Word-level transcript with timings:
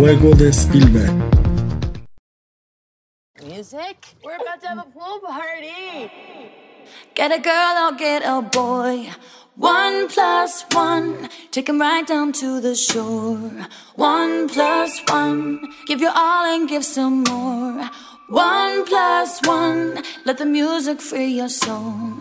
El 0.00 0.16
juego 0.16 0.34
de 0.34 0.50
Spielberg. 0.50 1.12
Music? 3.44 3.98
We're 4.24 4.36
about 4.36 4.62
to 4.62 4.68
have 4.68 4.78
a 4.78 4.84
pool 4.84 5.20
party. 5.20 6.10
Get 7.14 7.30
a 7.32 7.38
girl 7.38 7.76
or 7.84 7.92
get 7.98 8.22
a 8.24 8.40
boy. 8.40 9.10
One 9.56 10.08
plus 10.08 10.64
one, 10.72 11.28
take 11.50 11.68
him 11.68 11.78
right 11.82 12.06
down 12.06 12.32
to 12.40 12.62
the 12.62 12.74
shore. 12.74 13.68
One 13.96 14.48
plus 14.48 15.02
one, 15.06 15.60
give 15.86 16.00
your 16.00 16.12
all 16.14 16.46
and 16.46 16.66
give 16.66 16.86
some 16.86 17.22
more. 17.24 17.84
One 18.30 18.86
plus 18.86 19.38
one, 19.44 20.02
let 20.24 20.38
the 20.38 20.46
music 20.46 21.02
free 21.02 21.34
your 21.34 21.50
soul. 21.50 22.14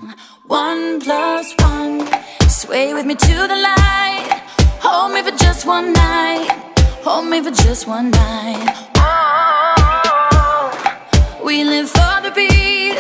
One 0.48 1.00
plus 1.00 1.56
one, 1.60 2.10
sway 2.50 2.94
with 2.94 3.06
me 3.06 3.16
to 3.16 3.48
the 3.48 3.56
light. 3.56 4.42
Hold 4.82 5.14
me 5.14 5.22
for 5.22 5.32
just 5.38 5.66
one 5.66 5.94
night. 5.94 6.69
Hold 7.04 7.26
me 7.26 7.42
for 7.42 7.52
just 7.52 7.88
one 7.88 8.12
night. 8.12 8.76
Oh, 8.98 10.72
We 11.44 11.64
live 11.64 11.90
for 11.90 12.22
the 12.24 12.32
beat. 12.36 13.00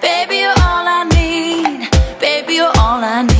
Baby, 0.00 0.36
you're 0.42 0.50
all 0.68 0.86
I 0.98 1.04
need. 1.14 1.88
Baby, 2.20 2.54
you're 2.54 2.72
all 2.78 3.02
I 3.02 3.22
need. 3.22 3.31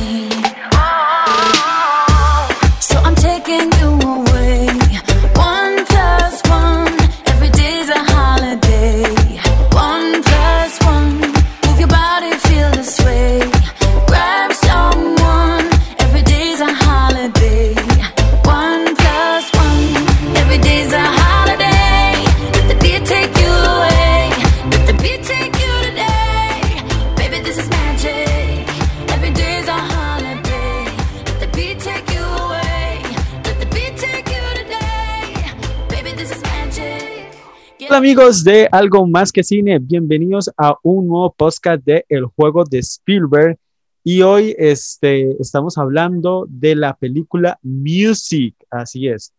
Hola 37.93 37.99
amigos 37.99 38.43
de 38.43 38.67
Algo 38.71 39.05
Más 39.05 39.31
que 39.31 39.43
Cine, 39.43 39.77
bienvenidos 39.77 40.49
a 40.57 40.75
un 40.81 41.05
nuevo 41.05 41.31
podcast 41.31 41.85
de 41.85 42.03
El 42.09 42.25
Juego 42.25 42.63
de 42.63 42.79
Spielberg 42.79 43.59
y 44.03 44.23
hoy 44.23 44.55
este, 44.57 45.39
estamos 45.39 45.77
hablando 45.77 46.47
de 46.49 46.75
la 46.75 46.95
película 46.95 47.59
Music, 47.61 48.55
así 48.71 49.07
es. 49.07 49.31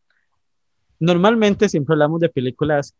Normalmente 1.01 1.69
siempre 1.69 1.95
hablamos 1.95 2.21
de 2.21 2.29
películas 2.29 2.95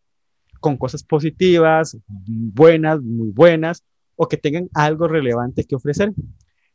con 0.59 0.75
cosas 0.75 1.05
positivas, 1.05 1.97
buenas, 2.05 3.01
muy 3.01 3.29
buenas, 3.29 3.81
o 4.17 4.27
que 4.27 4.35
tengan 4.35 4.67
algo 4.73 5.07
relevante 5.07 5.63
que 5.63 5.77
ofrecer. 5.77 6.11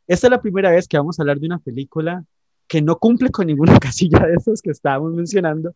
Esta 0.07 0.25
es 0.25 0.31
la 0.31 0.41
primera 0.41 0.71
vez 0.71 0.87
que 0.87 0.97
vamos 0.97 1.19
a 1.19 1.21
hablar 1.21 1.39
de 1.39 1.45
una 1.45 1.59
película 1.59 2.25
que 2.65 2.81
no 2.81 2.97
cumple 2.97 3.29
con 3.29 3.45
ninguna 3.45 3.77
casilla 3.79 4.25
de 4.25 4.33
esas 4.33 4.59
que 4.59 4.71
estábamos 4.71 5.13
mencionando, 5.13 5.71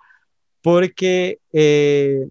porque 0.64 1.38
eh, 1.54 2.30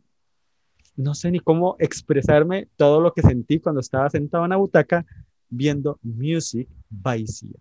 no 0.96 1.14
sé 1.14 1.30
ni 1.30 1.40
cómo 1.40 1.76
expresarme 1.78 2.68
todo 2.76 3.00
lo 3.00 3.12
que 3.12 3.22
sentí 3.22 3.60
cuando 3.60 3.80
estaba 3.80 4.08
sentado 4.10 4.44
en 4.44 4.50
la 4.50 4.56
butaca 4.56 5.04
viendo 5.48 5.98
Music 6.02 6.68
by 6.90 7.26
Sia. 7.26 7.58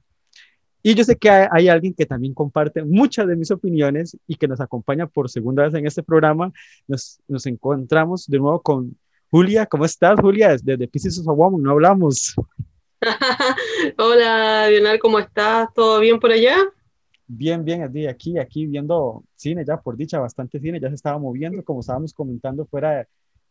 Y 0.82 0.96
yo 0.96 1.04
sé 1.04 1.16
que 1.16 1.30
hay, 1.30 1.48
hay, 1.50 1.68
alguien 1.70 1.94
que 1.94 2.06
también 2.06 2.34
comparte 2.34 2.84
muchas 2.84 3.26
de 3.26 3.38
mis 3.38 3.52
opiniones 3.52 4.18
y 4.28 4.36
que 4.36 4.50
nos 4.50 4.60
acompaña 4.60 5.08
por 5.08 5.30
segunda 5.30 5.64
vez 5.64 5.74
en 5.74 5.88
este 5.88 6.04
programa. 6.04 6.52
Nos, 6.88 7.22
nos 7.28 7.46
encontramos 7.46 8.28
de 8.28 8.38
nuevo 8.38 8.62
con 8.62 8.98
Julia. 9.32 9.66
¿Cómo 9.66 9.86
estás, 9.86 10.20
Julia? 10.20 10.58
Desde 10.62 10.88
Pieces 10.88 11.20
of 11.20 11.30
a 11.30 11.32
Woman, 11.32 11.62
no 11.62 11.72
hablamos. 11.72 12.36
Hola, 13.98 14.70
Lionel, 14.70 15.00
¿cómo 15.00 15.20
estás? 15.20 15.74
¿Todo 15.74 16.00
bien 16.02 16.20
por 16.20 16.32
allá? 16.32 16.58
Bien, 17.28 17.64
bien, 17.64 17.82
aquí, 18.10 18.38
aquí 18.38 18.68
viendo 18.68 19.24
cine, 19.36 19.64
ya 19.66 19.82
por 19.82 19.96
dicha, 19.96 20.20
bastante 20.20 20.60
cine, 20.60 20.80
ya 20.80 20.90
se 20.90 20.96
estaba 20.96 21.18
moviendo, 21.18 21.64
como 21.64 21.80
estábamos 21.80 22.14
comentando 22.14 22.66
fuera 22.66 23.08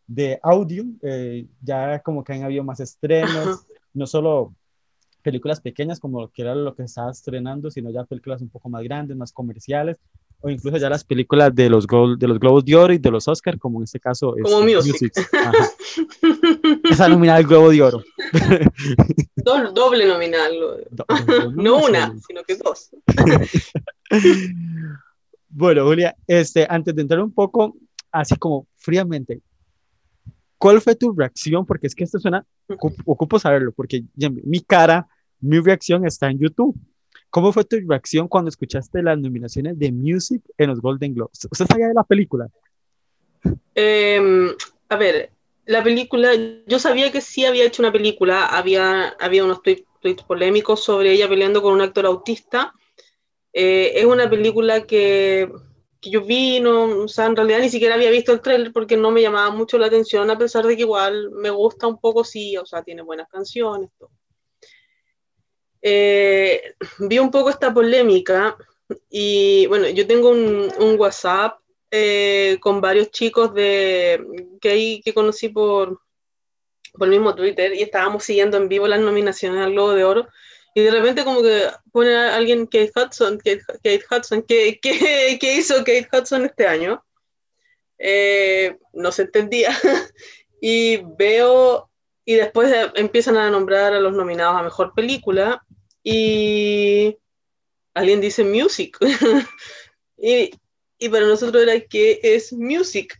de, 0.06 0.38
audio, 0.42 0.84
eh, 1.02 1.46
ya 1.60 2.00
como 2.00 2.22
que 2.24 2.32
han 2.32 2.42
habido 2.42 2.64
más 2.64 2.80
estrenos, 2.80 3.66
no 3.94 4.06
solo 4.06 4.54
películas 5.22 5.60
pequeñas 5.60 6.00
como 6.00 6.28
que 6.28 6.42
era 6.42 6.54
lo 6.54 6.74
que 6.74 6.82
estaba 6.82 7.10
estrenando, 7.10 7.70
sino 7.70 7.90
ya 7.90 8.04
películas 8.04 8.42
un 8.42 8.48
poco 8.48 8.68
más 8.68 8.82
grandes, 8.82 9.16
más 9.16 9.32
comerciales, 9.32 9.98
o 10.40 10.50
incluso 10.50 10.76
ya 10.76 10.90
las 10.90 11.04
películas 11.04 11.54
de 11.54 11.70
los, 11.70 11.86
Gold, 11.86 12.18
de 12.18 12.26
los 12.26 12.40
Globos 12.40 12.64
de 12.64 12.74
Oro 12.74 12.92
y 12.92 12.98
de 12.98 13.10
los 13.10 13.28
Oscar, 13.28 13.58
como 13.58 13.78
en 13.78 13.84
este 13.84 14.00
caso 14.00 14.36
es 14.36 14.42
como 14.42 14.60
Music. 14.62 14.92
music. 14.92 15.12
Esa 16.90 17.08
nominada 17.08 17.38
al 17.38 17.46
Globo 17.46 17.70
de 17.70 17.80
Oro. 17.80 18.02
Do 19.36 19.72
doble 19.72 20.06
nominal, 20.06 20.52
Do 20.90 21.06
no, 21.26 21.50
no 21.52 21.86
una, 21.86 22.14
sino 22.26 22.42
que 22.42 22.56
dos. 22.56 22.90
bueno, 25.48 25.84
Julia, 25.84 26.16
este, 26.26 26.66
antes 26.68 26.94
de 26.94 27.02
entrar 27.02 27.20
un 27.20 27.32
poco, 27.32 27.76
así 28.10 28.36
como 28.36 28.66
fríamente, 28.76 29.40
¿cuál 30.62 30.80
fue 30.80 30.94
tu 30.94 31.12
reacción? 31.12 31.66
Porque 31.66 31.88
es 31.88 31.94
que 31.96 32.04
esto 32.04 32.20
suena, 32.20 32.46
ocupo 33.04 33.36
saberlo, 33.40 33.72
porque 33.72 34.04
mi 34.44 34.60
cara, 34.60 35.08
mi 35.40 35.58
reacción 35.58 36.06
está 36.06 36.30
en 36.30 36.38
YouTube. 36.38 36.76
¿Cómo 37.30 37.52
fue 37.52 37.64
tu 37.64 37.78
reacción 37.84 38.28
cuando 38.28 38.48
escuchaste 38.48 39.02
las 39.02 39.18
nominaciones 39.18 39.76
de 39.76 39.90
Music 39.90 40.40
en 40.56 40.70
los 40.70 40.80
Golden 40.80 41.14
Globes? 41.14 41.48
¿Usted 41.50 41.66
sabía 41.66 41.88
de 41.88 41.94
la 41.94 42.04
película? 42.04 42.46
Eh, 43.74 44.54
a 44.88 44.96
ver, 44.96 45.32
la 45.66 45.82
película, 45.82 46.30
yo 46.68 46.78
sabía 46.78 47.10
que 47.10 47.20
sí 47.20 47.44
había 47.44 47.64
hecho 47.64 47.82
una 47.82 47.90
película, 47.90 48.46
había, 48.46 49.16
había 49.18 49.42
unos 49.42 49.62
tweets, 49.64 50.22
polémicos 50.28 50.84
sobre 50.84 51.10
ella 51.10 51.28
peleando 51.28 51.60
con 51.60 51.74
un 51.74 51.80
actor 51.80 52.06
autista. 52.06 52.72
Eh, 53.52 53.94
es 53.96 54.04
una 54.04 54.30
película 54.30 54.86
que, 54.86 55.50
que, 56.02 56.10
yo 56.10 56.22
vi, 56.22 56.60
no, 56.60 57.04
o 57.04 57.08
sea, 57.08 57.26
en 57.26 57.36
realidad 57.36 57.60
ni 57.60 57.70
siquiera 57.70 57.94
había 57.94 58.10
visto 58.10 58.32
el 58.32 58.40
trailer 58.40 58.72
porque 58.72 58.96
no 58.96 59.10
me 59.10 59.22
llamaba 59.22 59.50
mucho 59.50 59.78
la 59.78 59.86
atención, 59.86 60.30
a 60.30 60.38
pesar 60.38 60.66
de 60.66 60.76
que 60.76 60.82
igual 60.82 61.30
me 61.30 61.50
gusta 61.50 61.86
un 61.86 61.98
poco, 61.98 62.24
sí, 62.24 62.56
o 62.56 62.66
sea, 62.66 62.82
tiene 62.82 63.02
buenas 63.02 63.28
canciones. 63.28 63.90
Eh, 65.80 66.74
vi 66.98 67.18
un 67.18 67.30
poco 67.30 67.50
esta 67.50 67.72
polémica 67.72 68.56
y 69.10 69.66
bueno, 69.66 69.88
yo 69.88 70.06
tengo 70.06 70.30
un, 70.30 70.70
WhatsApp 70.98 71.58
eh, 71.90 72.58
con 72.60 72.80
varios 72.80 73.10
chicos 73.10 73.54
de 73.54 74.24
que, 74.60 75.00
que 75.04 75.14
conocí 75.14 75.48
por, 75.48 76.00
por 76.92 77.08
el 77.08 77.14
mismo 77.14 77.34
Twitter 77.34 77.74
y 77.74 77.82
estábamos 77.82 78.24
siguiendo 78.24 78.56
en 78.56 78.68
vivo 78.68 78.86
las 78.86 79.00
nominaciones 79.00 79.60
al 79.60 79.72
Globo 79.72 79.92
de 79.92 80.04
Oro 80.04 80.28
y 80.74 80.82
de 80.82 80.90
repente 80.90 81.24
como 81.24 81.42
que 81.42 81.68
pone 81.90 82.14
a 82.14 82.36
alguien 82.36 82.66
Kate 82.66 82.92
Hudson, 82.94 83.38
Kate, 83.38 83.62
Kate 83.66 84.04
Hudson, 84.10 84.42
¿qué, 84.42 84.78
qué, 84.80 85.38
qué 85.40 85.56
hizo 85.56 85.78
Kate 85.78 86.08
Hudson 86.12 86.44
este 86.44 86.66
año? 86.66 87.04
Eh, 87.98 88.76
no 88.92 89.12
se 89.12 89.22
entendía 89.22 89.70
y 90.60 90.98
veo 91.16 91.88
y 92.24 92.34
después 92.34 92.72
empiezan 92.94 93.36
a 93.36 93.50
nombrar 93.50 93.92
a 93.92 94.00
los 94.00 94.14
nominados 94.14 94.56
a 94.56 94.62
Mejor 94.62 94.92
Película 94.94 95.64
y 96.02 97.16
alguien 97.94 98.20
dice 98.20 98.44
Music 98.44 98.96
y, 100.16 100.50
y 101.02 101.08
para 101.08 101.26
nosotros 101.26 101.62
era 101.62 101.80
que 101.80 102.20
es 102.22 102.52
music. 102.52 103.18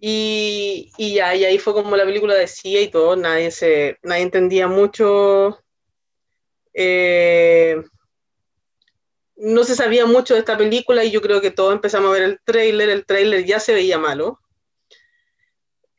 y, 0.00 0.90
y, 0.96 1.14
ya, 1.14 1.34
y 1.34 1.44
ahí 1.44 1.58
fue 1.58 1.74
como 1.74 1.94
la 1.96 2.06
película 2.06 2.34
decía 2.34 2.80
y 2.80 2.88
todo, 2.88 3.14
nadie, 3.14 3.50
se, 3.50 3.98
nadie 4.02 4.22
entendía 4.22 4.68
mucho. 4.68 5.61
Eh, 6.74 7.82
no 9.36 9.64
se 9.64 9.74
sabía 9.74 10.06
mucho 10.06 10.34
de 10.34 10.40
esta 10.40 10.56
película 10.56 11.04
y 11.04 11.10
yo 11.10 11.20
creo 11.20 11.40
que 11.40 11.50
todos 11.50 11.74
empezamos 11.74 12.10
a 12.10 12.12
ver 12.12 12.22
el 12.22 12.40
trailer, 12.44 12.88
el 12.90 13.04
trailer 13.04 13.44
ya 13.44 13.60
se 13.60 13.74
veía 13.74 13.98
malo. 13.98 14.40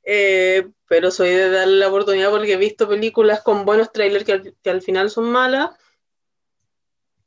Eh, 0.05 0.67
pero 0.87 1.11
soy 1.11 1.29
de 1.29 1.49
darle 1.49 1.77
la 1.77 1.87
oportunidad 1.87 2.29
porque 2.29 2.53
he 2.53 2.57
visto 2.57 2.87
películas 2.87 3.41
con 3.41 3.65
buenos 3.65 3.91
trailers 3.91 4.25
que 4.25 4.31
al, 4.33 4.55
que 4.61 4.69
al 4.69 4.81
final 4.81 5.09
son 5.09 5.31
malas 5.31 5.71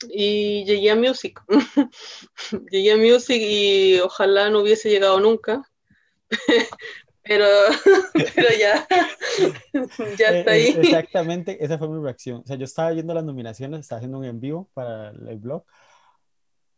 y 0.08 0.64
llegué 0.64 0.90
a 0.90 0.96
Music. 0.96 1.40
llegué 2.70 2.92
a 2.92 2.96
Music 2.96 3.40
y 3.40 3.98
ojalá 4.00 4.50
no 4.50 4.60
hubiese 4.60 4.90
llegado 4.90 5.20
nunca. 5.20 5.62
pero, 7.26 7.46
pero 8.34 8.48
ya, 8.58 8.86
ya 10.18 10.28
está 10.28 10.52
ahí. 10.52 10.76
Exactamente, 10.78 11.62
esa 11.64 11.78
fue 11.78 11.88
mi 11.88 12.02
reacción. 12.02 12.42
O 12.42 12.46
sea, 12.46 12.56
yo 12.56 12.64
estaba 12.64 12.90
viendo 12.90 13.14
las 13.14 13.24
nominaciones, 13.24 13.80
estaba 13.80 13.98
haciendo 13.98 14.18
un 14.18 14.24
en 14.24 14.40
vivo 14.40 14.68
para 14.74 15.10
el 15.10 15.38
blog. 15.38 15.64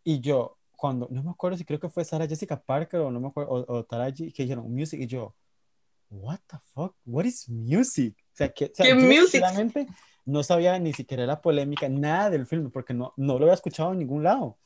Y 0.04 0.20
yo, 0.20 0.58
cuando, 0.76 1.08
no 1.10 1.22
me 1.22 1.30
acuerdo 1.30 1.58
si 1.58 1.64
creo 1.64 1.80
que 1.80 1.88
fue 1.88 2.04
Sara 2.04 2.26
Jessica 2.26 2.60
Parker 2.60 3.00
o 3.00 3.10
no 3.10 3.20
me 3.20 3.28
acuerdo, 3.28 3.50
o, 3.50 3.78
o 3.78 3.84
Taraji, 3.84 4.32
que 4.32 4.44
dijeron 4.44 4.72
Music, 4.72 5.00
y 5.00 5.06
yo, 5.06 5.34
what 6.10 6.40
the 6.46 6.56
fuck, 6.74 6.94
what 7.04 7.24
is 7.24 7.48
music? 7.48 8.16
O 8.32 8.36
sea, 8.36 8.48
que, 8.48 8.66
o 8.66 8.70
sea, 8.74 8.86
¿Qué 8.86 8.90
yo 8.90 8.96
music? 8.96 9.42
no 10.24 10.42
sabía 10.42 10.78
ni 10.78 10.92
siquiera 10.92 11.26
la 11.26 11.40
polémica, 11.40 11.88
nada 11.88 12.30
del 12.30 12.46
film, 12.46 12.70
porque 12.70 12.94
no, 12.94 13.12
no 13.16 13.38
lo 13.38 13.46
había 13.46 13.54
escuchado 13.54 13.92
en 13.92 13.98
ningún 13.98 14.22
lado. 14.22 14.58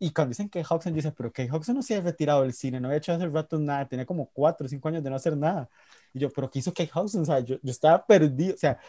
Y 0.00 0.10
cuando 0.12 0.30
dicen 0.30 0.48
Kate 0.48 0.66
Hudson, 0.68 0.92
yo 0.92 0.96
dice, 0.96 1.12
pero 1.12 1.30
Kate 1.32 1.52
Hudson 1.52 1.76
no 1.76 1.82
se 1.82 1.94
ha 1.96 2.00
retirado 2.00 2.42
del 2.42 2.54
cine, 2.54 2.80
no 2.80 2.88
había 2.88 2.98
hecho 2.98 3.12
hace 3.12 3.28
rato 3.28 3.58
nada, 3.58 3.86
tenía 3.88 4.06
como 4.06 4.26
cuatro 4.32 4.66
o 4.66 4.68
cinco 4.68 4.88
años 4.88 5.04
de 5.04 5.10
no 5.10 5.16
hacer 5.16 5.36
nada. 5.36 5.68
Y 6.14 6.18
yo, 6.20 6.30
pero 6.30 6.50
¿qué 6.50 6.58
hizo 6.60 6.72
Kate 6.74 6.90
Hudson? 6.94 7.22
O 7.22 7.24
sea, 7.26 7.40
yo, 7.40 7.56
yo 7.62 7.70
estaba 7.70 8.04
perdido, 8.06 8.54
o 8.54 8.58
sea, 8.58 8.80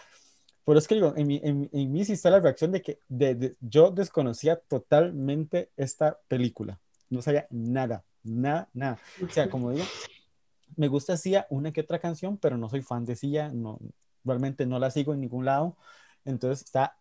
por 0.64 0.78
eso 0.78 0.84
es 0.84 0.88
que 0.88 0.96
digo, 0.96 1.14
en 1.18 1.28
mí, 1.28 1.42
en, 1.44 1.70
en 1.74 1.92
mí 1.92 2.06
sí 2.06 2.14
está 2.14 2.30
la 2.30 2.40
reacción 2.40 2.72
de 2.72 2.82
que 2.82 3.00
de, 3.10 3.36
de- 3.36 3.58
yo 3.62 3.92
desconocía 3.92 4.58
totalmente 4.58 5.72
esta 5.78 6.18
película, 6.28 6.80
no 7.10 7.22
sabía 7.22 7.48
nada, 7.52 8.04
nada, 8.24 8.70
nada. 8.74 9.00
O 9.22 9.30
sea, 9.32 9.50
como 9.50 9.72
digo, 9.72 9.86
me 10.78 10.88
gusta 10.88 11.18
Sia 11.18 11.48
una 11.50 11.72
que 11.74 11.82
otra 11.82 12.00
canción, 12.00 12.38
pero 12.38 12.58
no 12.58 12.70
soy 12.70 12.82
fan 12.82 13.06
de 13.06 13.16
Sia, 13.16 13.50
no, 13.50 13.80
realmente 14.24 14.66
no 14.66 14.80
la 14.80 14.92
sigo 14.92 15.14
en 15.14 15.22
ningún 15.22 15.46
lado, 15.46 15.78
entonces 16.26 16.64
está 16.66 16.96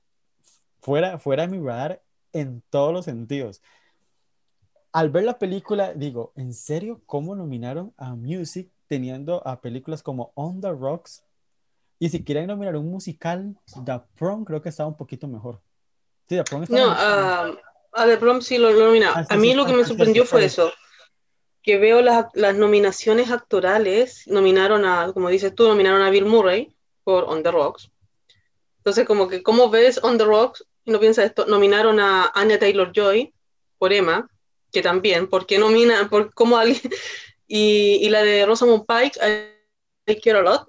fuera, 0.81 1.19
fuera 1.19 1.47
de 1.47 1.49
mi 1.57 1.65
radar 1.65 2.03
en 2.33 2.63
todos 2.71 2.93
los 2.93 3.05
sentidos. 3.05 3.63
Al 4.93 5.11
ver 5.11 5.25
la 5.25 5.39
película, 5.39 5.95
digo, 5.95 6.33
¿en 6.37 6.53
serio 6.53 7.01
cómo 7.07 7.37
nominaron 7.37 7.95
a 7.97 8.15
Music 8.15 8.69
teniendo 8.89 9.47
a 9.47 9.61
películas 9.61 10.03
como 10.03 10.33
On 10.35 10.61
the 10.61 10.71
Rocks? 10.71 11.23
Y 12.01 12.09
si 12.09 12.25
quieren 12.25 12.47
nominar 12.47 12.77
un 12.77 12.91
musical, 12.91 13.57
The 13.85 14.01
Prom 14.17 14.45
creo 14.45 14.63
que 14.63 14.71
estaba 14.71 14.89
un 14.89 14.97
poquito 14.97 15.29
mejor. 15.29 15.61
Sí, 16.29 16.37
The 16.37 16.45
Prom 16.45 16.65
No, 16.69 16.89
mejor. 16.89 16.97
a, 16.99 17.53
a 17.93 18.07
The 18.07 18.17
Prom 18.17 18.41
sí 18.41 18.59
lo, 18.59 18.73
nominaba. 18.73 19.21
Ah, 19.21 19.27
a 19.29 19.37
mí 19.37 19.55
lo 19.55 19.67
que 19.67 19.73
ah, 19.73 19.77
me 19.77 19.85
sorprendió 19.85 20.25
fue 20.25 20.45
eso, 20.45 20.73
que 21.63 21.79
veo 21.79 22.01
las, 22.01 22.27
las 22.35 22.57
nominaciones 22.57 23.31
actorales, 23.31 24.27
nominaron 24.27 24.85
a, 24.85 25.13
como 25.13 25.29
dices 25.29 25.55
tú, 25.55 25.69
nominaron 25.69 26.03
a 26.03 26.11
Bill 26.11 26.25
Murray 26.25 26.75
por 27.05 27.25
On 27.25 27.43
the 27.43 27.51
Rocks. 27.51 27.91
Entonces, 28.79 29.07
como 29.07 29.29
que, 29.29 29.43
¿cómo 29.43 29.69
ves 29.69 30.01
On 30.03 30.17
the 30.17 30.25
Rocks? 30.25 30.65
Y 30.85 30.91
no 30.91 31.01
piensas 31.01 31.27
esto, 31.27 31.45
nominaron 31.45 32.01
a 32.01 32.33
Anya 32.35 32.59
Taylor-Joy 32.59 33.35
por 33.77 33.93
Emma, 33.93 34.30
que 34.73 34.83
también, 34.83 35.29
¿por 35.29 35.47
qué 35.47 35.59
nomina, 35.59 36.09
por 36.09 36.33
cómo 36.35 36.57
alguien... 36.57 36.81
Y, 37.53 37.99
y 38.07 38.11
la 38.11 38.23
de 38.23 38.47
Rosamund 38.47 38.87
Pike, 38.87 39.19
I, 40.07 40.21
Care 40.21 40.39
a 40.39 40.43
Lot, 40.43 40.69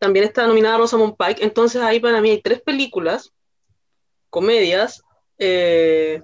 también 0.00 0.24
está 0.24 0.48
nominada 0.48 0.78
Rosamund 0.78 1.14
Pike. 1.16 1.44
Entonces, 1.44 1.80
ahí 1.80 2.00
para 2.00 2.20
mí 2.20 2.30
hay 2.30 2.42
tres 2.42 2.60
películas, 2.60 3.32
comedias, 4.28 5.04
eh, 5.38 6.20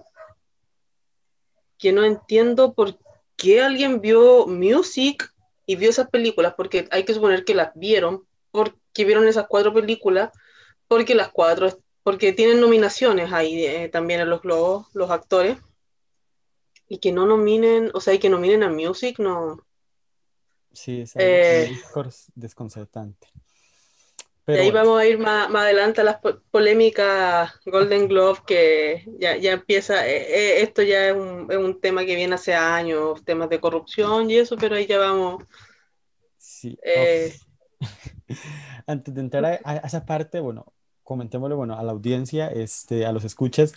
que 1.78 1.92
no 1.92 2.04
entiendo 2.04 2.74
por 2.74 2.98
qué 3.36 3.62
alguien 3.62 4.00
vio 4.00 4.46
Music 4.46 5.32
y 5.66 5.76
vio 5.76 5.90
esas 5.90 6.08
películas, 6.08 6.54
porque 6.56 6.88
hay 6.90 7.04
que 7.04 7.14
suponer 7.14 7.44
que 7.44 7.54
las 7.54 7.70
vieron, 7.74 8.26
porque 8.50 9.04
vieron 9.04 9.28
esas 9.28 9.46
cuatro 9.48 9.72
películas, 9.72 10.30
porque 10.88 11.14
las 11.14 11.28
cuatro, 11.28 11.68
porque 12.02 12.32
tienen 12.32 12.60
nominaciones 12.60 13.32
ahí 13.32 13.64
eh, 13.64 13.88
también 13.88 14.20
en 14.20 14.30
los 14.30 14.42
globos, 14.42 14.86
los 14.92 15.10
actores, 15.10 15.58
y 16.88 16.98
que 16.98 17.12
no 17.12 17.26
nominen, 17.26 17.90
o 17.94 18.00
sea, 18.00 18.14
y 18.14 18.18
que 18.18 18.30
nominen 18.30 18.62
a 18.62 18.70
Music, 18.70 19.18
no. 19.18 19.64
Sí, 20.72 21.00
es 21.02 21.16
algo 21.16 21.40
eh, 21.40 21.70
desconcertante. 22.34 23.28
Y 24.52 24.56
Pero 24.56 24.58
ahí 24.58 24.70
bueno, 24.70 24.70
vamos 24.70 25.00
a 25.00 25.06
ir 25.06 25.18
más, 25.18 25.50
más 25.50 25.62
adelante 25.64 26.00
a 26.00 26.04
las 26.04 26.18
po- 26.20 26.40
polémicas 26.50 27.52
Golden 27.66 28.06
Globe, 28.08 28.38
que 28.46 29.04
ya, 29.18 29.36
ya 29.36 29.52
empieza, 29.52 30.06
eh, 30.06 30.58
eh, 30.60 30.62
esto 30.62 30.82
ya 30.82 31.08
es 31.08 31.14
un, 31.16 31.50
es 31.50 31.56
un 31.58 31.80
tema 31.80 32.04
que 32.06 32.14
viene 32.14 32.34
hace 32.36 32.54
años, 32.54 33.24
temas 33.24 33.48
de 33.48 33.60
corrupción 33.60 34.30
y 34.30 34.36
eso, 34.36 34.56
pero 34.56 34.76
ahí 34.76 34.86
ya 34.86 34.98
vamos. 34.98 35.42
sí, 36.38 36.78
eh. 36.84 37.38
Antes 38.86 39.14
de 39.14 39.20
entrar 39.20 39.44
a, 39.44 39.60
a 39.64 39.76
esa 39.78 40.04
parte, 40.06 40.40
bueno, 40.40 40.72
comentémosle, 41.02 41.54
bueno, 41.54 41.78
a 41.78 41.82
la 41.82 41.92
audiencia, 41.92 42.48
este, 42.48 43.06
a 43.06 43.12
los 43.12 43.24
escuchas, 43.24 43.74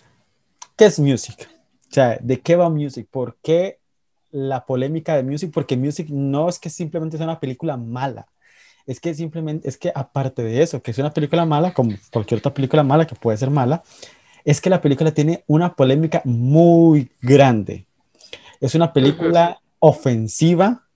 ¿qué 0.77 0.85
es 0.85 0.99
Music? 0.99 1.49
O 1.89 1.93
sea, 1.93 2.17
¿de 2.21 2.39
qué 2.41 2.55
va 2.55 2.69
Music? 2.69 3.07
¿Por 3.09 3.37
qué 3.41 3.79
la 4.31 4.65
polémica 4.65 5.15
de 5.15 5.23
Music? 5.23 5.51
Porque 5.53 5.77
Music 5.77 6.09
no 6.09 6.49
es 6.49 6.59
que 6.59 6.69
simplemente 6.69 7.17
sea 7.17 7.25
una 7.25 7.39
película 7.39 7.77
mala, 7.77 8.27
es 8.87 9.01
que 9.01 9.13
simplemente, 9.13 9.67
es 9.67 9.77
que 9.77 9.91
aparte 9.93 10.41
de 10.43 10.61
eso, 10.61 10.81
que 10.81 10.91
es 10.91 10.97
una 10.97 11.13
película 11.13 11.45
mala, 11.45 11.73
como 11.73 11.91
cualquier 12.11 12.39
otra 12.39 12.53
película 12.53 12.83
mala 12.83 13.05
que 13.05 13.15
puede 13.15 13.37
ser 13.37 13.49
mala, 13.49 13.83
es 14.45 14.61
que 14.61 14.69
la 14.69 14.81
película 14.81 15.11
tiene 15.11 15.43
una 15.45 15.75
polémica 15.75 16.21
muy 16.23 17.11
grande. 17.21 17.85
Es 18.61 18.75
una 18.75 18.93
película 18.93 19.59
ofensiva 19.79 20.87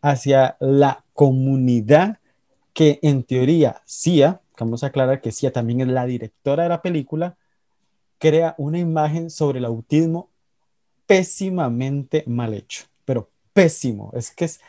hacia 0.00 0.56
la 0.58 1.04
comunidad 1.12 2.18
que 2.72 2.98
en 3.02 3.22
teoría 3.22 3.82
Cia, 3.84 4.40
vamos 4.58 4.82
a 4.82 4.88
aclarar 4.88 5.20
que 5.20 5.32
Cia 5.32 5.52
también 5.52 5.82
es 5.82 5.88
la 5.88 6.06
directora 6.06 6.62
de 6.62 6.70
la 6.70 6.80
película, 6.80 7.36
crea 8.18 8.54
una 8.56 8.78
imagen 8.78 9.28
sobre 9.28 9.58
el 9.58 9.66
autismo 9.66 10.30
pésimamente 11.06 12.24
mal 12.26 12.54
hecho, 12.54 12.84
pero 13.04 13.30
pésimo. 13.52 14.10
Es 14.14 14.30
que 14.30 14.46
es, 14.46 14.60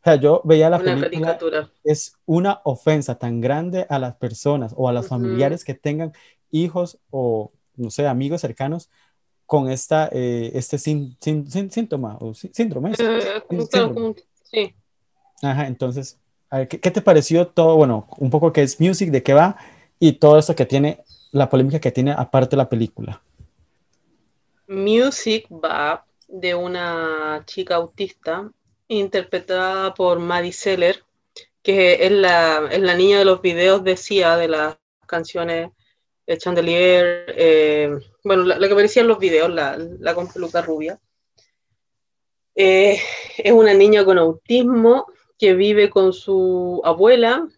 o 0.00 0.04
sea, 0.04 0.16
yo 0.16 0.42
veía 0.44 0.70
la 0.70 0.76
una 0.78 0.84
película, 0.96 1.10
caricatura. 1.10 1.70
es 1.84 2.16
una 2.26 2.60
ofensa 2.64 3.18
tan 3.18 3.40
grande 3.40 3.86
a 3.88 3.98
las 3.98 4.16
personas 4.16 4.74
o 4.76 4.88
a 4.88 4.92
los 4.92 5.06
Ujú. 5.06 5.10
familiares 5.16 5.64
que 5.64 5.74
tengan 5.74 6.12
hijos 6.50 6.98
o, 7.10 7.52
no 7.76 7.90
sé, 7.90 8.06
amigos 8.06 8.40
cercanos 8.40 8.90
con 9.46 9.70
esta, 9.70 10.08
eh, 10.12 10.50
este 10.54 10.78
sin- 10.78 11.16
sin- 11.20 11.50
sin- 11.50 11.70
síntoma 11.70 12.16
o 12.20 12.34
sí- 12.34 12.50
síndrome. 12.52 12.94
¿sí? 12.94 13.02
Eh, 13.04 13.42
como- 13.48 14.14
Sí. 14.44 14.74
Ajá, 15.42 15.66
entonces, 15.66 16.18
a 16.50 16.58
ver, 16.58 16.68
¿qué, 16.68 16.80
qué 16.80 16.90
te 16.90 17.00
pareció 17.02 17.46
todo? 17.46 17.76
Bueno, 17.76 18.08
un 18.18 18.30
poco 18.30 18.52
qué 18.52 18.62
es 18.62 18.80
Music, 18.80 19.10
de 19.10 19.22
qué 19.22 19.34
va 19.34 19.56
y 20.00 20.12
todo 20.12 20.38
eso 20.38 20.54
que 20.54 20.66
tiene, 20.66 21.00
la 21.32 21.48
polémica 21.50 21.78
que 21.80 21.92
tiene 21.92 22.12
aparte 22.12 22.56
la 22.56 22.68
película. 22.68 23.22
Music 24.68 25.46
va 25.50 26.06
de 26.28 26.54
una 26.54 27.42
chica 27.46 27.76
autista 27.76 28.50
interpretada 28.86 29.94
por 29.94 30.18
Maddie 30.18 30.52
Seller, 30.52 31.02
que 31.62 32.06
es 32.06 32.12
la, 32.12 32.68
es 32.70 32.80
la 32.80 32.94
niña 32.94 33.18
de 33.18 33.24
los 33.24 33.40
videos 33.40 33.82
de 33.82 33.96
Sia, 33.96 34.36
de 34.36 34.48
las 34.48 34.76
canciones 35.06 35.70
de 36.26 36.38
Chandelier, 36.38 37.24
eh, 37.28 37.98
bueno, 38.22 38.44
la, 38.44 38.58
la 38.58 38.66
que 38.66 38.72
aparecía 38.74 39.02
en 39.02 39.08
los 39.08 39.18
videos, 39.18 39.50
la, 39.50 39.78
la 39.78 40.14
con 40.14 40.30
peluca 40.30 40.60
rubia. 40.60 41.00
Eh, 42.54 43.00
es 43.38 43.52
una 43.52 43.72
niña 43.72 44.04
con 44.04 44.18
autismo 44.18 45.06
que 45.38 45.54
vive 45.54 45.88
con 45.88 46.12
su 46.12 46.82
abuela. 46.84 47.48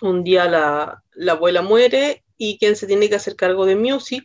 Un 0.00 0.24
día 0.24 0.46
la, 0.46 1.04
la 1.12 1.32
abuela 1.32 1.62
muere 1.62 2.24
y 2.36 2.58
quien 2.58 2.74
se 2.74 2.88
tiene 2.88 3.08
que 3.08 3.14
hacer 3.14 3.36
cargo 3.36 3.64
de 3.64 3.76
Music 3.76 4.24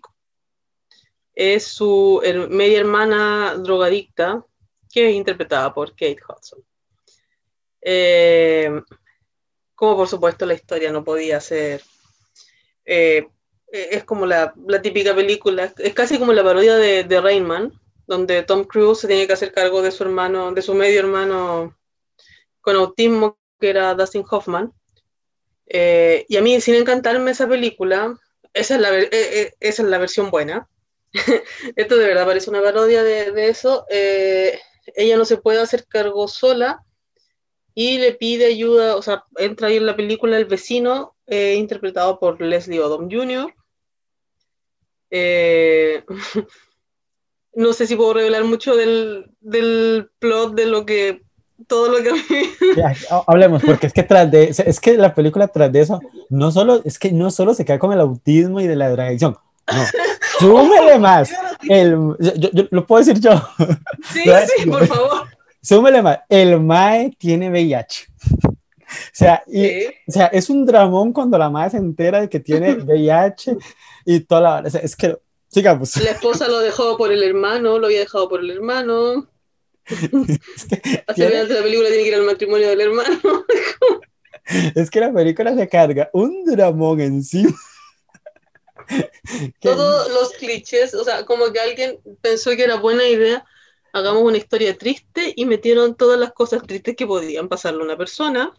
es 1.41 1.63
su 1.63 2.21
her- 2.21 2.49
media 2.49 2.79
hermana 2.79 3.55
drogadicta, 3.55 4.45
que 4.91 5.07
es 5.07 5.15
interpretada 5.15 5.73
por 5.73 5.91
Kate 5.91 6.17
Hudson. 6.27 6.61
Eh, 7.81 8.69
como 9.73 9.95
por 9.95 10.07
supuesto 10.09 10.45
la 10.45 10.53
historia 10.53 10.91
no 10.91 11.01
podía 11.01 11.39
ser... 11.39 11.81
eh, 12.83 13.25
es 13.71 14.03
como 14.03 14.25
la, 14.25 14.53
la 14.67 14.81
típica 14.81 15.15
película, 15.15 15.73
es 15.77 15.93
casi 15.93 16.19
como 16.19 16.33
la 16.33 16.43
parodia 16.43 16.75
de, 16.75 17.05
de 17.05 17.21
Rain 17.21 17.45
Man, 17.45 17.71
donde 18.05 18.43
Tom 18.43 18.65
Cruise 18.65 18.99
se 18.99 19.07
tiene 19.07 19.25
que 19.25 19.33
hacer 19.33 19.53
cargo 19.53 19.81
de 19.81 19.91
su 19.91 20.03
hermano, 20.03 20.51
de 20.51 20.61
su 20.61 20.73
medio 20.73 20.99
hermano 20.99 21.77
con 22.59 22.75
autismo, 22.75 23.37
que 23.59 23.69
era 23.69 23.93
Dustin 23.93 24.25
Hoffman. 24.29 24.73
Eh, 25.67 26.25
y 26.27 26.35
a 26.35 26.41
mí, 26.41 26.59
sin 26.59 26.75
encantarme 26.75 27.31
esa 27.31 27.47
película, 27.47 28.17
esa 28.53 28.75
es 28.75 28.81
la, 28.81 28.97
eh, 28.97 29.09
eh, 29.11 29.53
esa 29.59 29.83
es 29.83 29.87
la 29.87 29.99
versión 29.99 30.31
buena. 30.31 30.67
Esto 31.75 31.97
de 31.97 32.07
verdad 32.07 32.25
parece 32.25 32.49
una 32.49 32.61
parodia 32.61 33.03
de, 33.03 33.31
de 33.31 33.49
eso. 33.49 33.85
Eh, 33.89 34.59
ella 34.95 35.17
no 35.17 35.25
se 35.25 35.37
puede 35.37 35.61
hacer 35.61 35.85
cargo 35.87 36.27
sola 36.27 36.83
y 37.73 37.97
le 37.97 38.13
pide 38.13 38.45
ayuda, 38.45 38.95
o 38.95 39.01
sea, 39.01 39.23
entra 39.37 39.67
ahí 39.67 39.77
en 39.77 39.85
la 39.85 39.95
película 39.95 40.37
el 40.37 40.45
vecino, 40.45 41.15
eh, 41.27 41.55
interpretado 41.55 42.19
por 42.19 42.41
Leslie 42.41 42.79
Odom 42.79 43.09
Jr. 43.09 43.53
Eh, 45.11 46.03
no 47.53 47.73
sé 47.73 47.87
si 47.87 47.95
puedo 47.95 48.13
revelar 48.13 48.43
mucho 48.43 48.75
del, 48.75 49.31
del 49.39 50.09
plot 50.19 50.55
de 50.55 50.65
lo 50.65 50.85
que 50.85 51.21
todo 51.67 51.89
lo 51.89 52.03
que 52.03 52.09
a 52.83 52.89
mí 52.89 52.95
hablemos, 53.27 53.63
porque 53.63 53.87
es 53.87 53.93
que 53.93 54.03
tras 54.03 54.31
de 54.31 54.45
es 54.45 54.79
que 54.79 54.97
la 54.97 55.13
película 55.13 55.47
tras 55.47 55.71
de 55.71 55.81
eso, 55.81 55.99
no 56.29 56.51
solo, 56.51 56.81
es 56.85 56.99
que 56.99 57.11
no 57.11 57.31
solo 57.31 57.53
se 57.53 57.65
queda 57.65 57.79
con 57.79 57.91
el 57.91 57.99
autismo 57.99 58.61
y 58.61 58.67
de 58.67 58.75
la 58.75 58.89
drogadicción, 58.89 59.37
no, 59.71 59.85
súmele 60.39 60.99
más, 60.99 61.31
el, 61.69 61.91
yo, 62.19 62.49
yo- 62.51 62.63
lo 62.71 62.85
puedo 62.85 63.03
decir 63.03 63.19
yo, 63.21 63.31
Sí, 64.13 64.23
sí, 64.57 64.69
por 64.69 64.85
favor. 64.87 65.27
súmele 65.61 66.01
más, 66.01 66.19
el 66.29 66.59
MAE 66.59 67.11
tiene 67.17 67.49
VIH, 67.49 68.07
o 68.41 68.51
sea, 69.13 69.43
y, 69.47 69.85
o 69.87 70.11
sea, 70.11 70.27
es 70.27 70.49
un 70.49 70.65
dramón 70.65 71.13
cuando 71.13 71.37
la 71.37 71.49
MAE 71.49 71.69
se 71.71 71.77
entera 71.77 72.21
de 72.21 72.29
que 72.29 72.39
tiene 72.39 72.73
VIH 72.83 73.57
y 74.05 74.19
toda 74.21 74.41
la, 74.61 74.67
o 74.67 74.69
sea, 74.69 74.81
es 74.81 74.95
que, 74.95 75.17
sigamos, 75.47 75.95
La 75.97 76.11
esposa 76.11 76.47
lo 76.47 76.59
dejó 76.59 76.97
por 76.97 77.11
el 77.11 77.23
hermano, 77.23 77.77
lo 77.79 77.87
había 77.87 77.99
dejado 77.99 78.27
por 78.29 78.39
el 78.41 78.51
hermano. 78.51 79.27
es 79.85 80.65
que, 80.65 81.03
tiene- 81.15 81.45
de 81.45 81.53
la 81.55 81.63
película 81.63 81.89
tiene 81.89 82.03
que 82.03 82.09
ir 82.09 82.15
al 82.15 82.23
matrimonio 82.23 82.69
del 82.69 82.81
hermano. 82.81 83.19
es 84.75 84.89
que 84.89 84.99
la 84.99 85.11
película 85.13 85.55
se 85.55 85.67
carga 85.67 86.09
un 86.13 86.43
dramón 86.45 86.99
encima. 87.01 87.51
Todos 89.61 90.11
los 90.11 90.31
clichés, 90.33 90.93
o 90.93 91.03
sea, 91.03 91.25
como 91.25 91.51
que 91.51 91.59
alguien 91.59 91.99
pensó 92.21 92.51
que 92.51 92.63
era 92.63 92.75
buena 92.77 93.07
idea, 93.07 93.45
hagamos 93.93 94.23
una 94.23 94.37
historia 94.37 94.77
triste 94.77 95.33
y 95.35 95.45
metieron 95.45 95.95
todas 95.95 96.19
las 96.19 96.31
cosas 96.33 96.63
tristes 96.63 96.95
que 96.95 97.05
podían 97.07 97.47
pasarle 97.47 97.81
a 97.81 97.85
una 97.85 97.97
persona. 97.97 98.51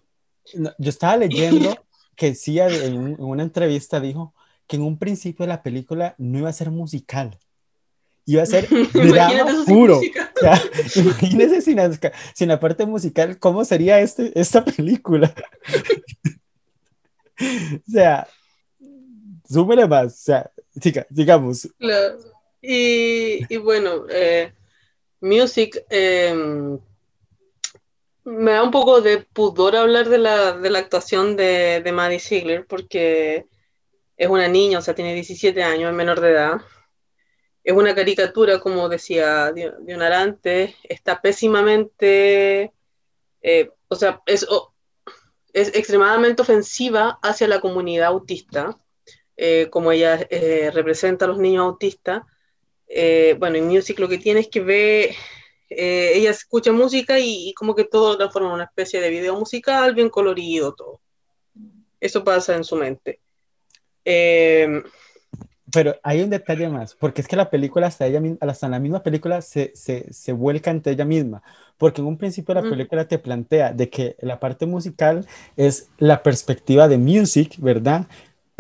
No, 0.55 0.73
yo 0.79 0.89
estaba 0.91 1.17
leyendo 1.17 1.85
que 2.17 2.35
Sia 2.35 2.67
en, 2.69 2.97
un- 2.97 3.13
en 3.15 3.25
una 3.25 3.43
entrevista 3.43 4.01
dijo 4.01 4.35
que 4.67 4.77
en 4.77 4.83
un 4.83 4.99
principio 4.99 5.47
la 5.47 5.63
película 5.63 6.15
no 6.19 6.39
iba 6.39 6.49
a 6.49 6.53
ser 6.53 6.71
musical, 6.71 7.39
iba 8.27 8.43
a 8.43 8.47
ser 8.47 8.69
drama 8.93 9.65
puro. 9.67 9.97
música. 9.97 10.33
O 10.37 10.39
sea, 10.41 10.63
imagínese 10.95 11.61
sin, 11.61 11.77
la- 11.77 11.91
sin 12.35 12.49
la 12.49 12.61
parte 12.61 12.87
musical, 12.87 13.39
¿cómo 13.39 13.65
sería 13.65 14.01
este, 14.01 14.39
esta 14.39 14.65
película? 14.65 15.35
O 17.41 17.91
sea, 17.91 18.29
súmele 19.53 19.87
más, 19.87 20.07
o 20.15 20.17
sea, 20.17 20.51
siga- 20.75 21.07
sigamos. 21.15 21.69
Claro. 21.79 22.19
Y, 22.63 23.57
bueno, 23.57 24.05
eh, 24.11 24.53
Music, 25.21 25.83
eh, 25.91 26.35
me 28.25 28.53
da 28.53 28.63
un 28.63 28.71
poco 28.71 29.01
de 29.01 29.19
pudor 29.33 29.77
hablar 29.77 30.09
de 30.09 30.19
la, 30.19 30.53
de 30.53 30.71
la 30.71 30.79
actuación 30.79 31.37
de, 31.37 31.81
de 31.83 31.93
Maddie 31.93 32.21
Ziegler 32.21 32.67
porque 32.67 33.47
es 34.17 34.29
una 34.29 34.47
niña, 34.49 34.79
o 34.79 34.83
sea, 34.83 34.95
tiene 34.95 35.15
17 35.15 35.63
años, 35.63 35.91
es 35.91 35.97
menor 35.97 36.21
de 36.21 36.31
edad. 36.33 36.61
Es 37.65 37.75
una 37.75 37.95
caricatura, 37.95 38.59
como 38.61 38.89
decía 38.89 39.53
Di- 39.53 39.71
Dionara 39.83 40.21
antes, 40.23 40.75
está 40.83 41.21
pésimamente, 41.21 42.73
eh, 43.43 43.71
o 43.89 43.97
sea, 43.97 44.21
es, 44.27 44.47
es 45.53 45.75
extremadamente 45.75 46.43
ofensiva 46.43 47.19
hacia 47.23 47.49
la 47.49 47.61
comunidad 47.61 48.09
autista 48.09 48.79
eh, 49.37 49.69
como 49.71 49.93
ella 49.93 50.27
eh, 50.31 50.71
representa 50.73 51.25
a 51.25 51.29
los 51.29 51.39
niños 51.39 51.65
autistas. 51.65 52.23
Eh, 52.89 53.37
bueno, 53.39 53.57
en 53.57 53.69
Music 53.69 53.99
lo 53.99 54.09
que 54.09 54.19
tiene 54.19 54.41
es 54.41 54.49
que 54.49 54.61
ve, 54.61 55.15
eh, 55.69 56.13
ella 56.15 56.31
escucha 56.31 56.73
música 56.73 57.19
y, 57.19 57.51
y 57.51 57.55
como 57.55 57.75
que 57.75 57.85
todo 57.85 58.17
transforma 58.17 58.49
en 58.49 58.55
una 58.55 58.65
especie 58.65 59.01
de 59.01 59.11
video 59.11 59.39
musical, 59.39 59.95
bien 59.95 60.11
colorido, 60.11 60.75
todo. 60.75 61.01
Eso 62.01 62.25
pasa 62.25 62.57
en 62.57 62.65
su 62.65 62.77
mente. 62.77 63.21
Eh, 64.05 64.83
Pero 65.73 65.95
hay 66.03 66.23
un 66.23 66.31
detalle 66.31 66.69
más, 66.69 66.95
porque 66.97 67.21
es 67.21 67.29
que 67.29 67.37
la 67.37 67.49
película, 67.49 67.87
hasta 67.87 68.07
ella 68.07 68.21
hasta 68.41 68.69
la 68.69 68.81
misma 68.81 69.03
película, 69.03 69.41
se, 69.41 69.71
se, 69.75 70.13
se 70.13 70.33
vuelca 70.33 70.71
ante 70.73 70.91
ella 70.91 71.05
misma, 71.05 71.43
porque 71.79 72.01
en 72.01 72.09
un 72.09 72.19
principio 72.19 72.55
la 72.55 72.63
película 72.63 73.07
te 73.07 73.19
plantea 73.19 73.73
de 73.73 73.89
que 73.89 74.17
la 74.21 74.41
parte 74.41 74.67
musical 74.67 75.27
es 75.57 75.91
la 75.99 76.23
perspectiva 76.25 76.89
de 76.89 76.99
music, 76.99 77.55
¿verdad? 77.59 78.09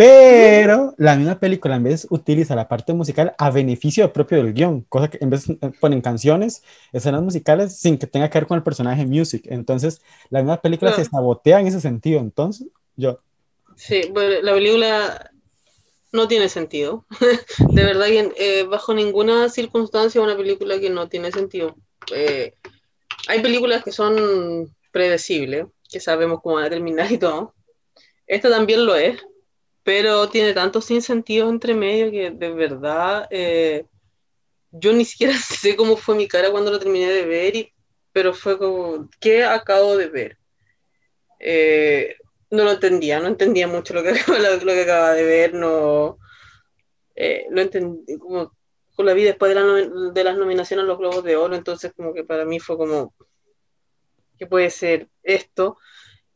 Pero 0.01 0.95
la 0.97 1.15
misma 1.15 1.39
película 1.39 1.77
en 1.77 1.83
vez 1.83 2.07
utiliza 2.09 2.55
la 2.55 2.69
parte 2.69 2.95
musical 2.95 3.35
a 3.37 3.51
beneficio 3.51 4.11
propio 4.15 4.39
del 4.39 4.55
guion, 4.55 4.81
cosa 4.89 5.11
que 5.11 5.19
en 5.21 5.29
vez 5.29 5.47
eh, 5.51 5.57
ponen 5.79 6.01
canciones, 6.01 6.63
escenas 6.91 7.21
musicales 7.21 7.77
sin 7.77 7.99
que 7.99 8.07
tenga 8.07 8.31
que 8.31 8.39
ver 8.39 8.47
con 8.47 8.57
el 8.57 8.63
personaje 8.63 9.05
music. 9.05 9.43
Entonces, 9.51 10.01
la 10.31 10.41
misma 10.41 10.57
película 10.63 10.91
se 10.93 11.03
Claro. 11.03 11.11
sabotea 11.11 11.61
en 11.61 11.67
ese 11.67 11.83
sentido. 11.83 12.19
Entonces, 12.21 12.69
yo, 12.97 13.21
sí, 13.77 14.01
bueno, 14.11 14.41
la 14.41 14.55
película 14.55 15.31
no 16.13 16.29
tiene 16.29 16.49
sentido. 16.49 17.05
De 17.59 17.85
verdad 17.85 18.07
que 18.07 18.33
eh, 18.39 18.63
bajo 18.65 18.95
ninguna 18.95 19.51
circunstancia 19.51 20.23
una 20.23 20.35
película 20.35 20.81
que 20.81 20.89
no 20.89 21.11
tiene 21.11 21.31
sentido. 21.31 21.77
Eh, 22.15 22.55
hay 23.29 23.43
películas 23.43 23.85
que 23.85 23.93
son 23.93 24.75
predecibles, 24.93 25.67
que 25.91 26.01
sabemos 26.01 26.41
cómo 26.43 26.55
van 26.55 26.65
a 26.65 26.71
terminar 26.71 27.13
y 27.13 27.19
todo. 27.19 27.53
Esta 28.27 28.49
también 28.49 28.87
lo 28.87 28.95
es, 28.97 29.21
pero 29.91 30.29
tiene 30.29 30.55
tantos 30.55 30.85
sinsentidos 30.85 31.51
entre 31.51 31.75
medio 31.75 32.13
que 32.13 32.31
de 32.31 32.53
verdad 32.53 33.27
eh, 33.29 33.87
yo 34.71 34.93
ni 34.93 35.05
siquiera 35.05 35.33
sé 35.37 35.75
cómo 35.75 35.97
fue 35.97 36.15
mi 36.15 36.29
cara 36.29 36.53
cuando 36.53 36.71
lo 36.71 36.79
terminé 36.79 37.11
de 37.11 37.27
ver, 37.27 37.57
y, 37.57 37.73
pero 38.13 38.33
fue 38.33 38.57
como, 38.57 39.11
¿qué 39.19 39.43
acabo 39.43 39.97
de 39.97 40.07
ver? 40.07 40.39
Eh, 41.41 42.15
no 42.51 42.63
lo 42.63 42.71
entendía, 42.71 43.19
no 43.19 43.27
entendía 43.27 43.67
mucho 43.67 43.93
lo 43.93 44.05
que, 44.05 44.13
lo, 44.63 44.73
que 44.73 44.83
acaba 44.83 45.13
de 45.13 45.25
ver, 45.25 45.55
no, 45.55 46.19
eh, 47.17 47.47
entendí, 47.51 48.17
como 48.17 48.53
la 48.99 49.13
vi 49.13 49.25
después 49.25 49.53
de, 49.53 49.61
la 49.61 50.13
de 50.13 50.25
las 50.25 50.39
nominaciones 50.39 50.85
a 50.85 50.87
los 50.87 50.99
Globos 50.99 51.25
de 51.25 51.35
Oro, 51.35 51.57
entonces 51.57 51.93
como 51.97 52.15
que 52.15 52.23
para 52.23 52.45
mí 52.45 52.61
fue 52.61 52.77
como, 52.77 53.13
¿qué 54.39 54.47
puede 54.47 54.71
ser 54.71 55.09
esto? 55.25 55.79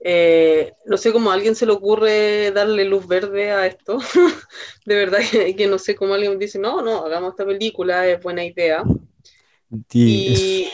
Eh, 0.01 0.73
no 0.87 0.97
sé 0.99 1.13
cómo 1.13 1.31
a 1.31 1.35
alguien 1.35 1.55
se 1.55 1.67
le 1.67 1.73
ocurre 1.73 2.51
darle 2.53 2.85
luz 2.85 3.07
verde 3.09 3.51
a 3.53 3.67
esto, 3.67 3.99
de 4.87 4.95
verdad 4.97 5.21
que, 5.31 5.57
que 5.57 5.67
no 5.67 5.79
sé 5.79 5.95
cómo 5.95 6.15
alguien 6.15 6.39
dice, 6.39 6.59
no, 6.59 6.83
no, 6.83 7.05
hagamos 7.07 7.31
esta 7.33 7.47
película, 7.47 8.07
es 8.07 8.23
buena 8.23 8.45
idea. 8.45 8.83
y 10.03 10.33
es- 10.33 10.65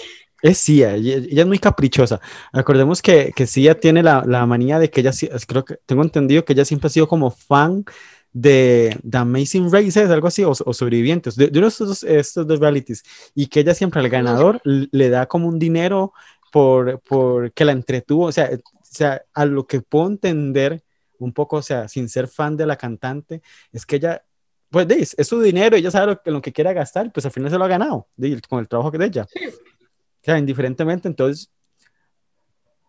Es 0.42 0.58
Sia, 0.58 0.94
ella, 0.94 1.16
ella 1.16 1.42
es 1.42 1.46
muy 1.46 1.58
caprichosa. 1.58 2.18
Recordemos 2.52 3.02
que, 3.02 3.32
que 3.36 3.46
Sia 3.46 3.78
tiene 3.78 4.02
la, 4.02 4.24
la 4.26 4.46
manía 4.46 4.78
de 4.78 4.90
que 4.90 5.00
ella, 5.02 5.12
creo 5.46 5.64
que 5.66 5.76
tengo 5.84 6.02
entendido 6.02 6.44
que 6.46 6.54
ella 6.54 6.64
siempre 6.64 6.86
ha 6.86 6.90
sido 6.90 7.06
como 7.08 7.30
fan 7.30 7.84
de, 8.32 8.96
de 9.02 9.18
Amazing 9.18 9.70
Races, 9.70 10.08
algo 10.10 10.28
así, 10.28 10.42
o, 10.44 10.50
o 10.52 10.72
sobrevivientes, 10.74 11.36
de, 11.36 11.48
de 11.48 11.58
uno 11.58 11.66
de 11.66 11.70
estos, 11.72 12.04
estos 12.04 12.46
dos 12.46 12.58
realities, 12.58 13.02
y 13.34 13.48
que 13.48 13.60
ella 13.60 13.74
siempre 13.74 14.00
al 14.00 14.08
ganador 14.08 14.60
le 14.64 15.10
da 15.10 15.26
como 15.26 15.46
un 15.48 15.58
dinero 15.58 16.12
por, 16.52 17.00
por 17.00 17.52
que 17.52 17.64
la 17.66 17.72
entretuvo, 17.72 18.24
o 18.26 18.32
sea, 18.32 18.48
sea, 18.94 19.22
a 19.34 19.44
lo 19.46 19.66
que 19.66 19.80
puedo 19.80 20.08
entender 20.08 20.82
un 21.18 21.32
poco, 21.32 21.56
o 21.56 21.62
sea, 21.62 21.86
sin 21.88 22.08
ser 22.08 22.28
fan 22.28 22.56
de 22.56 22.66
la 22.66 22.76
cantante, 22.76 23.42
es 23.72 23.84
que 23.84 23.96
ella, 23.96 24.24
pues 24.70 24.88
de- 24.88 25.00
es, 25.16 25.26
su 25.26 25.40
dinero, 25.40 25.76
ella 25.76 25.90
sabe 25.90 26.06
lo, 26.08 26.22
que- 26.22 26.30
lo 26.30 26.40
que 26.40 26.52
quiera 26.52 26.72
gastar, 26.72 27.12
pues 27.12 27.26
al 27.26 27.32
final 27.32 27.50
se 27.50 27.58
lo 27.58 27.64
ha 27.64 27.68
ganado 27.68 28.08
de- 28.16 28.40
con 28.48 28.58
el 28.60 28.68
trabajo 28.68 28.90
de 28.90 29.04
ella. 29.04 29.26
O 29.34 30.22
sea, 30.24 30.38
indiferentemente, 30.38 31.08
entonces, 31.08 31.50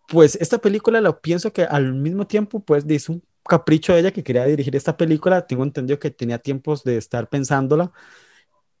pues 0.08 0.36
esta 0.36 0.58
película 0.58 1.00
lo 1.00 1.20
pienso 1.20 1.52
que 1.52 1.62
al 1.64 1.94
mismo 1.94 2.26
tiempo, 2.26 2.60
pues 2.60 2.84
es 2.88 3.08
un 3.08 3.22
capricho 3.44 3.92
de 3.92 4.00
ella 4.00 4.10
que 4.12 4.22
quería 4.22 4.44
dirigir 4.44 4.76
esta 4.76 4.96
película. 4.96 5.46
Tengo 5.46 5.64
entendido 5.64 5.98
que 5.98 6.10
tenía 6.10 6.38
tiempos 6.38 6.84
de 6.84 6.96
estar 6.98 7.28
pensándola, 7.28 7.92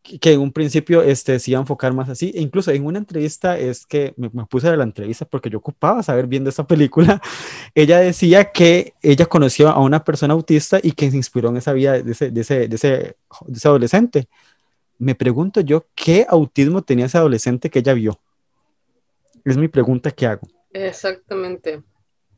que, 0.02 0.32
en 0.32 0.40
un 0.40 0.52
principio 0.52 1.02
este, 1.02 1.38
se 1.38 1.52
iba 1.52 1.58
a 1.58 1.62
enfocar 1.62 1.92
más 1.92 2.08
así. 2.08 2.32
E 2.34 2.40
incluso 2.40 2.70
en 2.70 2.84
una 2.84 2.98
entrevista, 2.98 3.58
es 3.58 3.86
que 3.86 4.14
me, 4.16 4.30
me 4.32 4.46
puse 4.46 4.70
de 4.70 4.76
la 4.76 4.84
entrevista 4.84 5.24
porque 5.24 5.48
yo 5.48 5.58
ocupaba 5.58 6.02
saber 6.02 6.26
bien 6.26 6.44
de 6.44 6.50
esta 6.50 6.66
película. 6.66 7.20
Ella 7.74 8.00
decía 8.00 8.50
que 8.50 8.94
ella 9.02 9.26
conoció 9.26 9.68
a 9.68 9.80
una 9.80 10.04
persona 10.04 10.34
autista 10.34 10.78
y 10.82 10.92
que 10.92 11.10
se 11.10 11.16
inspiró 11.16 11.48
en 11.50 11.56
esa 11.56 11.72
vida 11.72 12.02
de 12.02 12.12
ese, 12.12 12.30
de 12.30 12.40
ese, 12.40 12.68
de 12.68 12.76
ese, 12.76 12.88
de 12.88 13.16
ese 13.54 13.68
adolescente. 13.68 14.28
Me 14.98 15.14
pregunto 15.14 15.60
yo, 15.60 15.86
¿qué 15.94 16.26
autismo 16.28 16.82
tenía 16.82 17.06
ese 17.06 17.18
adolescente 17.18 17.70
que 17.70 17.80
ella 17.80 17.94
vio? 17.94 18.20
Es 19.44 19.56
mi 19.56 19.68
pregunta 19.68 20.10
que 20.10 20.26
hago. 20.26 20.46
exactamente. 20.72 21.82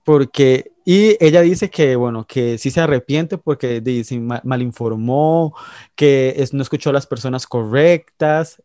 Porque, 0.05 0.73
y 0.85 1.17
ella 1.25 1.41
dice 1.43 1.71
que, 1.71 1.97
bueno, 1.97 2.27
que 2.27 2.59
sí 2.59 2.71
se 2.71 2.81
arrepiente 2.81 3.39
porque 3.39 3.81
dice, 3.81 4.19
ma- 4.21 4.43
malinformó, 4.45 5.55
que 5.95 6.35
es- 6.39 6.53
no 6.55 6.63
escuchó 6.63 6.91
a 6.91 6.93
las 6.93 7.07
personas 7.07 7.47
correctas. 7.47 8.63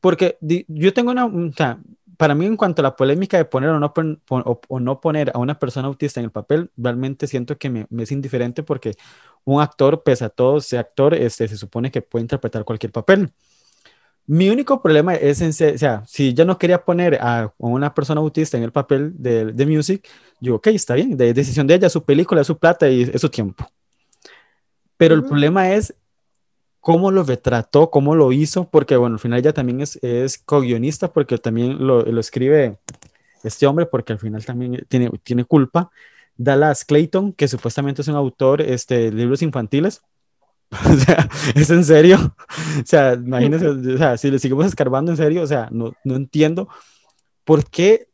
Porque 0.00 0.38
di- 0.40 0.64
yo 0.68 0.92
tengo 0.94 1.10
una, 1.10 1.26
o 1.26 1.52
sea, 1.56 1.78
para 2.16 2.34
mí 2.34 2.46
en 2.46 2.56
cuanto 2.56 2.82
a 2.82 2.84
la 2.84 2.96
polémica 2.96 3.36
de 3.36 3.44
poner 3.44 3.70
o 3.70 3.80
no, 3.80 3.92
pon- 3.94 4.20
o, 4.30 4.60
o 4.68 4.80
no 4.80 5.00
poner 5.00 5.30
a 5.34 5.38
una 5.38 5.58
persona 5.58 5.88
autista 5.88 6.20
en 6.20 6.24
el 6.26 6.32
papel, 6.32 6.70
realmente 6.76 7.26
siento 7.26 7.58
que 7.58 7.70
me, 7.70 7.86
me 7.90 8.04
es 8.04 8.12
indiferente 8.12 8.62
porque 8.62 8.94
un 9.44 9.60
actor, 9.62 10.02
pese 10.02 10.24
a 10.26 10.28
todo, 10.30 10.58
ese 10.58 10.78
actor 10.78 11.14
este, 11.14 11.48
se 11.48 11.56
supone 11.56 11.90
que 11.90 12.02
puede 12.02 12.22
interpretar 12.24 12.64
cualquier 12.64 12.92
papel. 12.92 13.32
Mi 14.26 14.48
único 14.48 14.80
problema 14.80 15.14
es, 15.14 15.40
en 15.40 15.50
o 15.74 15.78
sea, 15.78 16.04
si 16.06 16.34
ya 16.34 16.44
no 16.44 16.56
quería 16.58 16.84
poner 16.84 17.16
a, 17.20 17.40
a 17.44 17.52
una 17.58 17.94
persona 17.94 18.20
autista 18.20 18.56
en 18.56 18.62
el 18.62 18.70
papel 18.72 19.12
de, 19.16 19.46
de 19.52 19.66
music, 19.66 20.08
yo, 20.40 20.56
ok, 20.56 20.68
está 20.68 20.94
bien, 20.94 21.16
de 21.16 21.34
decisión 21.34 21.66
de 21.66 21.74
ella, 21.74 21.88
su 21.88 22.02
película, 22.02 22.42
su 22.44 22.58
plata 22.58 22.88
y 22.88 23.02
es 23.02 23.20
su 23.20 23.28
tiempo. 23.28 23.70
Pero 24.96 25.14
el 25.14 25.24
problema 25.24 25.72
es 25.72 25.94
cómo 26.80 27.10
lo 27.10 27.22
retrató, 27.22 27.90
cómo 27.90 28.14
lo 28.14 28.32
hizo, 28.32 28.68
porque 28.68 28.96
bueno, 28.96 29.14
al 29.14 29.20
final 29.20 29.38
ella 29.38 29.52
también 29.52 29.80
es, 29.80 29.96
es 30.02 30.38
co-guionista, 30.38 31.12
porque 31.12 31.38
también 31.38 31.86
lo, 31.86 32.02
lo 32.02 32.20
escribe 32.20 32.78
este 33.44 33.66
hombre, 33.66 33.86
porque 33.86 34.12
al 34.12 34.18
final 34.18 34.44
también 34.44 34.84
tiene, 34.88 35.10
tiene 35.22 35.44
culpa. 35.44 35.90
Dallas 36.36 36.84
Clayton, 36.84 37.32
que 37.34 37.48
supuestamente 37.48 38.02
es 38.02 38.08
un 38.08 38.16
autor 38.16 38.62
este, 38.62 39.10
de 39.10 39.12
libros 39.12 39.42
infantiles. 39.42 40.02
O 40.86 40.96
sea, 40.96 41.28
es 41.54 41.68
en 41.70 41.84
serio. 41.84 42.36
O 42.80 42.86
sea, 42.86 43.14
imagínense, 43.14 43.66
o 43.66 43.98
sea, 43.98 44.16
si 44.16 44.30
le 44.30 44.38
seguimos 44.38 44.66
escarbando 44.66 45.10
en 45.10 45.16
serio, 45.16 45.42
o 45.42 45.46
sea, 45.46 45.68
no, 45.72 45.94
no 46.04 46.14
entiendo 46.14 46.68
por 47.44 47.68
qué 47.68 48.09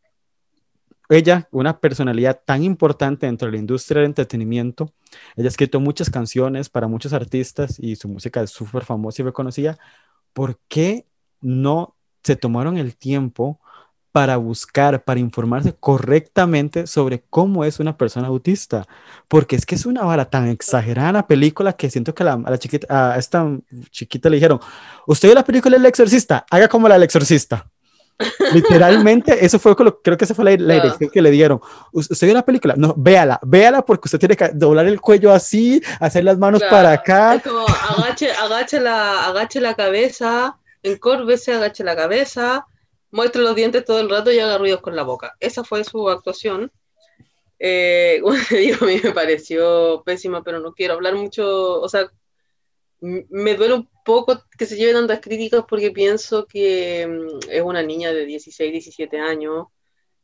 ella, 1.08 1.48
una 1.50 1.78
personalidad 1.78 2.40
tan 2.44 2.62
importante 2.62 3.26
dentro 3.26 3.46
de 3.46 3.52
la 3.52 3.58
industria 3.58 4.00
del 4.00 4.10
entretenimiento, 4.10 4.92
ella 5.36 5.46
ha 5.46 5.48
escrito 5.48 5.80
muchas 5.80 6.10
canciones 6.10 6.68
para 6.68 6.88
muchos 6.88 7.12
artistas 7.12 7.78
y 7.78 7.96
su 7.96 8.08
música 8.08 8.42
es 8.42 8.50
súper 8.50 8.84
famosa 8.84 9.22
y 9.22 9.24
reconocida, 9.24 9.78
¿por 10.32 10.58
qué 10.68 11.06
no 11.40 11.96
se 12.22 12.36
tomaron 12.36 12.76
el 12.76 12.96
tiempo 12.96 13.60
para 14.16 14.38
buscar, 14.38 15.04
para 15.04 15.20
informarse 15.20 15.74
correctamente 15.74 16.86
sobre 16.86 17.22
cómo 17.28 17.66
es 17.66 17.80
una 17.80 17.98
persona 17.98 18.28
autista. 18.28 18.86
Porque 19.28 19.56
es 19.56 19.66
que 19.66 19.74
es 19.74 19.84
una 19.84 20.04
vara 20.04 20.30
tan 20.30 20.48
exagerada 20.48 21.12
la 21.12 21.26
película 21.26 21.74
que 21.74 21.90
siento 21.90 22.14
que 22.14 22.22
a 22.22 22.34
la 22.38 22.58
chiquita, 22.58 23.12
a 23.12 23.18
esta 23.18 23.46
chiquita 23.90 24.30
le 24.30 24.36
dijeron, 24.36 24.58
usted 25.06 25.28
vio 25.28 25.34
la 25.34 25.44
película 25.44 25.76
El 25.76 25.84
Exorcista, 25.84 26.46
haga 26.50 26.66
como 26.66 26.88
la 26.88 26.94
del 26.94 27.02
Exorcista. 27.02 27.70
Literalmente, 28.52 29.44
eso 29.44 29.58
fue, 29.58 29.74
lo- 29.78 30.00
creo 30.00 30.16
que 30.16 30.24
esa 30.24 30.34
fue 30.34 30.44
la, 30.44 30.56
la 30.64 30.74
Ah. 30.74 30.82
dirección 30.82 31.10
que 31.10 31.20
le 31.22 31.30
dieron. 31.30 31.60
¿Us- 31.92 32.10
¿Usted 32.10 32.26
vio 32.26 32.34
la 32.34 32.44
película? 32.44 32.74
No, 32.76 32.94
véala, 32.96 33.38
véala 33.42 33.84
porque 33.84 34.06
usted 34.06 34.18
tiene 34.18 34.36
que 34.36 34.48
doblar 34.54 34.86
el 34.86 35.00
cuello 35.00 35.32
así, 35.32 35.82
hacer 36.00 36.24
las 36.24 36.38
manos 36.38 36.60
Claro, 36.60 36.74
para 36.76 36.92
acá. 36.92 37.34
Es 37.34 37.42
como 37.42 37.66
agache, 37.66 38.30
agache, 38.32 38.80
la, 38.80 39.26
agache 39.26 39.60
la 39.60 39.74
cabeza, 39.74 40.56
encórvese, 40.82 41.52
agache 41.54 41.84
la 41.84 41.96
cabeza, 41.96 42.66
muestre 43.10 43.42
los 43.42 43.54
dientes 43.54 43.84
todo 43.84 44.00
el 44.00 44.08
rato 44.10 44.32
y 44.32 44.38
haga 44.38 44.58
ruidos 44.58 44.80
con 44.80 44.96
la 44.96 45.02
boca. 45.02 45.34
Esa 45.40 45.64
fue 45.64 45.84
su 45.84 46.08
actuación. 46.08 46.70
Eh, 47.58 48.20
como 48.22 48.36
te 48.48 48.56
digo, 48.56 48.78
a 48.84 48.86
mí 48.86 49.00
me 49.02 49.12
pareció 49.12 50.02
pésima, 50.04 50.42
pero 50.42 50.60
no 50.60 50.72
quiero 50.72 50.94
hablar 50.94 51.14
mucho, 51.14 51.80
o 51.80 51.88
sea, 51.88 52.06
me 53.00 53.54
duele 53.54 53.74
un 53.74 53.88
poco 54.04 54.42
que 54.58 54.66
se 54.66 54.76
lleve 54.76 54.92
tantas 54.94 55.20
críticas 55.20 55.64
porque 55.68 55.90
pienso 55.90 56.46
que 56.46 57.06
mm, 57.06 57.50
es 57.50 57.62
una 57.62 57.82
niña 57.82 58.12
de 58.12 58.24
16, 58.24 58.72
17 58.72 59.18
años, 59.18 59.66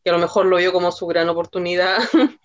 que 0.03 0.11
a 0.11 0.15
lo 0.15 0.19
mejor 0.19 0.47
lo 0.47 0.57
vio 0.57 0.73
como 0.73 0.91
su 0.93 1.07
gran 1.07 1.29
oportunidad. 1.29 1.99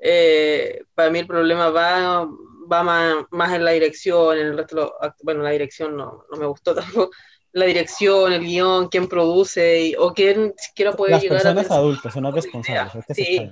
Eh, 0.00 0.84
para 0.94 1.10
mí 1.10 1.18
el 1.18 1.26
problema 1.26 1.70
va, 1.70 2.24
va 2.72 2.82
más, 2.84 3.16
más 3.32 3.52
en 3.52 3.64
la 3.64 3.72
dirección, 3.72 4.38
en 4.38 4.46
el 4.46 4.56
resto, 4.56 4.76
de 4.76 4.82
los 4.82 4.90
act- 5.00 5.16
bueno, 5.24 5.42
la 5.42 5.50
dirección 5.50 5.96
no, 5.96 6.24
no 6.30 6.36
me 6.38 6.46
gustó 6.46 6.72
tampoco, 6.74 7.10
la 7.50 7.64
dirección, 7.64 8.32
el 8.32 8.44
guion, 8.44 8.88
quién 8.88 9.08
produce, 9.08 9.80
y- 9.86 9.94
o 9.98 10.12
quién 10.14 10.54
siquiera 10.56 10.92
puede 10.92 11.12
Las 11.12 11.22
llegar 11.22 11.38
a 11.38 11.40
personas 11.40 11.62
pensar. 11.64 11.78
adultas 11.78 12.12
son 12.14 12.22
las 12.22 12.34
responsables. 12.34 13.04
que 13.06 13.14
Sí. 13.14 13.50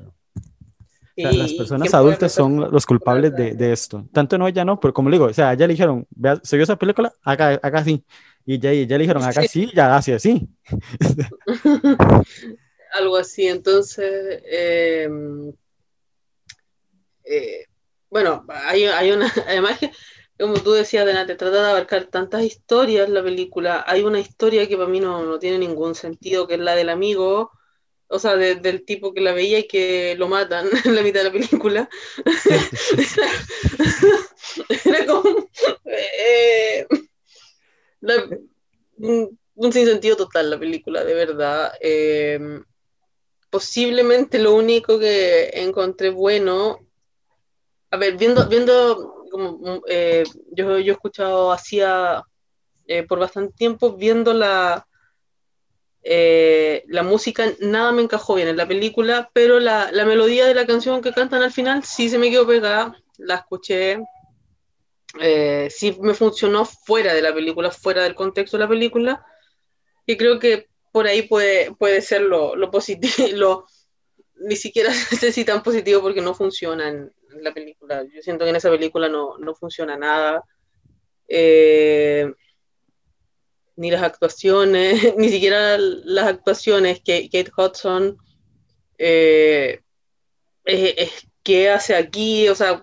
Aceptarlo. 1.16 1.28
O 1.28 1.32
sea, 1.32 1.42
las 1.42 1.52
personas 1.54 1.94
adultas 1.94 2.32
son 2.32 2.70
los 2.70 2.86
culpables 2.86 3.34
de, 3.34 3.54
de 3.54 3.72
esto. 3.72 4.06
Tanto 4.12 4.36
no, 4.38 4.46
ella 4.48 4.64
no, 4.64 4.78
pero 4.78 4.92
como 4.92 5.08
le 5.08 5.16
digo, 5.16 5.26
o 5.26 5.32
sea, 5.32 5.52
ella 5.52 5.66
le 5.66 5.72
dijeron, 5.74 6.06
vea, 6.10 6.40
se 6.42 6.56
vio 6.56 6.64
esa 6.64 6.76
película, 6.76 7.12
haga, 7.22 7.58
haga 7.62 7.78
así. 7.80 8.04
Y 8.44 8.58
ya, 8.58 8.72
ya 8.72 8.96
le 8.96 9.02
dijeron, 9.02 9.22
haga 9.22 9.32
Sí. 9.42 9.46
así, 9.46 9.70
ya 9.74 9.96
hace 9.96 10.14
así. 10.14 10.48
algo 12.94 13.16
así. 13.16 13.46
Entonces, 13.48 14.42
eh, 14.50 15.08
eh, 17.24 17.64
bueno, 18.10 18.44
hay, 18.48 18.84
hay 18.84 19.10
una, 19.12 19.26
además 19.48 19.78
que, 19.78 19.90
como 20.38 20.54
tú 20.54 20.72
decías, 20.72 21.06
Denate, 21.06 21.34
trata 21.34 21.62
de 21.62 21.70
abarcar 21.70 22.04
tantas 22.04 22.42
historias 22.44 23.08
la 23.08 23.22
película. 23.22 23.84
Hay 23.86 24.02
una 24.02 24.20
historia 24.20 24.68
que 24.68 24.76
para 24.76 24.88
mí 24.88 25.00
no, 25.00 25.24
no 25.24 25.38
tiene 25.38 25.58
ningún 25.58 25.94
sentido, 25.94 26.46
que 26.46 26.54
es 26.54 26.60
la 26.60 26.74
del 26.74 26.90
amigo, 26.90 27.50
o 28.08 28.18
sea, 28.18 28.36
de- 28.36 28.56
del 28.56 28.84
tipo 28.84 29.12
que 29.14 29.20
la 29.20 29.32
veía 29.32 29.58
y 29.60 29.66
que 29.68 30.14
lo 30.18 30.28
matan 30.28 30.66
en 30.84 30.94
la 30.94 31.02
mitad 31.02 31.20
de 31.20 31.24
la 31.24 31.32
película. 31.32 31.88
Era 34.84 35.06
como... 35.06 35.48
eh, 35.84 36.86
un, 38.98 39.38
un 39.54 39.72
sinsentido 39.72 40.16
total 40.16 40.50
la 40.50 40.58
película, 40.58 41.04
de 41.04 41.14
verdad. 41.14 41.72
Eh, 41.80 42.38
posiblemente 43.50 44.38
lo 44.38 44.54
único 44.54 44.98
que 45.00 45.50
encontré 45.54 46.10
bueno, 46.10 46.78
a 47.90 47.96
ver, 47.96 48.16
viendo, 48.16 48.48
viendo 48.48 49.24
como 49.30 49.82
eh, 49.88 50.24
yo, 50.52 50.78
yo 50.78 50.92
he 50.92 50.96
escuchado 50.96 51.52
hacía 51.52 52.22
eh, 52.86 53.02
por 53.04 53.18
bastante 53.18 53.54
tiempo, 53.56 53.96
viendo 53.96 54.32
la, 54.34 54.85
eh, 56.08 56.84
la 56.86 57.02
música, 57.02 57.52
nada 57.58 57.90
me 57.90 58.00
encajó 58.00 58.36
bien 58.36 58.46
en 58.46 58.56
la 58.56 58.68
película, 58.68 59.28
pero 59.32 59.58
la, 59.58 59.90
la 59.90 60.04
melodía 60.04 60.46
de 60.46 60.54
la 60.54 60.64
canción 60.64 61.02
que 61.02 61.12
cantan 61.12 61.42
al 61.42 61.50
final 61.50 61.82
sí 61.82 62.08
se 62.08 62.16
me 62.16 62.30
quedó 62.30 62.46
pegada, 62.46 62.96
la 63.18 63.34
escuché, 63.34 63.98
eh, 65.20 65.66
sí 65.68 65.96
me 66.00 66.14
funcionó 66.14 66.64
fuera 66.64 67.12
de 67.12 67.22
la 67.22 67.34
película, 67.34 67.72
fuera 67.72 68.04
del 68.04 68.14
contexto 68.14 68.56
de 68.56 68.62
la 68.62 68.68
película, 68.68 69.26
y 70.06 70.16
creo 70.16 70.38
que 70.38 70.68
por 70.92 71.08
ahí 71.08 71.22
puede, 71.22 71.74
puede 71.74 72.00
ser 72.02 72.22
lo, 72.22 72.54
lo 72.54 72.70
positivo, 72.70 73.12
lo, 73.34 73.66
ni 74.36 74.54
siquiera 74.54 74.92
sé 75.20 75.32
si 75.32 75.44
tan 75.44 75.64
positivo 75.64 76.02
porque 76.02 76.20
no 76.20 76.34
funciona 76.34 76.88
en, 76.88 77.12
en 77.34 77.42
la 77.42 77.52
película. 77.52 78.04
Yo 78.04 78.22
siento 78.22 78.44
que 78.44 78.50
en 78.50 78.56
esa 78.56 78.70
película 78.70 79.08
no, 79.08 79.38
no 79.38 79.56
funciona 79.56 79.96
nada. 79.96 80.44
Eh, 81.26 82.32
ni 83.76 83.90
las 83.90 84.02
actuaciones, 84.02 85.14
ni 85.16 85.28
siquiera 85.28 85.78
las 85.78 86.26
actuaciones 86.26 87.00
que 87.04 87.28
Kate 87.30 87.52
Hudson, 87.56 88.16
eh, 88.98 89.80
eh, 90.64 91.10
¿qué 91.42 91.70
hace 91.70 91.94
aquí? 91.94 92.48
O 92.48 92.54
sea, 92.54 92.82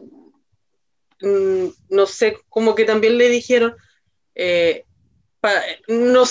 mm, 1.21 1.67
no 1.89 2.05
sé, 2.05 2.37
como 2.49 2.75
que 2.75 2.85
también 2.85 3.17
le 3.17 3.29
dijeron, 3.29 3.75
eh, 4.35 4.85
no, 5.87 6.23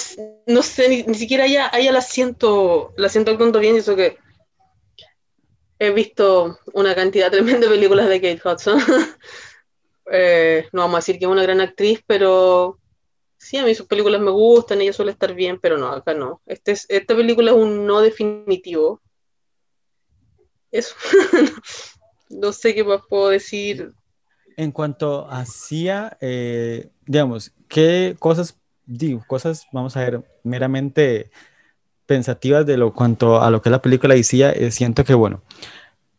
no 0.47 0.63
sé, 0.63 0.89
ni, 0.89 1.03
ni 1.03 1.15
siquiera 1.15 1.45
ella, 1.47 1.71
la 1.93 2.01
siento, 2.01 2.95
la 2.97 3.09
siento 3.09 3.33
actuando 3.33 3.59
bien, 3.59 3.77
eso 3.77 3.95
que 3.95 4.17
he 5.79 5.91
visto 5.91 6.59
una 6.73 6.95
cantidad 6.95 7.31
tremenda 7.31 7.67
de 7.67 7.75
películas 7.75 8.09
de 8.09 8.21
Kate 8.21 8.49
Hudson. 8.49 8.81
Eh, 10.15 10.67
no 10.73 10.83
vamos 10.83 10.97
a 10.97 10.99
decir 10.99 11.19
que 11.19 11.27
es 11.27 11.31
una 11.31 11.45
gran 11.45 11.61
actriz, 11.61 12.03
pero 12.07 12.81
sí, 13.43 13.57
a 13.57 13.65
mí 13.65 13.75
sus 13.75 13.87
películas 13.87 14.21
me 14.21 14.31
gustan, 14.31 14.81
ella 14.81 14.93
suele 14.93 15.11
estar 15.11 15.35
bien, 15.35 15.59
pero 15.61 15.77
no, 15.77 15.89
acá 15.89 16.15
no. 16.15 16.41
Este 16.47 16.73
es, 16.73 16.87
esta 16.89 17.17
película 17.17 17.51
es 17.51 17.57
un 17.57 17.87
no 17.87 18.01
definitivo. 18.01 19.01
Eso. 20.71 20.95
no 22.31 22.53
sé 22.53 22.73
qué 22.73 22.85
más 22.85 23.01
puedo 23.09 23.31
decir. 23.31 23.93
En 24.57 24.71
cuanto 24.71 25.29
hacía, 25.29 26.17
eh, 26.21 26.91
digamos, 27.05 27.53
qué 27.69 28.15
cosas, 28.19 28.57
digo, 28.87 29.25
cosas, 29.27 29.67
vamos 29.73 29.97
a 29.97 30.01
ver, 30.01 30.23
meramente 30.45 31.31
pensativas 32.07 32.65
de 32.65 32.77
lo 32.77 32.95
cuanto 32.95 33.43
a 33.43 33.51
lo 33.51 33.61
que 33.61 33.71
la 33.71 33.83
película 33.83 34.15
decía, 34.15 34.53
eh, 34.53 34.71
siento 34.71 35.05
que, 35.05 35.15
bueno, 35.15 35.43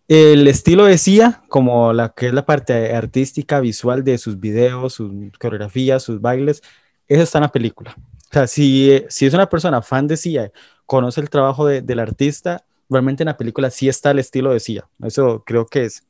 el 0.09 0.45
estilo 0.49 0.85
decía, 0.85 1.41
como 1.47 1.93
la 1.93 2.09
que 2.09 2.27
es 2.27 2.33
la 2.33 2.45
parte 2.45 2.93
artística, 2.93 3.61
visual 3.61 4.03
de 4.03 4.17
sus 4.17 4.41
videos, 4.41 4.95
sus 4.95 5.09
coreografías, 5.39 6.03
sus 6.03 6.19
bailes, 6.19 6.61
eso 7.07 7.23
está 7.23 7.37
en 7.39 7.43
la 7.43 7.51
película. 7.51 7.95
O 7.97 8.33
sea, 8.33 8.47
si, 8.47 8.91
eh, 8.91 9.05
si 9.09 9.25
es 9.25 9.33
una 9.33 9.49
persona 9.49 9.81
fan 9.81 10.07
de 10.07 10.17
Sia, 10.17 10.51
conoce 10.85 11.21
el 11.21 11.29
trabajo 11.29 11.65
de- 11.67 11.81
del 11.81 11.99
artista, 11.99 12.65
realmente 12.89 13.23
en 13.23 13.27
la 13.27 13.37
película 13.37 13.69
sí 13.69 13.87
está 13.89 14.11
el 14.11 14.19
estilo 14.19 14.51
de 14.51 14.59
Sia. 14.59 14.87
Eso 15.03 15.43
creo 15.45 15.65
que 15.65 15.85
es 15.85 16.03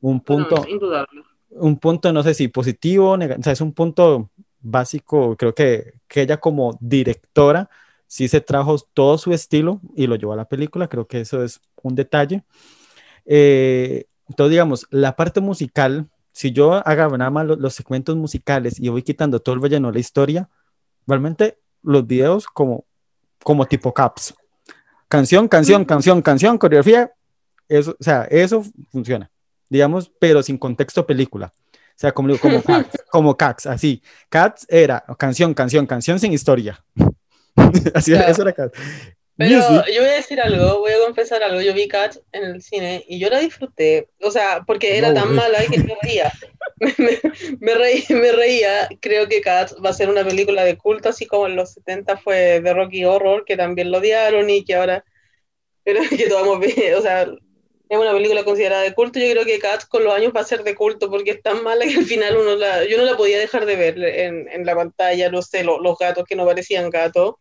un 0.00 0.20
punto 0.20 0.64
indudable. 0.68 1.22
un 1.50 1.78
punto, 1.78 2.12
no 2.12 2.22
sé 2.22 2.34
si 2.34 2.48
positivo, 2.48 3.12
o 3.12 3.42
sea, 3.42 3.52
es 3.52 3.60
un 3.60 3.72
punto 3.72 4.30
básico, 4.60 5.36
creo 5.36 5.54
que, 5.54 5.94
que 6.08 6.22
ella 6.22 6.38
como 6.38 6.76
directora 6.80 7.70
sí 8.06 8.28
se 8.28 8.40
trajo 8.40 8.76
todo 8.94 9.16
su 9.18 9.32
estilo 9.32 9.80
y 9.94 10.06
lo 10.06 10.16
llevó 10.16 10.32
a 10.34 10.36
la 10.36 10.48
película, 10.48 10.88
creo 10.88 11.06
que 11.06 11.20
eso 11.20 11.42
es 11.42 11.60
un 11.82 11.94
detalle. 11.94 12.42
Eh, 13.24 14.06
entonces, 14.28 14.50
digamos, 14.52 14.86
la 14.90 15.16
parte 15.16 15.40
musical, 15.40 16.08
si 16.36 16.52
yo 16.52 16.74
haga 16.86 17.08
nada 17.08 17.30
más 17.30 17.46
lo- 17.46 17.56
los, 17.56 17.74
segmentos 17.74 18.14
musicales 18.14 18.78
y 18.78 18.88
voy 18.90 19.02
quitando 19.02 19.40
todo 19.40 19.54
el 19.54 19.62
relleno 19.62 19.88
de 19.88 19.94
la 19.94 20.00
historia, 20.00 20.48
realmente 21.06 21.58
los 21.82 22.06
videos 22.06 22.46
como, 22.46 22.84
como 23.42 23.64
tipo 23.64 23.94
caps. 23.94 24.34
Canción, 25.08 25.48
canción, 25.48 25.82
Ujú. 25.82 25.88
canción, 25.88 26.20
canción, 26.20 26.58
coreografía, 26.58 27.10
eso, 27.68 27.96
o 27.98 28.04
sea, 28.04 28.24
eso 28.24 28.62
funciona 28.90 29.30
digamos, 29.68 30.10
pero 30.18 30.42
sin 30.42 30.58
contexto 30.58 31.06
película. 31.06 31.52
O 31.72 31.98
sea, 31.98 32.12
como, 32.12 32.38
como, 32.38 32.62
Cats, 32.62 33.04
como 33.10 33.36
Cats, 33.36 33.66
así. 33.66 34.02
Cats 34.28 34.66
era 34.68 35.04
canción, 35.18 35.54
canción, 35.54 35.86
canción 35.86 36.18
sin 36.18 36.32
historia. 36.32 36.84
así 37.94 38.12
era, 38.12 38.28
eso 38.28 38.42
era 38.42 38.52
Cats. 38.52 38.78
Pero 39.38 39.56
Music, 39.56 39.86
yo 39.94 40.00
voy 40.02 40.10
a 40.10 40.14
decir 40.14 40.40
algo, 40.40 40.78
voy 40.78 40.92
a 40.92 40.98
confesar 41.04 41.42
algo. 41.42 41.60
Yo 41.60 41.74
vi 41.74 41.88
Cats 41.88 42.22
en 42.32 42.44
el 42.44 42.62
cine 42.62 43.04
y 43.06 43.18
yo 43.18 43.28
la 43.28 43.38
disfruté. 43.40 44.08
O 44.22 44.30
sea, 44.30 44.62
porque 44.66 44.96
era 44.96 45.08
No, 45.08 45.14
tan 45.20 45.34
mala 45.34 45.58
que 45.70 45.78
me 45.84 45.94
reía. 46.02 46.32
Me, 46.78 46.94
me 47.60 47.74
reí- 47.74 48.08
me 48.14 48.32
reía. 48.32 48.88
Creo 49.00 49.28
que 49.28 49.40
Cats 49.42 49.76
va 49.84 49.90
a 49.90 49.94
ser 49.94 50.08
una 50.08 50.24
película 50.24 50.64
de 50.64 50.78
culto, 50.78 51.10
así 51.10 51.26
como 51.26 51.46
en 51.46 51.56
los 51.56 51.72
70 51.74 52.16
fue 52.16 52.60
de 52.60 52.72
Rocky 52.74 53.04
Horror, 53.04 53.44
que 53.44 53.56
también 53.56 53.90
lo 53.90 53.98
odiaron 53.98 54.48
y 54.48 54.64
que 54.64 54.74
ahora. 54.74 55.04
Pero 55.84 56.00
que 56.10 56.28
todos 56.28 56.42
hemos 56.42 56.60
visto. 56.60 56.80
O 56.98 57.02
sea, 57.02 57.22
es 57.88 57.98
una 57.98 58.12
película 58.12 58.42
considerada 58.44 58.82
de 58.82 58.94
culto. 58.94 59.18
Yo 59.20 59.30
creo 59.32 59.44
que 59.44 59.58
Cats 59.58 59.86
con 59.86 60.02
los 60.04 60.14
años 60.14 60.32
va 60.34 60.40
a 60.40 60.44
ser 60.44 60.64
de 60.64 60.74
culto 60.74 61.10
porque 61.10 61.32
es 61.32 61.42
tan 61.42 61.62
mala 61.62 61.84
que 61.86 61.96
al 61.96 62.04
final 62.06 62.36
uno 62.38 62.56
la, 62.56 62.84
yo 62.86 62.96
no 62.98 63.04
la 63.04 63.16
podía 63.16 63.38
dejar 63.38 63.66
de 63.66 63.76
ver 63.76 63.98
en, 64.02 64.48
en 64.48 64.64
la 64.66 64.74
pantalla. 64.74 65.30
No 65.30 65.42
sé, 65.42 65.62
lo- 65.62 65.80
los 65.80 65.98
gatos 65.98 66.24
que 66.24 66.36
no 66.36 66.46
parecían 66.46 66.90
gatos. 66.90 67.34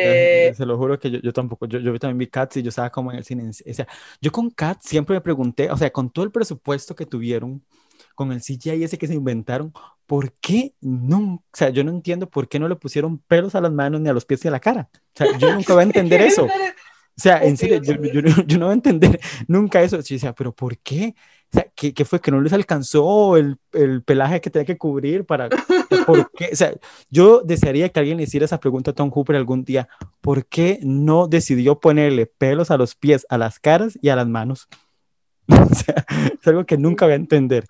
Eh, 0.00 0.52
se 0.56 0.64
lo 0.66 0.76
juro 0.78 0.98
que 0.98 1.10
yo, 1.10 1.18
yo 1.20 1.32
tampoco, 1.32 1.66
yo, 1.66 1.78
yo 1.78 1.98
también 1.98 2.18
vi 2.18 2.26
Cats 2.28 2.56
y 2.56 2.62
yo 2.62 2.70
estaba 2.70 2.90
como 2.90 3.12
en 3.12 3.18
el 3.18 3.24
cine. 3.24 3.48
O 3.50 3.52
sea, 3.74 3.86
yo 4.20 4.32
con 4.32 4.50
Cats 4.50 4.86
siempre 4.88 5.14
me 5.16 5.20
pregunté, 5.20 5.70
o 5.70 5.76
sea, 5.76 5.90
con 5.92 6.10
todo 6.10 6.24
el 6.24 6.30
presupuesto 6.32 6.94
que 6.94 7.06
tuvieron, 7.06 7.62
con 8.14 8.32
el 8.32 8.42
CGI 8.42 8.84
ese 8.84 8.98
que 8.98 9.06
se 9.06 9.14
inventaron, 9.14 9.72
¿por 10.06 10.32
qué 10.34 10.74
no? 10.80 11.34
O 11.36 11.44
sea, 11.52 11.70
yo 11.70 11.84
no 11.84 11.90
entiendo 11.90 12.28
por 12.28 12.48
qué 12.48 12.58
no 12.58 12.68
le 12.68 12.76
pusieron 12.76 13.18
pelos 13.18 13.54
a 13.54 13.60
las 13.60 13.72
manos 13.72 14.00
ni 14.00 14.08
a 14.08 14.12
los 14.12 14.24
pies 14.24 14.44
ni 14.44 14.48
a 14.48 14.52
la 14.52 14.60
cara. 14.60 14.88
O 14.94 14.98
sea, 15.14 15.28
yo 15.38 15.50
nunca 15.52 15.74
voy 15.74 15.82
a 15.82 15.84
entender 15.86 16.20
eso. 16.22 16.54
O 17.18 17.20
sea, 17.22 17.44
en 17.44 17.56
serio, 17.56 17.78
yo, 17.82 17.94
yo 17.94 18.22
no- 18.22 18.44
yo 18.46 18.58
no 18.58 18.66
voy 18.66 18.72
a 18.72 18.74
entender 18.74 19.20
nunca 19.48 19.82
eso. 19.82 19.96
Yo 19.98 20.14
decía, 20.14 20.34
pero 20.34 20.54
¿por 20.54 20.78
qué? 20.78 21.14
O 21.52 21.58
sea, 21.58 21.66
¿qué, 21.74 21.92
qué 21.92 22.04
fue? 22.06 22.20
¿Que 22.20 22.30
no 22.30 22.40
les 22.40 22.54
alcanzó 22.54 23.36
el, 23.36 23.58
el 23.72 24.02
pelaje 24.02 24.40
que 24.40 24.48
tenía 24.48 24.64
que 24.64 24.78
cubrir 24.78 25.26
para... 25.26 25.50
¿Por 26.06 26.30
qué? 26.36 26.48
O 26.50 26.56
sea, 26.56 26.72
yo 27.10 27.42
desearía 27.42 27.90
que 27.90 28.00
alguien 28.00 28.16
le 28.16 28.22
hiciera 28.22 28.46
esa 28.46 28.58
pregunta 28.58 28.92
a 28.92 28.94
Tom 28.94 29.10
Hooper 29.10 29.36
algún 29.36 29.62
día. 29.62 29.86
¿Por 30.22 30.46
qué 30.46 30.78
no 30.82 31.28
decidió 31.28 31.78
ponerle 31.78 32.24
pelos 32.24 32.70
a 32.70 32.78
los 32.78 32.94
pies, 32.94 33.26
a 33.28 33.36
las 33.36 33.58
caras 33.58 33.98
y 34.00 34.08
a 34.08 34.16
las 34.16 34.26
manos? 34.26 34.68
O 35.48 35.74
sea, 35.74 36.06
es 36.40 36.46
algo 36.46 36.64
que 36.64 36.78
nunca 36.78 37.04
voy 37.04 37.12
a 37.12 37.16
entender. 37.16 37.66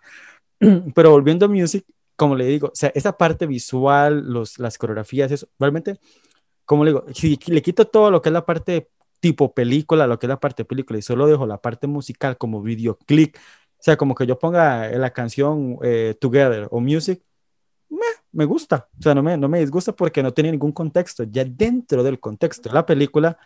Pero 0.94 1.10
volviendo 1.10 1.46
a 1.46 1.48
Music, 1.48 1.84
como 2.14 2.36
le 2.36 2.46
digo, 2.46 2.68
o 2.68 2.76
sea, 2.76 2.92
esa 2.94 3.16
parte 3.16 3.46
visual, 3.46 4.32
los, 4.32 4.58
las 4.58 4.78
coreografías, 4.78 5.32
eso, 5.32 5.48
realmente, 5.58 5.98
como 6.64 6.84
le 6.84 6.92
digo, 6.92 7.04
si 7.12 7.38
le 7.46 7.62
quito 7.62 7.86
todo 7.86 8.10
lo 8.10 8.22
que 8.22 8.28
es 8.28 8.32
la 8.32 8.46
parte 8.46 8.88
tipo 9.18 9.54
película, 9.54 10.06
lo 10.06 10.18
que 10.18 10.26
es 10.26 10.28
la 10.28 10.40
parte 10.40 10.64
película, 10.64 10.98
y 10.98 11.02
solo 11.02 11.26
dejo 11.26 11.46
la 11.46 11.58
parte 11.58 11.86
musical 11.86 12.36
como 12.36 12.60
videoclip, 12.60 13.36
sea, 13.84 13.96
como 13.96 14.14
que 14.14 14.26
yo 14.26 14.38
ponga 14.38 14.88
la 14.90 15.12
canción 15.12 15.78
eh, 15.82 16.14
Together 16.20 16.68
o 16.70 16.80
Music, 16.80 17.22
me, 18.32 18.44
gusta, 18.46 18.88
o 18.98 19.02
sea, 19.02 19.14
no 19.14 19.22
me, 19.22 19.36
no 19.36 19.48
me 19.48 19.60
disgusta 19.60 19.92
porque 19.92 20.22
no 20.22 20.32
tiene 20.32 20.50
ningún 20.52 20.72
contexto. 20.72 21.24
Ya 21.24 21.44
dentro 21.44 22.02
del 22.02 22.18
contexto 22.18 22.68
de 22.68 22.74
la 22.74 22.86
película 22.86 23.36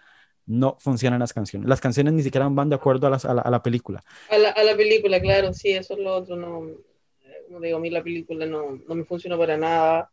no 0.47 0.77
funcionan 0.79 1.19
las 1.19 1.33
canciones. 1.33 1.69
Las 1.69 1.81
canciones 1.81 2.13
ni 2.13 2.23
siquiera 2.23 2.49
van 2.49 2.69
de 2.69 2.77
acuerdo 2.77 3.09
a, 3.09 3.11
las- 3.11 3.25
a 3.25 3.35
la, 3.35 3.43
a 3.43 3.51
la 3.51 3.63
película. 3.63 4.03
A 4.31 4.39
la, 4.39 4.51
a 4.51 4.63
la 4.63 4.77
película, 4.77 5.21
claro, 5.21 5.53
sí, 5.53 5.71
eso 5.73 5.95
es 5.95 6.01
lo 6.01 6.15
otro, 6.15 6.37
no, 6.37 6.71
como 7.49 7.61
digo, 7.61 7.79
a 7.79 7.81
mí 7.81 7.91
la 7.91 8.03
película 8.03 8.47
no, 8.47 8.79
no 8.87 8.95
me 8.95 9.05
funciona 9.05 9.37
para 9.37 9.57
nada. 9.57 10.11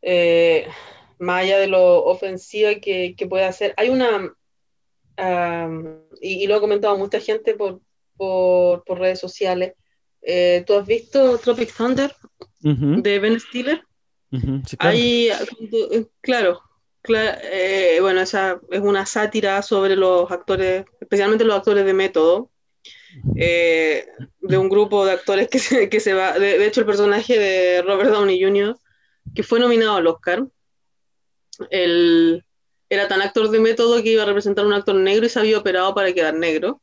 Eh, 0.00 0.66
más 1.18 1.42
allá 1.42 1.58
de 1.58 1.66
lo 1.66 2.04
ofensiva 2.04 2.76
que, 2.76 3.14
que 3.16 3.26
puede 3.26 3.44
hacer, 3.44 3.74
hay 3.76 3.90
una, 3.90 4.32
am, 5.16 6.02
y, 6.20 6.44
y 6.44 6.46
lo 6.46 6.54
ha 6.56 6.60
comentado 6.60 6.96
mucha 6.96 7.20
gente 7.20 7.54
por, 7.54 7.80
por, 8.18 8.84
por 8.84 8.98
redes 8.98 9.20
sociales, 9.20 9.72
eh, 10.20 10.64
¿tú 10.66 10.74
has 10.74 10.86
visto 10.86 11.38
Tropic 11.38 11.74
Thunder 11.74 12.14
Ujú, 12.62 13.00
de 13.02 13.18
Ben 13.20 13.40
Stiller? 13.40 13.82
ujú, 14.32 14.62
sí, 14.66 14.76
claro. 14.76 14.96
Hay, 14.96 15.30
claro, 16.20 16.60
cla- 17.02 17.38
eh, 17.44 17.98
bueno, 18.00 18.20
esa 18.20 18.60
es 18.70 18.80
una 18.80 19.06
sátira 19.06 19.62
sobre 19.62 19.96
los 19.96 20.30
actores, 20.30 20.84
especialmente 21.00 21.44
los 21.44 21.56
actores 21.56 21.86
de 21.86 21.94
método, 21.94 22.50
eh, 23.36 24.06
de 24.40 24.58
un 24.58 24.68
grupo 24.68 25.06
de 25.06 25.12
actores 25.12 25.48
que 25.48 25.58
se, 25.58 25.88
que 25.88 26.00
se 26.00 26.12
va, 26.12 26.38
de, 26.38 26.58
de 26.58 26.66
hecho 26.66 26.80
el 26.80 26.86
personaje 26.86 27.38
de 27.38 27.82
Robert 27.82 28.10
Downey 28.10 28.42
Jr., 28.42 28.76
que 29.34 29.42
fue 29.42 29.60
nominado 29.60 29.96
al 29.96 30.06
Oscar, 30.06 30.44
él 31.70 32.44
era 32.90 33.08
tan 33.08 33.20
actor 33.20 33.50
de 33.50 33.60
método 33.60 34.02
que 34.02 34.10
iba 34.12 34.22
a 34.22 34.26
representar 34.26 34.64
a 34.64 34.68
un 34.68 34.74
actor 34.74 34.94
negro 34.94 35.26
y 35.26 35.28
se 35.28 35.38
había 35.38 35.58
operado 35.58 35.94
para 35.94 36.12
quedar 36.12 36.34
negro. 36.34 36.80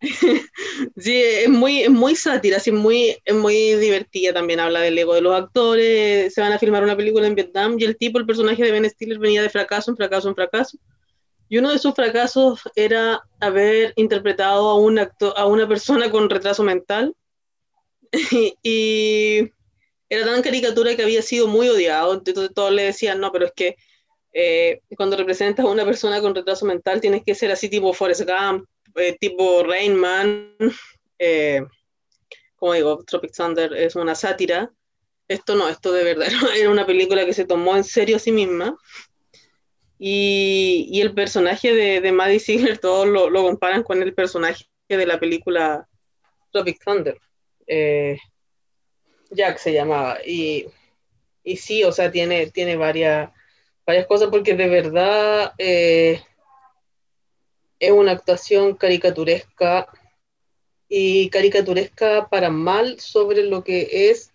Sí, 0.96 1.22
es 1.22 1.48
muy, 1.48 1.82
es 1.82 1.90
muy 1.90 2.14
sátira, 2.16 2.58
así, 2.58 2.72
muy, 2.72 3.16
es 3.24 3.34
muy 3.34 3.74
divertida. 3.74 4.32
También, 4.32 4.60
habla 4.60 4.80
del 4.80 4.98
ego 4.98 5.14
de 5.14 5.20
los 5.22 5.34
actores, 5.34 6.32
se 6.34 6.40
van 6.40 6.52
a 6.52 6.58
filmar 6.58 6.82
una 6.84 6.96
película 6.96 7.26
en 7.26 7.34
Vietnam 7.34 7.76
y 7.78 7.84
el 7.84 7.96
tipo, 7.96 8.18
el 8.18 8.26
personaje 8.26 8.62
de 8.64 8.72
Ben 8.72 8.88
Stiller 8.88 9.18
venía 9.18 9.42
de 9.42 9.50
fracaso 9.50 9.90
en 9.90 9.96
fracaso 9.96 10.28
en 10.28 10.34
fracaso. 10.34 10.78
Y 11.48 11.58
uno 11.58 11.70
de 11.72 11.78
sus 11.78 11.94
fracasos 11.94 12.60
era 12.76 13.22
haber 13.40 13.92
interpretado 13.96 14.70
a, 14.70 14.76
un 14.80 14.98
acto- 14.98 15.34
a 15.36 15.46
una 15.46 15.68
persona 15.68 16.10
con 16.10 16.30
retraso 16.30 16.62
mental. 16.64 17.14
Y, 18.12 18.56
y 18.62 19.52
era 20.08 20.26
tan 20.26 20.42
caricatura 20.42 20.96
que 20.96 21.02
había 21.02 21.22
sido 21.22 21.48
muy 21.48 21.68
odiado, 21.68 22.14
entonces 22.14 22.50
todos 22.54 22.72
le 22.72 22.84
decían, 22.84 23.20
no, 23.20 23.32
pero 23.32 23.46
es 23.46 23.52
que 23.54 23.76
eh, 24.34 24.80
cuando 24.96 25.16
representas 25.16 25.66
a 25.66 25.70
una 25.70 25.84
persona 25.84 26.20
con 26.20 26.34
retraso 26.34 26.66
mental 26.66 27.00
tienes 27.00 27.24
que 27.24 27.34
ser 27.34 27.52
así 27.52 27.68
tipo 27.70 27.92
Forrest 27.94 28.22
Gump, 28.28 28.66
eh, 28.96 29.16
tipo 29.20 29.62
Rain 29.62 29.94
Man, 29.96 30.54
eh, 31.18 31.64
como 32.56 32.72
digo, 32.74 33.04
Tropic 33.04 33.32
Thunder 33.32 33.72
es 33.74 33.96
una 33.96 34.14
sátira. 34.14 34.72
Esto 35.28 35.54
no, 35.54 35.68
esto 35.68 35.92
de 35.92 36.04
verdad 36.04 36.28
era 36.56 36.70
una 36.70 36.86
película 36.86 37.24
que 37.24 37.34
se 37.34 37.44
tomó 37.44 37.76
en 37.76 37.84
serio 37.84 38.16
a 38.16 38.20
sí 38.20 38.32
misma. 38.32 38.76
Y, 39.98 40.88
y 40.90 41.00
el 41.00 41.14
personaje 41.14 41.74
de, 41.74 42.00
de 42.00 42.12
Maddie 42.12 42.40
Ziegler, 42.40 42.78
todos 42.78 43.06
lo, 43.06 43.30
lo 43.30 43.42
comparan 43.42 43.82
con 43.82 44.02
el 44.02 44.14
personaje 44.14 44.66
de 44.88 45.06
la 45.06 45.18
película 45.18 45.88
Tropic 46.52 46.82
Thunder. 46.84 47.18
Eh, 47.66 48.18
Jack 49.30 49.58
se 49.58 49.72
llamaba. 49.72 50.18
Y, 50.24 50.66
y 51.42 51.56
sí, 51.56 51.84
o 51.84 51.92
sea, 51.92 52.10
tiene, 52.10 52.50
tiene 52.50 52.76
varias, 52.76 53.30
varias 53.86 54.06
cosas 54.06 54.28
porque 54.30 54.54
de 54.54 54.68
verdad 54.68 55.52
eh, 55.58 56.22
es 57.78 57.90
una 57.90 58.12
actuación 58.12 58.74
caricaturesca 58.74 59.88
y 60.88 61.28
caricaturesca 61.30 62.28
para 62.28 62.50
mal 62.50 63.00
sobre 63.00 63.42
lo 63.42 63.64
que 63.64 64.10
es 64.10 64.32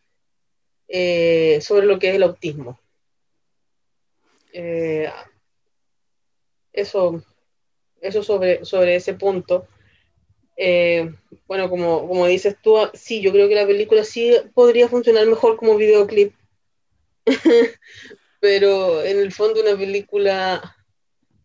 eh, 0.94 1.60
sobre 1.62 1.86
lo 1.86 1.98
que 2.00 2.10
es 2.10 2.16
el 2.16 2.24
autismo. 2.24 2.78
Eh, 4.52 5.10
eso, 6.74 7.24
eso 8.02 8.24
sobre, 8.24 8.66
sobre 8.66 8.96
ese 8.96 9.14
punto. 9.14 9.68
Eh, 10.58 11.10
bueno, 11.48 11.70
como, 11.70 12.08
como 12.08 12.28
dices 12.28 12.58
tú, 12.62 12.76
sí, 12.94 13.22
yo 13.22 13.32
creo 13.32 13.48
que 13.48 13.56
la 13.56 13.66
película 13.66 14.04
sí 14.04 14.34
podría 14.54 14.90
funcionar 14.90 15.26
mejor 15.28 15.56
como 15.56 15.78
videoclip. 15.78 16.34
Pero 18.42 19.02
en 19.04 19.20
el 19.20 19.32
fondo 19.32 19.62
una 19.62 19.78
película... 19.78 20.76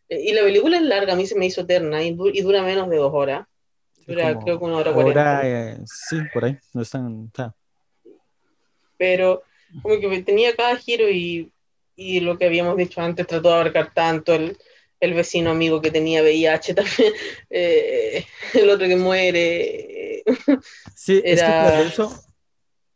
Y 0.09 0.33
la 0.33 0.43
película 0.43 0.77
es 0.77 0.83
larga, 0.83 1.13
a 1.15 1.17
mí 1.17 1.27
se 1.27 1.37
me 1.37 1.47
hizo 1.47 1.63
eterna 1.63 2.03
y, 2.03 2.15
du- 2.15 2.29
y 2.29 2.41
dura 2.43 2.63
menos 2.63 2.89
de 2.89 2.97
dos 2.97 3.13
horas. 3.13 3.47
Dura 4.07 4.33
Como 4.35 4.45
creo 4.45 4.59
que 4.59 4.65
una 4.65 4.77
hora 4.77 4.93
cuarenta. 4.95 5.47
eh, 5.47 5.79
sí, 5.87 6.19
por 6.33 6.45
ahí. 6.45 6.57
No 6.75 6.83
están, 6.83 7.07
o 7.07 7.31
sea, 7.35 7.55
Pero 8.99 9.43
como 9.83 9.99
que 10.01 10.23
tenía 10.23 10.55
cada 10.55 10.77
giro 10.77 11.09
y, 11.11 11.51
y 11.97 12.21
lo 12.21 12.39
que 12.39 12.47
habíamos 12.47 12.77
dicho 12.77 13.01
antes 13.01 13.27
trató 13.27 13.49
de 13.49 13.55
abarcar 13.55 13.93
tanto 13.93 14.33
el, 14.35 14.57
el 15.01 15.15
vecino 15.15 15.51
amigo 15.51 15.81
que 15.81 15.91
tenía 15.91 16.23
VIH 16.23 16.75
también, 16.75 17.13
eh, 17.51 18.25
el 18.55 18.71
otro 18.71 18.87
que 18.87 18.97
muere. 18.97 20.23
Sí, 20.95 21.19
es 21.25 21.43
que 21.43 21.53
Era- 21.53 21.61
por 21.77 21.87
eso 21.87 22.11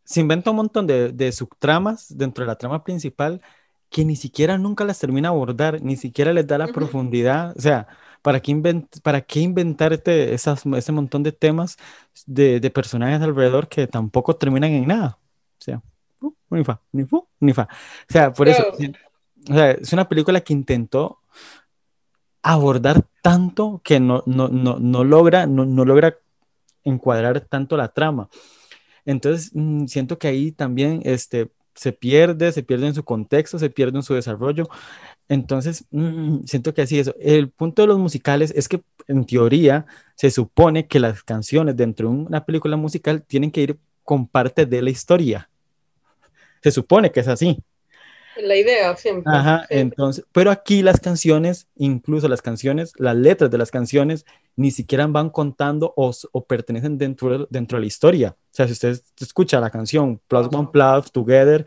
se 0.05 0.21
inventa 0.21 0.51
un 0.51 0.57
montón 0.57 0.87
de, 0.87 1.13
de 1.13 1.33
subtramas 1.33 2.17
dentro 2.17 2.45
de 2.45 2.49
la 2.49 2.57
trama 2.59 2.83
principal 2.83 3.41
que 3.91 4.05
ni 4.05 4.17
siquiera 4.17 4.59
nunca 4.59 4.85
las 4.85 4.99
termina 5.01 5.29
de 5.31 5.35
abordar, 5.35 5.83
ni 5.83 5.97
siquiera 5.97 6.33
les 6.33 6.47
da 6.47 6.59
la 6.59 6.69
profundidad. 6.69 7.55
O 7.57 7.61
sea, 7.61 7.89
¿para 8.23 8.41
qué, 8.41 8.53
invent- 8.53 9.01
para 9.03 9.21
qué 9.23 9.41
inventarte 9.41 10.35
esas, 10.35 10.65
ese 10.67 10.93
montón 10.93 11.23
de 11.23 11.33
temas 11.33 11.77
de, 12.27 12.61
de 12.61 12.71
personajes 12.71 13.21
alrededor 13.23 13.69
que 13.69 13.87
tampoco 13.87 14.37
terminan 14.37 14.71
en 14.73 14.87
nada? 14.87 15.19
O 15.59 15.63
sea, 15.63 15.83
fu, 16.19 16.35
ni 16.51 16.65
fa, 16.65 16.81
ni 16.93 17.05
fu, 17.05 17.27
ni 17.41 17.53
fa. 17.53 17.69
O 18.09 18.13
sea, 18.13 18.33
por 18.33 18.49
eso, 18.49 18.65
o 19.51 19.55
sea, 19.55 19.73
es 19.73 19.93
una 19.93 20.09
película 20.09 20.41
que 20.41 20.53
intentó 20.53 21.19
abordar 22.43 23.07
tanto 23.23 23.81
que 23.85 24.01
no, 24.01 24.23
no, 24.27 24.49
no, 24.49 24.79
no 24.79 25.05
logra, 25.05 25.47
no, 25.47 25.67
no 25.67 25.85
logra 25.85 26.17
encuadrar 26.85 27.41
tanto 27.41 27.77
la 27.77 27.89
trama. 27.89 28.29
Entonces, 29.05 29.51
mm, 29.55 29.87
siento 29.87 30.19
que 30.19 30.29
ahí 30.29 30.53
también 30.53 31.03
este, 31.05 31.51
se 31.75 31.93
pierde, 31.93 32.53
se 32.53 32.63
pierde 32.63 32.89
en 32.89 32.95
su 32.95 33.05
contexto, 33.05 33.59
se 33.59 33.71
pierde 33.71 33.99
en 33.99 34.03
su 34.03 34.15
desarrollo. 34.15 34.69
Entonces, 35.29 35.85
mm, 35.91 36.45
siento 36.45 36.75
que 36.75 36.83
así 36.83 36.99
es. 36.99 37.13
El 37.21 37.51
punto 37.51 37.83
de 37.83 37.89
los 37.89 37.99
musicales 37.99 38.53
es 38.57 38.69
que, 38.69 38.83
en 39.07 39.25
teoría, 39.25 39.87
se 40.17 40.31
supone 40.31 40.87
que 40.87 41.01
las 41.01 41.23
canciones 41.23 41.77
dentro 41.77 42.09
de 42.09 42.17
una 42.17 42.45
película 42.45 42.77
musical 42.77 43.23
tienen 43.23 43.51
que 43.51 43.63
ir 43.63 43.79
con 44.05 44.27
parte 44.27 44.67
de 44.67 44.83
la 44.83 44.91
historia. 44.91 45.49
Se 46.63 46.71
supone 46.71 47.13
que 47.13 47.21
es 47.21 47.29
así. 47.29 47.63
La 48.43 48.57
idea 48.57 48.97
siempre. 48.97 49.33
Ajá, 49.33 49.59
siempre. 49.59 49.81
entonces, 49.81 50.25
pero 50.33 50.51
aquí 50.51 50.83
las 50.83 51.01
canciones, 51.01 51.69
incluso 51.77 52.29
las 52.29 52.43
canciones, 52.43 52.93
las 52.97 53.17
letras 53.17 53.51
de 53.51 53.59
las 53.59 53.71
canciones, 53.71 54.27
ni 54.57 54.71
siquiera 54.71 55.07
van 55.07 55.31
contando 55.31 55.93
o, 55.97 56.13
o 56.33 56.45
pertenecen 56.45 56.99
dentro 56.99 57.39
de, 57.39 57.47
dentro 57.51 57.77
de 57.77 57.81
la 57.83 57.87
historia. 57.87 58.37
O 58.39 58.55
sea, 58.55 58.67
si 58.67 58.73
usted 58.73 59.01
escucha 59.21 59.61
la 59.61 59.71
canción 59.71 60.21
Plus 60.29 60.49
One 60.53 60.69
Plus, 60.73 61.13
Together, 61.13 61.67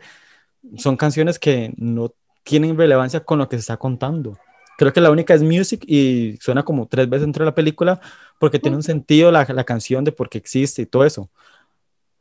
son 0.76 0.96
canciones 0.96 1.38
que 1.38 1.72
no 1.76 2.14
tienen 2.42 2.76
relevancia 2.76 3.20
con 3.20 3.38
lo 3.38 3.48
que 3.48 3.56
se 3.56 3.60
está 3.60 3.76
contando. 3.76 4.38
Creo 4.76 4.92
que 4.92 5.00
la 5.00 5.10
única 5.10 5.34
es 5.34 5.42
Music 5.42 5.84
y 5.86 6.36
suena 6.40 6.64
como 6.64 6.86
tres 6.88 7.08
veces 7.08 7.22
dentro 7.22 7.44
de 7.44 7.50
la 7.50 7.54
película 7.54 8.00
porque 8.38 8.58
tiene 8.58 8.76
un 8.76 8.82
sentido 8.82 9.30
la, 9.30 9.44
la 9.44 9.64
canción 9.64 10.04
de 10.04 10.12
por 10.12 10.28
qué 10.28 10.38
existe 10.38 10.82
y 10.82 10.86
todo 10.86 11.04
eso. 11.04 11.30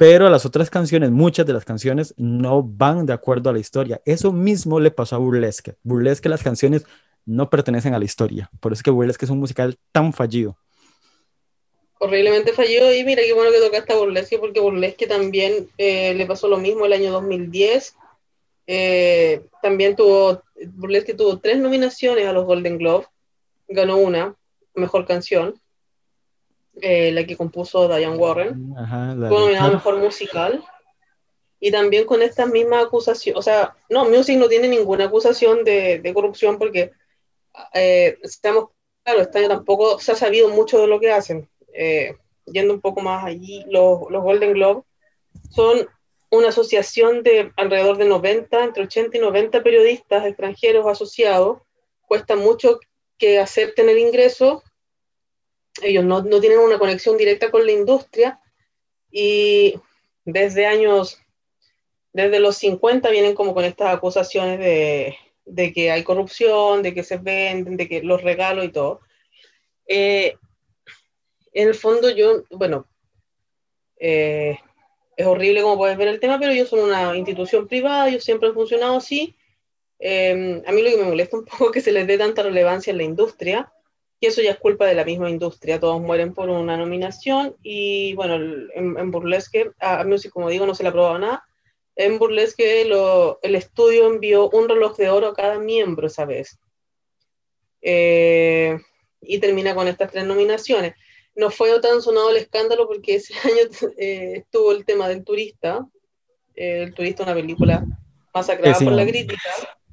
Pero 0.03 0.29
las 0.29 0.45
otras 0.45 0.69
canciones, 0.69 1.11
muchas 1.11 1.45
de 1.45 1.53
las 1.53 1.63
canciones 1.63 2.13
no 2.17 2.61
van 2.61 3.05
de 3.05 3.13
acuerdo 3.13 3.49
a 3.49 3.53
la 3.53 3.59
historia. 3.59 4.01
Eso 4.03 4.33
mismo 4.33 4.81
le 4.81 4.91
pasó 4.91 5.15
a 5.15 5.19
Burlesque. 5.19 5.75
Burlesque, 5.81 6.27
las 6.27 6.43
canciones 6.43 6.85
no 7.25 7.49
pertenecen 7.49 7.93
a 7.93 7.99
la 7.99 8.03
historia. 8.03 8.49
Por 8.59 8.73
eso 8.73 8.79
es 8.79 8.83
que 8.83 8.91
Burlesque 8.91 9.23
es 9.23 9.31
un 9.31 9.39
musical 9.39 9.77
tan 9.93 10.11
fallido. 10.11 10.57
Horriblemente 11.99 12.51
fallido. 12.51 12.93
Y 12.93 13.05
mira 13.05 13.21
qué 13.23 13.31
bueno 13.31 13.49
que 13.53 13.61
tocaste 13.61 13.93
a 13.93 13.95
Burlesque, 13.95 14.37
porque 14.39 14.59
Burlesque 14.59 15.07
también 15.07 15.69
eh, 15.77 16.13
le 16.15 16.25
pasó 16.25 16.49
lo 16.49 16.57
mismo 16.57 16.85
el 16.85 16.91
año 16.91 17.13
2010. 17.13 17.95
Eh, 18.67 19.41
también 19.61 19.95
tuvo, 19.95 20.43
Burlesque 20.73 21.13
tuvo 21.13 21.39
tres 21.39 21.59
nominaciones 21.59 22.27
a 22.27 22.33
los 22.33 22.43
Golden 22.43 22.77
Globe 22.77 23.05
ganó 23.69 23.95
una, 23.95 24.35
mejor 24.75 25.05
canción, 25.05 25.55
eh, 26.81 27.11
la 27.11 27.25
que 27.25 27.37
compuso 27.37 27.87
Diane 27.87 28.17
Warren, 28.17 28.73
Ajá, 28.77 29.15
fue 29.15 29.39
nominada 29.39 29.67
a 29.67 29.71
mejor 29.71 29.97
musical. 29.97 30.63
Y 31.59 31.71
también 31.71 32.05
con 32.05 32.21
esta 32.21 32.45
misma 32.45 32.81
acusación, 32.81 33.37
o 33.37 33.41
sea, 33.41 33.75
no, 33.89 34.03
Music 34.05 34.37
no 34.37 34.49
tiene 34.49 34.67
ninguna 34.67 35.05
acusación 35.05 35.63
de, 35.63 35.99
de 35.99 36.13
corrupción 36.13 36.57
porque 36.57 36.91
eh, 37.73 38.17
estamos, 38.21 38.69
claro, 39.03 39.21
este 39.21 39.39
año 39.39 39.47
tampoco 39.47 39.99
se 39.99 40.11
ha 40.11 40.15
sabido 40.15 40.49
mucho 40.49 40.79
de 40.79 40.87
lo 40.87 40.99
que 40.99 41.11
hacen. 41.11 41.49
Eh, 41.73 42.15
yendo 42.45 42.73
un 42.73 42.81
poco 42.81 43.01
más 43.01 43.23
allí, 43.23 43.63
los, 43.69 44.09
los 44.09 44.23
Golden 44.23 44.53
Globe 44.53 44.83
son 45.49 45.87
una 46.29 46.49
asociación 46.49 47.23
de 47.23 47.51
alrededor 47.55 47.97
de 47.97 48.05
90, 48.05 48.63
entre 48.63 48.83
80 48.83 49.17
y 49.17 49.19
90 49.19 49.63
periodistas 49.63 50.25
extranjeros 50.25 50.87
asociados. 50.87 51.59
Cuesta 52.07 52.35
mucho 52.35 52.79
que 53.17 53.39
acepten 53.39 53.89
el 53.89 53.99
ingreso. 53.99 54.63
Ellos 55.81 56.03
no, 56.03 56.21
no 56.21 56.39
tienen 56.39 56.59
una 56.59 56.77
conexión 56.77 57.17
directa 57.17 57.49
con 57.49 57.65
la 57.65 57.71
industria 57.71 58.39
y 59.11 59.75
desde 60.25 60.65
años, 60.65 61.19
desde 62.11 62.39
los 62.39 62.57
50 62.57 63.09
vienen 63.09 63.35
como 63.35 63.53
con 63.53 63.65
estas 63.65 63.93
acusaciones 63.93 64.59
de, 64.59 65.17
de 65.45 65.73
que 65.73 65.91
hay 65.91 66.03
corrupción, 66.03 66.83
de 66.83 66.93
que 66.93 67.03
se 67.03 67.17
venden, 67.17 67.77
de 67.77 67.87
que 67.87 68.03
los 68.03 68.21
regalos 68.21 68.65
y 68.65 68.69
todo. 68.69 69.01
Eh, 69.87 70.35
en 71.53 71.67
el 71.67 71.75
fondo 71.75 72.09
yo, 72.09 72.43
bueno, 72.51 72.87
eh, 73.99 74.57
es 75.15 75.25
horrible 75.25 75.61
como 75.61 75.77
puedes 75.77 75.97
ver 75.97 76.07
el 76.07 76.19
tema, 76.19 76.39
pero 76.39 76.51
ellos 76.51 76.69
son 76.69 76.79
una 76.79 77.15
institución 77.15 77.67
privada, 77.67 78.09
ellos 78.09 78.23
siempre 78.23 78.49
han 78.49 78.55
funcionado 78.55 78.97
así. 78.97 79.35
Eh, 79.99 80.61
a 80.65 80.71
mí 80.71 80.81
lo 80.81 80.89
que 80.89 80.97
me 80.97 81.03
molesta 81.03 81.37
un 81.37 81.45
poco 81.45 81.67
es 81.67 81.71
que 81.71 81.81
se 81.81 81.91
les 81.91 82.07
dé 82.07 82.17
tanta 82.17 82.43
relevancia 82.43 82.91
en 82.91 82.97
la 82.97 83.03
industria, 83.03 83.71
y 84.23 84.27
eso 84.27 84.41
ya 84.41 84.51
es 84.51 84.57
culpa 84.57 84.85
de 84.85 84.95
la 84.95 85.03
misma 85.03 85.29
industria, 85.29 85.81
todos 85.81 85.99
mueren 86.01 86.33
por 86.33 86.47
una 86.49 86.77
nominación, 86.77 87.57
y 87.61 88.13
bueno, 88.15 88.35
en, 88.35 88.97
en 88.97 89.11
Burlesque, 89.11 89.71
a, 89.81 90.05
Music, 90.05 90.31
como 90.31 90.49
digo, 90.49 90.65
no 90.65 90.73
se 90.75 90.83
le 90.83 90.87
ha 90.87 90.91
aprobado 90.91 91.19
nada. 91.19 91.43
En 91.97 92.17
Burlesque 92.19 92.85
lo- 92.85 93.39
el 93.41 93.55
estudio 93.55 94.07
envió 94.07 94.49
un 94.49 94.69
reloj 94.69 94.95
de 94.95 95.09
oro 95.09 95.27
a 95.27 95.33
cada 95.33 95.59
miembro 95.59 96.07
esa 96.07 96.23
vez. 96.23 96.57
Eh, 97.81 98.77
y 99.21 99.39
termina 99.39 99.75
con 99.75 99.87
estas 99.89 100.09
tres 100.11 100.25
nominaciones 100.25 100.93
no 101.35 101.49
fue 101.49 101.77
tan 101.81 102.01
sonado 102.01 102.29
el 102.29 102.37
escándalo 102.37 102.87
porque 102.87 103.15
ese 103.15 103.33
año 103.43 103.91
eh, 103.97 104.33
estuvo 104.37 104.71
el 104.71 104.85
tema 104.85 105.09
del 105.09 105.23
turista. 105.25 105.85
Eh, 106.55 106.83
el 106.83 106.93
turista, 106.93 107.23
una 107.23 107.33
película 107.33 107.83
masacrada 108.33 108.71
Pésima. 108.73 108.91
por 108.91 108.99
la 108.99 109.05
crítica. 109.07 109.41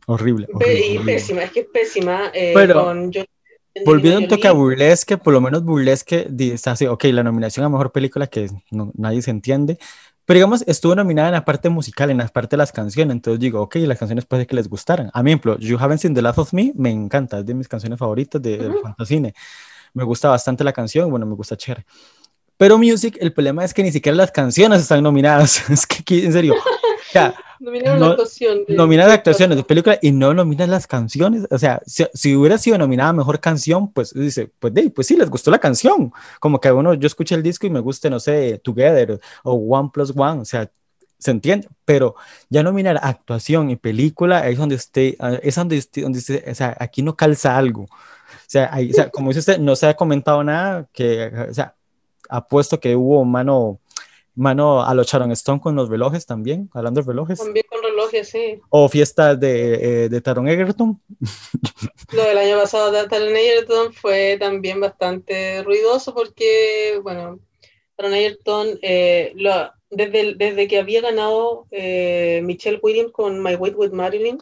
Horrible. 0.07 0.47
Y 0.51 0.55
horrible. 0.55 1.12
pésima, 1.14 1.43
es 1.43 1.51
que 1.51 1.61
es 1.61 1.66
pésima. 1.66 2.31
Pero, 2.33 2.85
con 2.85 3.11
John- 3.12 3.27
Volviendo 3.85 4.21
un 4.21 4.29
toque 4.29 4.49
a. 4.49 4.53
Burlesque, 4.53 5.16
por 5.19 5.33
lo 5.33 5.40
menos 5.40 5.64
Burlesque 5.64 6.29
está 6.38 6.73
así, 6.73 6.87
ok, 6.87 7.05
la 7.05 7.23
nominación 7.23 7.64
a 7.64 7.69
mejor 7.69 7.93
película 7.93 8.27
que 8.27 8.49
no- 8.71 8.90
nadie 8.95 9.23
se 9.23 9.31
entiende, 9.31 9.79
pero 10.25 10.38
digamos, 10.38 10.62
estuvo 10.66 10.95
nominada 10.95 11.29
en 11.29 11.35
la 11.35 11.45
parte 11.45 11.69
musical, 11.69 12.11
en 12.11 12.19
la 12.19 12.29
parte 12.29 12.57
de 12.57 12.59
las 12.59 12.71
canciones, 12.73 13.12
entonces 13.16 13.40
digo, 13.40 13.61
ok, 13.62 13.77
las 13.77 13.99
canciones 13.99 14.27
puede 14.27 14.47
que 14.47 14.55
les 14.55 14.69
gustaran. 14.69 15.11
A 15.12 15.23
mí, 15.23 15.31
ejemplo, 15.31 15.59
You 15.59 15.77
Haven't 15.79 16.01
Seen 16.01 16.14
the 16.14 16.23
Last 16.23 16.38
of 16.38 16.53
Me, 16.53 16.73
me 16.77 16.90
encanta, 16.90 17.40
es 17.40 17.47
de 17.47 17.55
mis 17.55 17.66
canciones 17.69 17.99
favoritas 17.99 18.40
de, 18.40 18.57
del 18.59 18.71
Ujú. 18.71 18.83
Fantacine. 18.83 19.35
Me 19.95 20.05
gusta 20.05 20.29
bastante 20.29 20.62
la 20.62 20.73
canción, 20.73 21.11
bueno, 21.11 21.27
me 21.27 21.35
gusta 21.35 21.57
Cher. 21.57 21.85
Pero 22.57 22.79
Music, 22.79 23.16
el 23.21 23.33
problema 23.33 23.64
es 23.64 23.73
que 23.75 23.83
ni 23.83 23.90
siquiera 23.90 24.14
las 24.16 24.31
canciones 24.31 24.83
están 24.83 25.03
nominadas, 25.03 25.69
es 25.71 25.87
que 25.87 25.97
aquí, 26.01 26.25
en 26.25 26.33
serio, 26.33 26.55
ya, 27.12 27.35
Nominaron 27.61 28.01
no- 28.01 28.07
la 28.07 28.12
actuación. 28.12 28.64
de- 28.66 28.75
nominas 28.75 29.07
de- 29.09 29.12
actuaciones 29.12 29.57
de 29.57 29.62
película 29.64 29.99
y 30.01 30.11
no 30.12 30.33
nominas 30.35 30.68
las 30.68 30.87
canciones. 30.87 31.46
O 31.51 31.59
sea, 31.59 31.81
si, 31.87 32.05
si 32.14 32.35
hubiera 32.35 32.57
sido 32.59 32.79
nominada 32.79 33.12
mejor 33.12 33.38
canción, 33.38 33.92
pues 33.92 34.12
dice, 34.14 34.51
pues, 34.59 34.73
de, 34.75 34.88
pues 34.90 35.07
sí, 35.07 35.16
les 35.16 35.29
gustó 35.31 35.51
la 35.51 35.59
canción. 35.59 36.12
Como 36.40 36.59
que 36.59 36.73
uno, 36.73 36.94
yo 36.94 37.07
escuché 37.07 37.35
el 37.35 37.42
disco 37.42 37.66
y 37.66 37.70
me 37.70 37.81
gusta, 37.81 38.09
no 38.11 38.18
sé, 38.18 38.59
Together 38.64 39.20
o 39.44 39.53
One 39.53 39.90
Plus 39.92 40.12
One, 40.16 40.40
o 40.40 40.44
sea, 40.44 40.70
se 41.18 41.31
entiende, 41.33 41.68
pero 41.85 42.14
ya 42.49 42.62
nominar 42.62 42.99
actuación 43.03 43.68
y 43.68 43.77
película 43.77 44.49
es 44.49 44.57
donde 44.57 44.77
usted, 44.77 45.16
es 45.42 45.55
donde 45.55 45.77
usted, 45.77 46.03
donde 46.03 46.18
usted- 46.18 46.42
o 46.51 46.55
sea, 46.55 46.75
aquí 46.81 47.03
no 47.03 47.14
calza 47.14 47.59
algo. 47.59 47.83
O 47.83 47.88
sea, 48.46 48.70
o 48.75 48.92
sea, 48.94 49.11
como 49.11 49.29
dice 49.29 49.40
usted, 49.40 49.59
no 49.59 49.77
se 49.77 49.87
ha 49.87 49.94
comentado 49.94 50.42
nada 50.42 50.88
que, 50.94 51.31
o 51.51 51.53
sea, 51.53 51.75
apuesto 52.29 52.81
que 52.81 52.96
hubo 52.96 53.23
mano, 53.25 53.79
mano 54.35 54.83
a 54.83 54.95
los 54.95 55.07
Sharon 55.07 55.33
Stone 55.33 55.61
con 55.61 55.75
los 55.77 55.88
relojes 55.88 56.25
también, 56.27 56.71
hablando 56.73 57.01
de 57.01 57.07
relojes. 57.07 57.38
También 57.38 57.66
con 57.69 57.83
relojes, 57.83 58.29
sí. 58.29 58.61
O 58.71 58.88
fiestas 58.88 59.38
de, 59.38 60.05
eh, 60.05 60.09
de 60.09 60.21
Taron 60.21 60.49
Egerton. 60.49 61.01
Lo 62.12 62.23
del 62.23 62.38
año 62.38 62.59
pasado 62.59 62.90
de 62.90 63.07
Taron 63.09 63.37
Egerton 63.37 63.93
fue 63.93 64.37
también 64.38 64.81
bastante 64.81 65.62
ruidoso 65.62 66.14
porque, 66.14 66.99
bueno, 67.03 67.38
Taron 67.97 68.14
Egerton, 68.14 68.79
eh, 68.83 69.33
lo- 69.37 69.71
desde, 69.90 70.35
desde 70.37 70.69
que 70.69 70.79
había 70.79 71.01
ganado 71.01 71.66
eh, 71.73 72.40
Michelle 72.45 72.79
Williams 72.83 73.12
con 73.12 73.43
My 73.43 73.57
Way 73.57 73.73
with 73.73 73.90
Marilyn, 73.90 74.38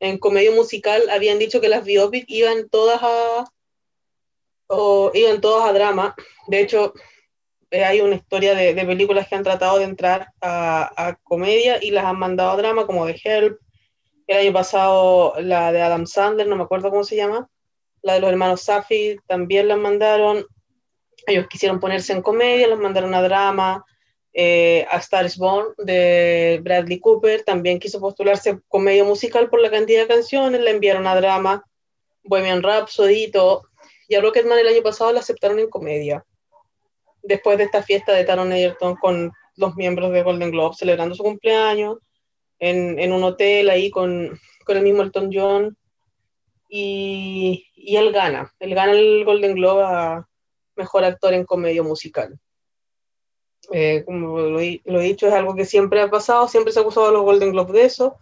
en 0.00 0.18
comedia 0.18 0.50
musical 0.52 1.02
habían 1.10 1.38
dicho 1.38 1.60
que 1.60 1.68
las 1.70 1.84
biopic 1.84 2.24
iban 2.28 2.68
todas 2.68 3.00
a 3.02 3.44
o 4.66 5.10
iban 5.14 5.40
todas 5.40 5.68
a 5.68 5.72
drama. 5.72 6.14
De 6.46 6.60
hecho, 6.60 6.92
eh, 7.74 7.84
hay 7.84 8.00
una 8.00 8.14
historia 8.14 8.54
de, 8.54 8.72
películas 8.86 9.26
que 9.26 9.34
han 9.34 9.42
tratado 9.42 9.78
de 9.78 9.84
entrar 9.84 10.28
a, 10.40 11.18
comedia 11.24 11.82
y 11.82 11.90
las 11.90 12.04
han 12.04 12.20
mandado 12.20 12.52
a 12.52 12.56
drama, 12.56 12.86
como 12.86 13.04
The 13.04 13.20
Help, 13.24 13.58
el 14.28 14.36
año 14.36 14.52
pasado 14.52 15.34
la 15.40 15.72
de 15.72 15.82
Adam 15.82 16.06
Sandler, 16.06 16.46
no 16.46 16.54
me 16.54 16.62
acuerdo 16.62 16.90
cómo 16.90 17.02
se 17.02 17.16
llama, 17.16 17.50
la 18.00 18.14
de 18.14 18.20
los 18.20 18.30
hermanos 18.30 18.62
Safi, 18.62 19.16
también 19.26 19.66
las 19.66 19.78
mandaron. 19.78 20.46
Ellos 21.26 21.48
quisieron 21.48 21.80
ponerse 21.80 22.12
en 22.12 22.22
comedia, 22.22 22.68
las 22.68 22.78
mandaron 22.78 23.12
a 23.12 23.22
drama. 23.22 23.84
Eh, 24.32 24.86
a 24.88 24.98
Star 24.98 25.26
is 25.26 25.36
Born 25.36 25.74
de 25.78 26.60
Bradley 26.62 27.00
Cooper 27.00 27.42
también 27.42 27.80
quiso 27.80 28.00
postularse 28.00 28.60
comedia 28.68 29.02
musical 29.02 29.48
por 29.48 29.60
la 29.60 29.70
cantidad 29.70 30.02
de 30.02 30.08
canciones, 30.08 30.60
la 30.60 30.70
enviaron 30.70 31.08
a 31.08 31.16
drama. 31.16 31.64
Bohemian 32.22 32.62
Rhapsody 32.62 33.32
todo. 33.32 33.62
Y 34.06 34.14
a 34.14 34.20
Rocketman 34.20 34.60
el 34.60 34.68
año 34.68 34.82
pasado 34.82 35.12
la 35.12 35.20
aceptaron 35.20 35.58
en 35.58 35.68
comedia. 35.68 36.24
Después 37.24 37.58
de 37.58 37.64
esta 37.64 37.82
fiesta 37.82 38.12
de 38.12 38.24
Taron 38.24 38.52
Egerton 38.52 38.96
con 38.96 39.32
los 39.56 39.74
miembros 39.76 40.12
de 40.12 40.22
Golden 40.22 40.50
Globe 40.50 40.76
celebrando 40.76 41.14
su 41.14 41.22
cumpleaños 41.22 41.98
en, 42.58 43.12
un 43.12 43.24
hotel 43.24 43.70
ahí 43.70 43.90
con, 43.90 44.38
con 44.64 44.76
el 44.76 44.82
mismo 44.82 45.02
Elton 45.02 45.30
John. 45.32 45.76
Y, 46.68 47.66
y 47.74 47.96
él 47.96 48.12
gana. 48.12 48.52
Él 48.58 48.74
gana 48.74 48.92
el 48.92 49.24
Golden 49.24 49.54
Globe 49.54 49.84
a 49.84 50.28
mejor 50.76 51.04
actor 51.04 51.32
en 51.34 51.44
comedia 51.44 51.82
musical. 51.82 52.38
Eh, 53.72 54.02
como 54.04 54.38
lo, 54.40 54.60
he- 54.60 54.82
dicho, 54.84 55.26
es 55.26 55.32
algo 55.32 55.54
que 55.54 55.64
siempre 55.64 56.00
ha 56.00 56.10
pasado, 56.10 56.48
siempre 56.48 56.72
se 56.72 56.78
ha 56.78 56.82
acusado 56.82 57.06
a 57.08 57.12
los 57.12 57.22
Golden 57.22 57.52
Globe 57.52 57.72
de 57.72 57.84
eso. 57.84 58.16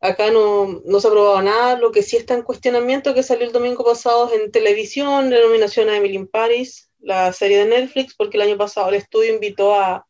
Acá 0.00 0.30
no, 0.30 0.80
no 0.84 1.00
se 1.00 1.08
ha 1.08 1.10
aprobado 1.10 1.42
nada, 1.42 1.76
lo 1.76 1.90
que 1.90 2.02
sí 2.02 2.16
está 2.16 2.34
en 2.34 2.42
cuestionamiento, 2.42 3.12
que 3.14 3.22
salió 3.22 3.46
el 3.46 3.52
domingo 3.52 3.84
pasado 3.84 4.32
en 4.32 4.50
televisión, 4.50 5.28
la 5.30 5.40
nominación 5.40 5.90
a 5.90 5.96
Emily 5.96 6.16
in 6.16 6.26
Paris, 6.26 6.89
la 7.00 7.32
serie 7.32 7.58
de 7.58 7.66
Netflix, 7.66 8.14
porque 8.14 8.36
el 8.36 8.42
año 8.42 8.56
pasado 8.56 8.88
el 8.88 8.96
estudio 8.96 9.34
invitó 9.34 9.74
a 9.74 10.06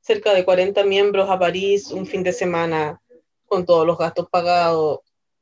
cerca 0.00 0.34
de 0.34 0.44
40 0.44 0.84
miembros 0.84 1.30
a 1.30 1.38
París 1.38 1.90
un 1.90 2.06
fin 2.06 2.22
de 2.22 2.32
semana 2.32 3.00
con 3.46 3.64
todos 3.64 3.86
los 3.86 3.98
gastos 3.98 4.28
pagados. 4.30 5.00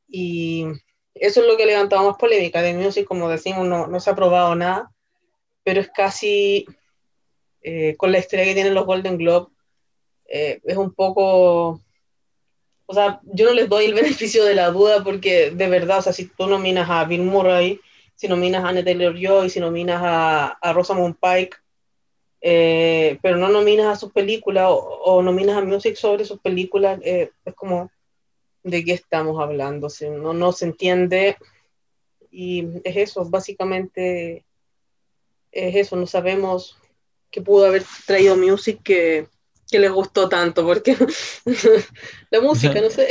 Y 0.09 0.67
eso 1.15 1.41
es 1.41 1.47
lo 1.47 1.57
que 1.57 1.65
ha 1.65 1.67
levantado 1.67 2.09
más 2.09 2.17
polémica. 2.17 2.63
De 2.63 2.75
Music, 2.75 3.07
como 3.07 3.29
decimos, 3.29 3.67
no, 3.67 3.87
no 3.87 4.01
se 4.01 4.11
ha 4.11 4.13
aprobado 4.13 4.55
nada, 4.55 4.93
pero 5.65 5.81
es 5.81 5.91
casi, 5.91 6.67
eh, 7.63 7.97
con 7.97 8.13
la 8.13 8.19
historia 8.19 8.45
que 8.45 8.55
tienen 8.55 8.75
los 8.75 8.87
Golden 8.87 9.19
Globe, 9.19 9.49
eh, 10.27 10.61
es 10.65 10.77
un 10.77 10.95
poco 10.95 11.81
o 12.93 12.95
sea, 12.95 13.21
yo 13.25 13.47
no 13.47 13.53
les 13.55 13.71
doy 13.71 13.87
el 13.87 13.95
beneficio 14.03 14.45
de 14.45 14.55
la 14.55 14.71
duda 14.71 15.03
porque 15.03 15.51
de 15.51 15.69
verdad, 15.69 16.01
o 16.01 16.03
sea, 16.03 16.13
si 16.13 16.27
tú 16.27 16.47
nominas 16.47 16.91
a 16.91 17.05
Bill 17.05 17.23
Murray, 17.23 17.81
si 18.23 18.29
nominas 18.29 18.63
a 18.63 18.69
Anne 18.69 18.85
Taylor-Joy, 18.85 19.51
si 19.51 19.59
nominas 19.59 20.01
a, 20.01 20.47
a 20.47 20.73
Rosamund 20.73 21.17
Pike, 21.21 21.57
eh, 22.41 23.19
pero 23.21 23.37
no 23.37 23.49
nominas 23.49 23.87
a 23.87 23.97
sus 23.99 24.13
películas 24.13 24.69
o, 24.69 25.21
nominas 25.23 25.57
a 25.57 25.61
Music 25.61 25.97
sobre 25.97 26.25
sus 26.25 26.39
películas, 26.39 27.01
eh, 27.03 27.33
es 27.45 27.55
como, 27.57 27.91
¿de 28.63 28.85
qué 28.85 28.93
estamos 28.93 29.41
hablando? 29.41 29.89
No, 30.21 30.35
no 30.35 30.53
se 30.53 30.67
entiende 30.67 31.37
y 32.31 32.65
es 32.85 32.97
eso, 32.97 33.29
básicamente 33.29 34.45
es 35.51 35.75
eso, 35.75 35.97
no 35.97 36.07
sabemos 36.07 36.79
qué 37.29 37.43
pudo 37.43 37.67
haber 37.67 37.83
traído 38.07 38.37
Music 38.37 38.83
que, 38.85 39.27
que 39.69 39.81
les 39.81 39.91
gustó 39.91 40.29
tanto, 40.29 40.65
porque 40.65 40.97
la 42.31 42.41
música, 42.41 42.81
no 42.81 42.89
sé. 42.89 43.09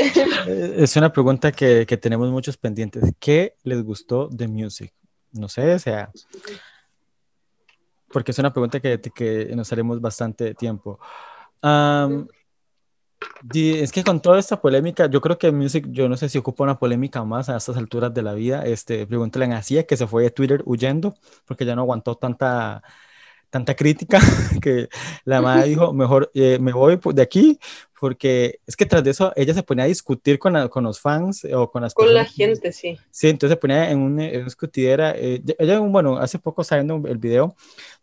Es 0.81 0.95
una 0.95 1.11
pregunta 1.11 1.51
que, 1.51 1.85
que 1.85 1.97
tenemos 1.97 2.29
muchos 2.29 2.55
pendientes. 2.55 3.03
¿Qué 3.19 3.55
les 3.63 3.83
gustó 3.83 4.29
de 4.29 4.47
Music? 4.47 4.93
No 5.33 5.47
sé, 5.47 5.73
o 5.75 5.79
sea, 5.79 6.11
porque 8.11 8.31
es 8.31 8.39
una 8.39 8.51
pregunta 8.51 8.79
que, 8.79 8.99
que 8.99 9.55
nos 9.55 9.71
haremos 9.71 10.01
bastante 10.01 10.53
tiempo. 10.53 10.99
Sí, 13.53 13.79
es 13.79 13.91
que 13.91 14.03
con 14.03 14.21
toda 14.21 14.39
esta 14.39 14.61
polémica, 14.61 15.07
yo 15.07 15.21
creo 15.21 15.37
que 15.37 15.51
Music, 15.51 15.85
yo 15.89 16.09
no 16.09 16.17
sé 16.17 16.29
si 16.29 16.37
ocupa 16.37 16.63
una 16.63 16.79
polémica 16.79 17.23
más 17.23 17.49
a 17.49 17.57
estas 17.57 17.77
alturas 17.77 18.13
de 18.13 18.21
la 18.23 18.33
vida. 18.33 18.65
Este, 18.65 19.05
pregúntale 19.05 19.45
a 19.53 19.61
Cia 19.63 19.85
que 19.85 19.97
se 19.97 20.07
fue 20.07 20.23
de 20.23 20.31
Twitter 20.31 20.63
huyendo 20.65 21.15
porque 21.45 21.65
ya 21.65 21.75
no 21.75 21.81
aguantó 21.81 22.15
tanta, 22.15 22.81
tanta 23.49 23.75
crítica 23.75 24.19
que 24.61 24.89
la 25.25 25.41
madre 25.41 25.69
dijo, 25.69 25.93
mejor 25.93 26.31
eh, 26.33 26.57
me 26.59 26.73
voy 26.73 26.99
de 27.13 27.21
aquí 27.21 27.59
porque 28.01 28.59
es 28.65 28.75
que 28.75 28.87
tras 28.87 29.03
de 29.03 29.11
eso 29.11 29.31
ella 29.35 29.53
se 29.53 29.61
ponía 29.61 29.85
a 29.85 29.87
discutir 29.87 30.39
con, 30.39 30.53
la- 30.53 30.67
con 30.69 30.83
los 30.83 30.99
fans 30.99 31.45
o 31.53 31.69
con 31.69 31.83
las 31.83 31.93
Con 31.93 32.11
la 32.11 32.23
personas- 32.23 32.35
gente, 32.35 32.71
sí. 32.71 32.97
Sí, 33.11 33.29
entonces 33.29 33.53
se 33.53 33.57
ponía 33.57 33.91
en 33.91 33.99
una, 33.99 34.27
en 34.27 34.43
discutidera. 34.43 35.13
eh, 35.15 35.39
ella, 35.59 35.77
bueno, 35.79 36.17
hace 36.17 36.39
poco 36.39 36.63
saliendo 36.63 36.99
el 37.07 37.19
video 37.19 37.55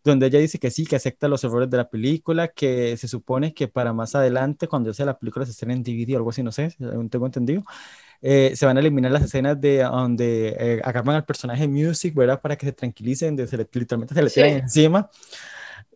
donde 0.04 0.28
ella 0.28 0.38
dice 0.38 0.61
que 0.61 0.70
sí, 0.70 0.87
que 0.87 0.94
acepta 0.94 1.26
los 1.26 1.42
errores 1.42 1.68
de 1.68 1.76
la 1.78 1.88
película, 1.90 2.46
que 2.46 2.96
se 2.96 3.08
supone 3.08 3.52
que 3.52 3.66
para 3.66 3.92
más 3.92 4.14
adelante, 4.14 4.68
cuando 4.68 4.94
sea 4.94 5.04
la 5.04 5.18
película 5.18 5.44
se 5.44 5.50
estrene 5.50 5.74
en 5.74 5.82
DVD 5.82 6.14
o 6.14 6.18
algo 6.18 6.30
así, 6.30 6.44
no 6.44 6.52
sé, 6.52 6.70
según 6.70 7.11
tengo 7.11 7.26
entendido, 7.26 7.64
eh, 8.22 8.52
se 8.54 8.66
van 8.66 8.76
a 8.76 8.80
eliminar 8.80 9.11
las 9.11 9.24
escenas 9.24 9.61
de 9.61 9.82
donde 9.82 10.56
eh, 10.61 10.80
agarran 10.84 11.16
al 11.16 11.24
personaje 11.24 11.66
Music, 11.66 12.14
¿verdad? 12.14 12.40
Para 12.40 12.54
que 12.56 12.66
se 12.66 12.72
tranquilicen, 12.72 13.34
de, 13.34 13.48
se 13.48 13.56
le- 13.56 13.68
literalmente 13.72 14.14
se 14.14 14.22
le 14.22 14.28
Sí. 14.30 14.34
tiran 14.37 14.50
encima. 14.61 15.11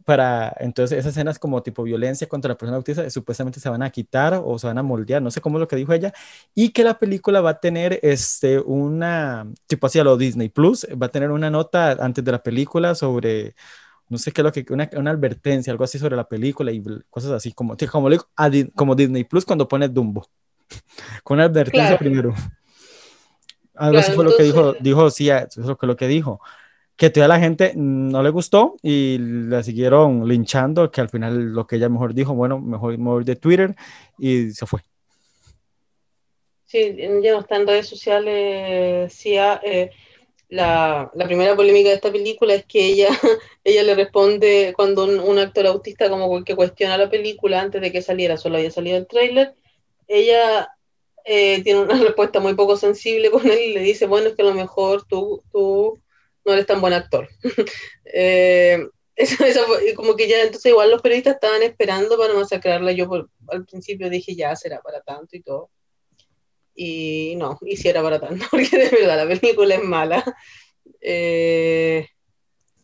Para, 0.05 0.53
entonces 0.59 0.99
esas 0.99 1.13
escenas 1.13 1.39
como 1.39 1.63
tipo 1.63 1.83
violencia 1.83 2.27
contra 2.29 2.49
la 2.51 2.57
persona 2.59 2.77
autista 2.77 3.09
supuestamente 3.11 3.61
se 3.61 3.69
van 3.69 3.83
a 3.83 3.91
quitar 3.91 4.41
o 4.45 4.59
se 4.59 4.67
van 4.67 4.79
a 4.79 4.83
moldear, 4.83 5.23
no 5.23 5.31
sé 5.31 5.41
cómo 5.41 5.59
es 5.59 5.61
lo 5.61 5.69
que 5.69 5.77
dijo 5.77 5.93
ella, 5.93 6.13
y 6.55 6.71
que 6.71 6.83
la 6.83 6.99
película 6.99 7.41
va 7.41 7.51
a 7.51 7.61
tener 7.61 8.01
este, 8.03 8.59
una, 8.59 9.47
tipo 9.67 9.87
así 9.87 9.99
a 9.99 10.05
lo 10.05 10.17
Disney 10.17 10.49
Plus, 10.49 10.87
va 11.01 11.07
a 11.07 11.11
tener 11.11 11.31
una 11.31 11.51
nota 11.51 11.93
antes 11.93 12.25
de 12.25 12.33
la 12.33 12.43
película 12.43 12.95
sobre, 12.95 13.55
no 14.09 14.19
sé 14.19 14.33
qué 14.33 14.41
es 14.41 14.45
lo 14.45 14.53
que, 14.53 14.65
una, 14.71 14.91
una 14.97 15.11
advertencia, 15.13 15.71
algo 15.71 15.85
así 15.85 15.99
sobre 15.99 16.17
la 16.17 16.29
película 16.29 16.73
y 16.73 16.83
cosas 17.09 17.31
así, 17.33 17.53
como, 17.53 17.77
como, 17.91 18.09
le 18.09 18.17
digo, 18.17 18.29
a 18.37 18.51
como 18.75 18.95
Disney 18.95 19.25
Plus 19.25 19.45
cuando 19.45 19.69
pone 19.69 19.89
Dumbo, 19.89 20.27
con 21.23 21.37
una 21.37 21.45
advertencia 21.45 21.97
Claro. 21.97 21.99
primero. 21.99 22.35
Algo 23.75 23.99
así 23.99 24.13
Claro, 24.13 24.17
fue 24.17 24.25
lo 24.31 24.37
que 24.37 24.43
dijo, 24.43 24.59
entonces- 24.59 24.83
dijo, 24.83 25.11
sí, 25.11 25.31
eso 25.31 25.61
es 25.61 25.67
lo 25.67 25.79
que, 25.79 25.87
lo 25.87 25.97
que 25.97 26.09
dijo. 26.09 26.41
Que 26.97 27.11
todavía 27.11 27.37
la 27.37 27.41
gente 27.41 27.73
no 27.75 28.23
le 28.23 28.31
gustó 28.31 28.77
y 28.83 29.17
la 29.19 29.63
siguieron 29.63 30.29
linchando, 30.29 30.91
que 30.91 31.01
al 31.01 31.09
final 31.09 31.53
lo 31.53 31.67
que 31.67 31.77
ella 31.77 31.89
mejor 31.89 32.15
dijo, 32.15 32.35
bueno, 32.35 32.61
mejor 32.61 32.97
me 32.99 33.11
voy 33.11 33.25
de 33.25 33.37
Twitter 33.37 33.75
y 34.19 34.51
se 34.51 34.67
fue. 34.67 34.81
Sí, 36.67 36.97
ya 36.97 37.33
no 37.33 37.41
está 37.41 37.57
en 37.57 37.67
redes 37.67 37.89
sociales. 37.89 39.13
Sí, 39.13 39.37
ah, 39.37 39.61
eh, 39.65 39.91
la, 40.49 41.11
la 41.15 41.25
primera 41.27 41.57
polémica 41.57 41.89
de 41.89 41.95
esta 41.95 42.13
película 42.13 42.55
es 42.55 42.67
que 42.67 42.85
ella, 42.85 43.09
ella 43.65 43.83
le 43.83 43.95
responde 43.95 44.75
cuando 44.77 45.05
un, 45.05 45.19
un 45.19 45.39
actor 45.39 45.67
autista 45.67 46.11
como 46.11 46.45
que 46.45 46.55
cuestiona 46.55 46.99
la 46.99 47.09
película 47.09 47.61
antes 47.61 47.81
de 47.81 47.91
que 47.91 48.03
saliera, 48.03 48.37
solo 48.37 48.57
había 48.57 48.71
salido 48.71 48.99
el 48.99 49.07
tráiler, 49.07 49.55
ella 50.09 50.69
eh, 51.25 51.63
tiene 51.63 51.81
una 51.81 51.95
respuesta 52.03 52.41
muy 52.41 52.55
poco 52.55 52.77
sensible 52.77 53.31
con 53.31 53.47
él 53.51 53.59
y 53.59 53.73
le 53.73 53.81
dice, 53.81 54.07
bueno, 54.07 54.29
es 54.29 54.35
que 54.35 54.43
a 54.43 54.47
lo 54.47 54.55
mejor 54.55 55.05
tú, 55.07 55.43
tú 55.51 55.99
no 56.45 56.53
eres 56.53 56.67
tan 56.67 56.81
buen 56.81 56.93
actor. 56.95 57.29
Eh, 58.15 58.79
eso- 59.17 59.45
eso 59.45 59.65
como 59.97 60.17
que 60.17 60.29
ya, 60.29 60.43
entonces 60.43 60.71
igual 60.71 60.91
los 60.91 61.01
periodistas 61.01 61.35
estaban 61.35 61.63
esperando 61.63 62.19
para 62.19 62.35
masacrarla. 62.35 62.93
Yo 62.93 63.09
por- 63.09 63.31
al 63.49 63.65
principio 63.65 64.11
dije, 64.11 64.35
ya 64.35 64.55
será 64.57 64.81
para 64.83 65.01
tanto 65.01 65.37
y 65.37 65.41
todo. 65.43 65.71
Y 66.75 67.35
no, 67.37 67.59
hiciera 67.63 68.03
para 68.03 68.21
tanto, 68.21 68.45
porque 68.51 68.77
de 68.79 68.89
verdad 68.91 69.27
la 69.27 69.35
película 69.41 69.75
es 69.77 69.83
mala. 69.83 70.25
Eh, 71.01 72.07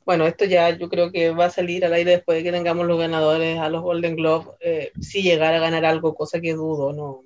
bueno, 0.04 0.26
esto 0.26 0.44
ya 0.46 0.70
yo 0.70 0.88
creo 0.88 1.12
que 1.12 1.30
va 1.30 1.46
a 1.46 1.50
salir 1.50 1.84
al 1.84 1.92
aire 1.92 2.12
después 2.12 2.38
de 2.38 2.44
que 2.44 2.52
tengamos 2.52 2.86
los 2.86 2.98
ganadores 2.98 3.58
a 3.58 3.68
los 3.68 3.82
Golden 3.82 4.16
Globe. 4.16 4.52
eh, 4.60 4.92
si 5.00 5.22
llegara 5.22 5.58
a 5.58 5.60
ganar 5.60 5.84
algo, 5.84 6.14
cosa 6.14 6.40
que 6.40 6.54
dudo, 6.54 6.92
no, 6.94 7.22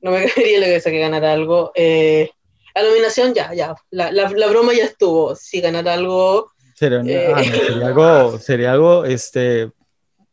no 0.00 0.10
me 0.12 0.26
caería 0.30 0.60
la 0.60 0.66
cabeza 0.66 0.90
que 0.90 0.98
ganara 1.00 1.32
algo. 1.32 1.72
Eh, 1.74 2.30
la 2.74 2.82
nominación 2.82 3.34
ya, 3.34 3.52
ya, 3.54 3.74
la, 3.90 4.10
la, 4.12 4.30
la 4.30 4.46
broma 4.48 4.72
ya 4.74 4.84
estuvo. 4.84 5.34
Si 5.36 5.60
ganara 5.60 5.94
algo, 5.94 6.50
Sería, 6.74 7.00
Eh. 7.06 7.32
ah, 7.34 7.42
no, 7.42 7.52
sería 7.68 7.86
algo, 7.86 8.38
sería 8.38 8.72
algo, 8.72 9.04
este, 9.04 9.70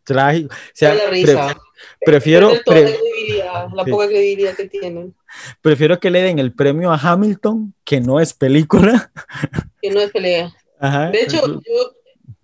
trágico. 0.04 0.54
O 0.54 0.58
sea, 0.74 0.90
da 0.90 0.96
la 0.96 1.02
pre- 1.04 1.12
risa. 1.12 1.58
prefiero, 2.04 2.52
pre- 2.66 2.84
la 2.84 2.90
credibilidad, 2.98 3.68
la 3.74 3.84
Sí. 3.84 3.92
poca 3.92 4.08
credibilidad 4.08 4.56
que 4.56 4.68
tienen. 4.68 5.16
prefiero 5.62 6.00
que 6.00 6.10
le 6.10 6.22
den 6.24 6.40
el 6.40 6.54
premio 6.54 6.92
a 6.92 6.98
Hamilton, 6.98 7.74
que 7.84 8.02
no 8.02 8.20
es 8.20 8.34
película. 8.34 9.12
Que 9.82 9.92
no 9.92 10.00
es 10.02 10.12
pelea. 10.12 10.52
Ajá. 10.80 11.10
De 11.12 11.22
hecho, 11.22 11.46
yo 11.46 11.94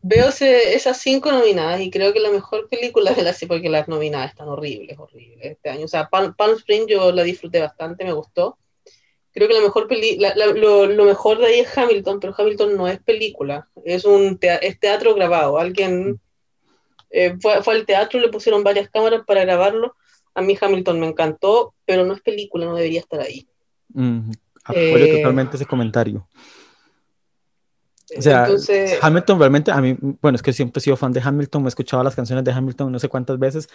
veo 0.04 0.30
ese- 0.30 0.76
esas 0.76 0.98
cinco 1.02 1.32
nominadas 1.32 1.80
y 1.82 1.90
creo 1.90 2.14
que 2.14 2.20
la 2.20 2.30
mejor 2.30 2.68
película 2.70 3.12
de 3.14 3.24
las 3.24 3.44
porque 3.48 3.70
las 3.70 3.88
nominadas 3.88 4.32
están 4.32 4.50
horribles, 4.50 5.00
horribles 5.00 5.54
este 5.54 5.70
año. 5.70 5.86
O 5.86 5.88
sea, 5.88 6.10
Palm, 6.10 6.36
Palm 6.36 6.56
Spring 6.58 6.86
yo 6.88 7.12
la 7.12 7.24
disfruté 7.24 7.60
bastante, 7.60 8.04
me 8.06 8.12
gustó. 8.14 8.58
Creo 9.36 9.50
que 9.50 9.54
la 9.54 9.62
mejor 9.62 9.88
peli 9.90 10.18
la- 10.18 10.34
la- 10.36 10.48
lo, 10.48 10.86
lo 10.88 11.04
mejor 11.06 11.38
de 11.40 11.48
ahí 11.48 11.60
es 11.60 11.78
Hamilton, 11.78 12.22
pero 12.22 12.34
Hamilton 12.38 12.78
no 12.78 12.88
es 12.88 13.00
película, 13.02 13.68
es 13.84 14.06
un 14.06 14.40
es 14.42 14.80
teatro 14.80 15.14
grabado. 15.14 15.60
Alguien 15.60 16.20
eh, 17.12 17.36
fue, 17.42 17.62
fue 17.62 17.76
al 17.76 17.86
teatro, 17.86 18.20
le 18.20 18.30
pusieron 18.30 18.64
varias 18.64 18.90
cámaras 18.90 19.24
para 19.28 19.44
grabarlo. 19.44 19.96
A 20.34 20.42
mí 20.42 20.58
Hamilton 20.60 21.00
me 21.02 21.08
encantó, 21.08 21.74
pero 21.86 22.06
no 22.06 22.14
es 22.14 22.22
película, 22.22 22.66
no 22.66 22.76
debería 22.76 23.02
estar 23.02 23.20
ahí. 23.20 23.46
Mm, 23.90 24.32
apoyo 24.64 25.06
Eh, 25.06 25.18
totalmente 25.18 25.58
ese 25.58 25.66
comentario. 25.66 26.28
O 28.18 28.22
sea, 28.22 28.46
Entonces, 28.46 29.00
Hamilton 29.02 29.40
realmente, 29.40 29.72
a 29.72 29.82
mí, 29.82 29.98
bueno, 30.22 30.36
es 30.38 30.42
que 30.42 30.54
siempre 30.54 30.80
he 30.80 30.82
sido 30.82 30.96
fan 30.96 31.12
de 31.12 31.22
Hamilton, 31.22 31.64
me 31.64 31.68
he 31.68 31.70
escuchado 31.70 32.04
las 32.04 32.16
canciones 32.16 32.46
de 32.46 32.52
Hamilton 32.52 32.92
no 32.92 33.00
sé 33.00 33.10
cuántas 33.10 33.38
veces, 33.40 33.68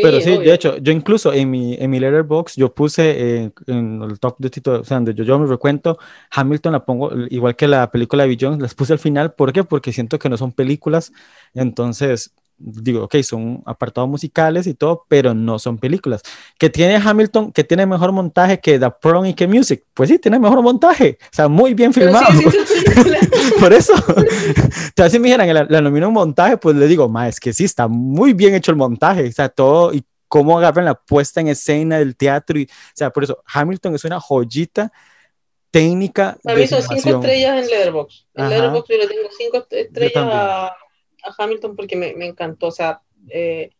pero 0.00 0.20
sí, 0.20 0.30
obvio. 0.30 0.50
de 0.50 0.54
hecho, 0.54 0.76
yo 0.78 0.92
incluso 0.92 1.32
en 1.32 1.50
mi, 1.50 1.74
en 1.74 1.90
mi 1.90 2.00
letterbox, 2.00 2.56
yo 2.56 2.74
puse 2.74 3.44
eh, 3.44 3.52
en 3.66 4.02
el 4.02 4.18
top 4.18 4.36
de 4.38 4.50
Tito, 4.50 4.80
o 4.80 4.84
sea, 4.84 4.96
donde 4.96 5.14
yo, 5.14 5.24
yo 5.24 5.38
me 5.38 5.46
recuento, 5.46 5.98
Hamilton 6.30 6.72
la 6.72 6.84
pongo, 6.84 7.10
igual 7.30 7.56
que 7.56 7.68
la 7.68 7.90
película 7.90 8.24
de 8.24 8.28
Billions, 8.30 8.60
las 8.60 8.74
puse 8.74 8.92
al 8.92 8.98
final, 8.98 9.34
¿por 9.34 9.52
qué? 9.52 9.64
Porque 9.64 9.92
siento 9.92 10.18
que 10.18 10.28
no 10.28 10.36
son 10.36 10.52
películas, 10.52 11.12
entonces 11.54 12.34
digo, 12.64 13.04
ok, 13.04 13.16
son 13.22 13.62
apartados 13.66 14.08
musicales 14.08 14.66
y 14.66 14.74
todo, 14.74 15.04
pero 15.08 15.34
no 15.34 15.58
son 15.58 15.78
películas. 15.78 16.22
Que 16.58 16.70
tiene 16.70 16.96
Hamilton, 16.96 17.52
que 17.52 17.64
tiene 17.64 17.84
mejor 17.86 18.12
montaje 18.12 18.58
que 18.60 18.78
The 18.78 18.90
Prom 19.00 19.26
y 19.26 19.34
que 19.34 19.46
Music, 19.46 19.84
pues 19.92 20.08
sí, 20.08 20.18
tiene 20.18 20.38
mejor 20.38 20.62
montaje, 20.62 21.18
o 21.22 21.34
sea, 21.34 21.48
muy 21.48 21.74
bien 21.74 21.92
filmado. 21.92 22.26
siendo 22.32 22.50
película. 22.50 23.18
Por 23.60 23.72
eso, 23.72 23.92
te 24.94 25.10
si 25.10 25.18
me 25.18 25.28
dijeran 25.28 25.52
la, 25.52 25.66
la 25.68 25.80
nomino 25.80 26.08
un 26.08 26.14
montaje, 26.14 26.56
pues 26.56 26.74
le 26.76 26.86
digo, 26.86 27.08
ma, 27.08 27.28
es 27.28 27.38
que 27.38 27.52
sí, 27.52 27.64
está 27.64 27.86
muy 27.88 28.32
bien 28.32 28.54
hecho 28.54 28.70
el 28.70 28.76
montaje, 28.76 29.28
o 29.28 29.32
sea, 29.32 29.48
todo 29.48 29.92
y 29.92 30.02
cómo 30.28 30.58
agarran 30.58 30.84
la 30.84 30.94
puesta 30.94 31.40
en 31.40 31.48
escena 31.48 31.98
del 31.98 32.16
teatro, 32.16 32.58
y, 32.58 32.64
o 32.64 32.92
sea, 32.94 33.10
por 33.10 33.24
eso, 33.24 33.42
Hamilton 33.46 33.94
es 33.94 34.04
una 34.04 34.18
joyita 34.20 34.90
técnica. 35.70 36.38
A 36.44 36.52
de 36.52 36.60
mí 36.60 36.66
son 36.68 36.82
cinco 36.82 37.16
estrellas 37.16 37.62
en 37.64 37.68
Letterboxd. 37.68 38.26
En. 38.34 38.48
Letterboxd 38.48 38.90
yo 38.90 38.96
le 38.96 39.06
tengo 39.08 39.28
cinco 39.36 39.56
est- 39.58 39.72
estrellas 39.72 40.24
a, 40.30 40.76
a 41.24 41.34
Hamilton 41.36 41.76
porque 41.76 41.96
me, 41.96 42.14
me 42.14 42.26
encantó. 42.26 42.68
O 42.68 42.72
sea, 42.72 43.00
eh, 43.30 43.70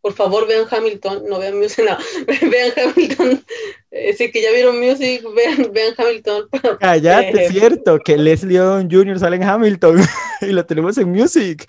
por 0.00 0.12
favor 0.14 0.46
vean 0.46 0.66
Hamilton, 0.70 1.24
no 1.28 1.38
vean 1.38 1.58
Music, 1.58 1.84
no, 1.84 1.98
vean 2.50 2.72
Hamilton. 2.76 3.44
Eh, 3.90 4.14
si 4.14 4.24
es 4.24 4.32
que 4.32 4.42
ya 4.42 4.52
vieron 4.52 4.78
Music, 4.78 5.22
vean, 5.34 5.72
vean 5.72 5.94
Hamilton. 5.96 6.48
Cállate, 6.80 7.28
Eh, 7.28 7.44
es 7.46 7.52
cierto, 7.52 7.98
que 7.98 8.16
Leslie 8.16 8.60
Odom 8.60 8.88
Jr. 8.90 9.18
sale 9.18 9.36
en 9.36 9.42
Hamilton 9.42 10.00
y 10.42 10.46
lo 10.46 10.64
tenemos 10.64 10.96
en 10.98 11.10
Music. 11.10 11.66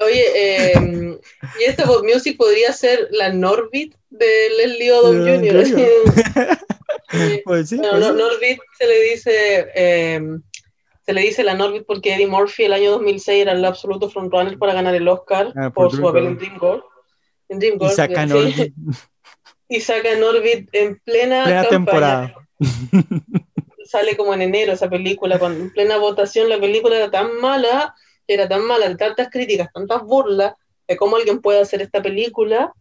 Oye, 0.00 0.24
eh, 0.34 1.18
y 1.60 1.64
esta 1.64 1.84
Pop 1.84 2.04
Music 2.04 2.36
podría 2.36 2.72
ser 2.72 3.08
la 3.12 3.32
Norbit 3.32 3.94
de 4.10 4.50
Leslie 4.58 4.92
Odom 4.92 5.18
Jr. 5.20 5.54
Pues 7.44 7.68
sí, 7.68 7.76
Bueno, 7.76 7.92
pues 7.92 8.06
sí. 8.06 8.12
Norbit 8.16 8.58
se 8.78 8.86
le 8.86 9.00
dice 9.02 9.66
eh, 9.74 10.20
se 11.04 11.12
le 11.12 11.20
dice 11.20 11.44
la 11.44 11.54
Norbit 11.54 11.84
porque 11.86 12.14
Eddie 12.14 12.26
Murphy 12.26 12.64
el 12.64 12.72
año 12.72 12.92
2006 12.92 13.42
era 13.42 13.52
el 13.52 13.64
absoluto 13.64 14.08
frontrunner 14.08 14.58
para 14.58 14.72
ganar 14.72 14.94
el 14.94 15.06
Oscar 15.06 15.52
Ah, 15.54 15.70
por 15.70 15.88
por 15.88 15.96
su 15.96 16.02
papel 16.02 16.26
en. 16.26 16.38
En 17.48 17.58
DreamGirls, 17.58 17.92
Y 17.92 17.96
sacan 17.96 18.28
sí. 18.30 18.34
Orbit, 18.34 18.74
Y 19.68 19.80
saca 19.80 20.16
Norbit 20.16 20.68
en 20.72 20.98
plena, 21.04 21.44
plena 21.44 21.68
temporada. 21.68 22.34
Sale 23.84 24.16
como 24.16 24.32
en 24.32 24.40
enero 24.42 24.72
esa 24.72 24.88
película, 24.88 25.38
con 25.38 25.52
en 25.52 25.70
plena 25.70 25.98
votación 25.98 26.48
la 26.48 26.58
película 26.58 26.96
era 26.96 27.10
tan 27.10 27.38
mala, 27.38 27.94
era 28.26 28.48
tan 28.48 28.64
mala, 28.64 28.88
de 28.88 28.96
tantas 28.96 29.28
críticas, 29.28 29.68
tantas 29.74 30.02
burlas, 30.02 30.54
de 30.88 30.96
cómo 30.96 31.16
alguien 31.16 31.42
puede 31.42 31.60
hacer 31.60 31.82
esta 31.82 32.02
película. 32.02 32.72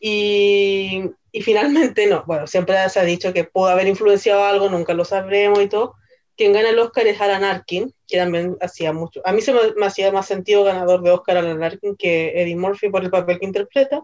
Y, 0.00 1.02
y 1.30 1.42
finalmente 1.42 2.06
no, 2.06 2.24
bueno, 2.26 2.46
siempre 2.46 2.76
se 2.88 2.98
ha 2.98 3.04
dicho 3.04 3.34
que 3.34 3.44
pudo 3.44 3.66
haber 3.66 3.86
influenciado 3.86 4.42
algo, 4.42 4.70
nunca 4.70 4.94
lo 4.94 5.04
sabremos 5.04 5.62
y 5.62 5.68
todo. 5.68 5.96
Quien 6.42 6.52
gana 6.54 6.70
el 6.70 6.78
Oscar 6.80 7.06
es 7.06 7.20
Alan 7.20 7.44
Arkin, 7.44 7.94
que 8.08 8.16
también 8.16 8.56
hacía 8.60 8.92
mucho. 8.92 9.20
A 9.24 9.32
mí 9.32 9.40
se 9.42 9.52
me, 9.52 9.60
me 9.76 9.86
hacía 9.86 10.10
más 10.10 10.26
sentido 10.26 10.64
ganador 10.64 11.00
de 11.00 11.12
Oscar 11.12 11.36
Alan 11.36 11.62
Arkin 11.62 11.94
que 11.94 12.32
Eddie 12.34 12.56
Murphy 12.56 12.88
por 12.88 13.04
el 13.04 13.10
papel 13.10 13.38
que 13.38 13.46
interpreta. 13.46 14.02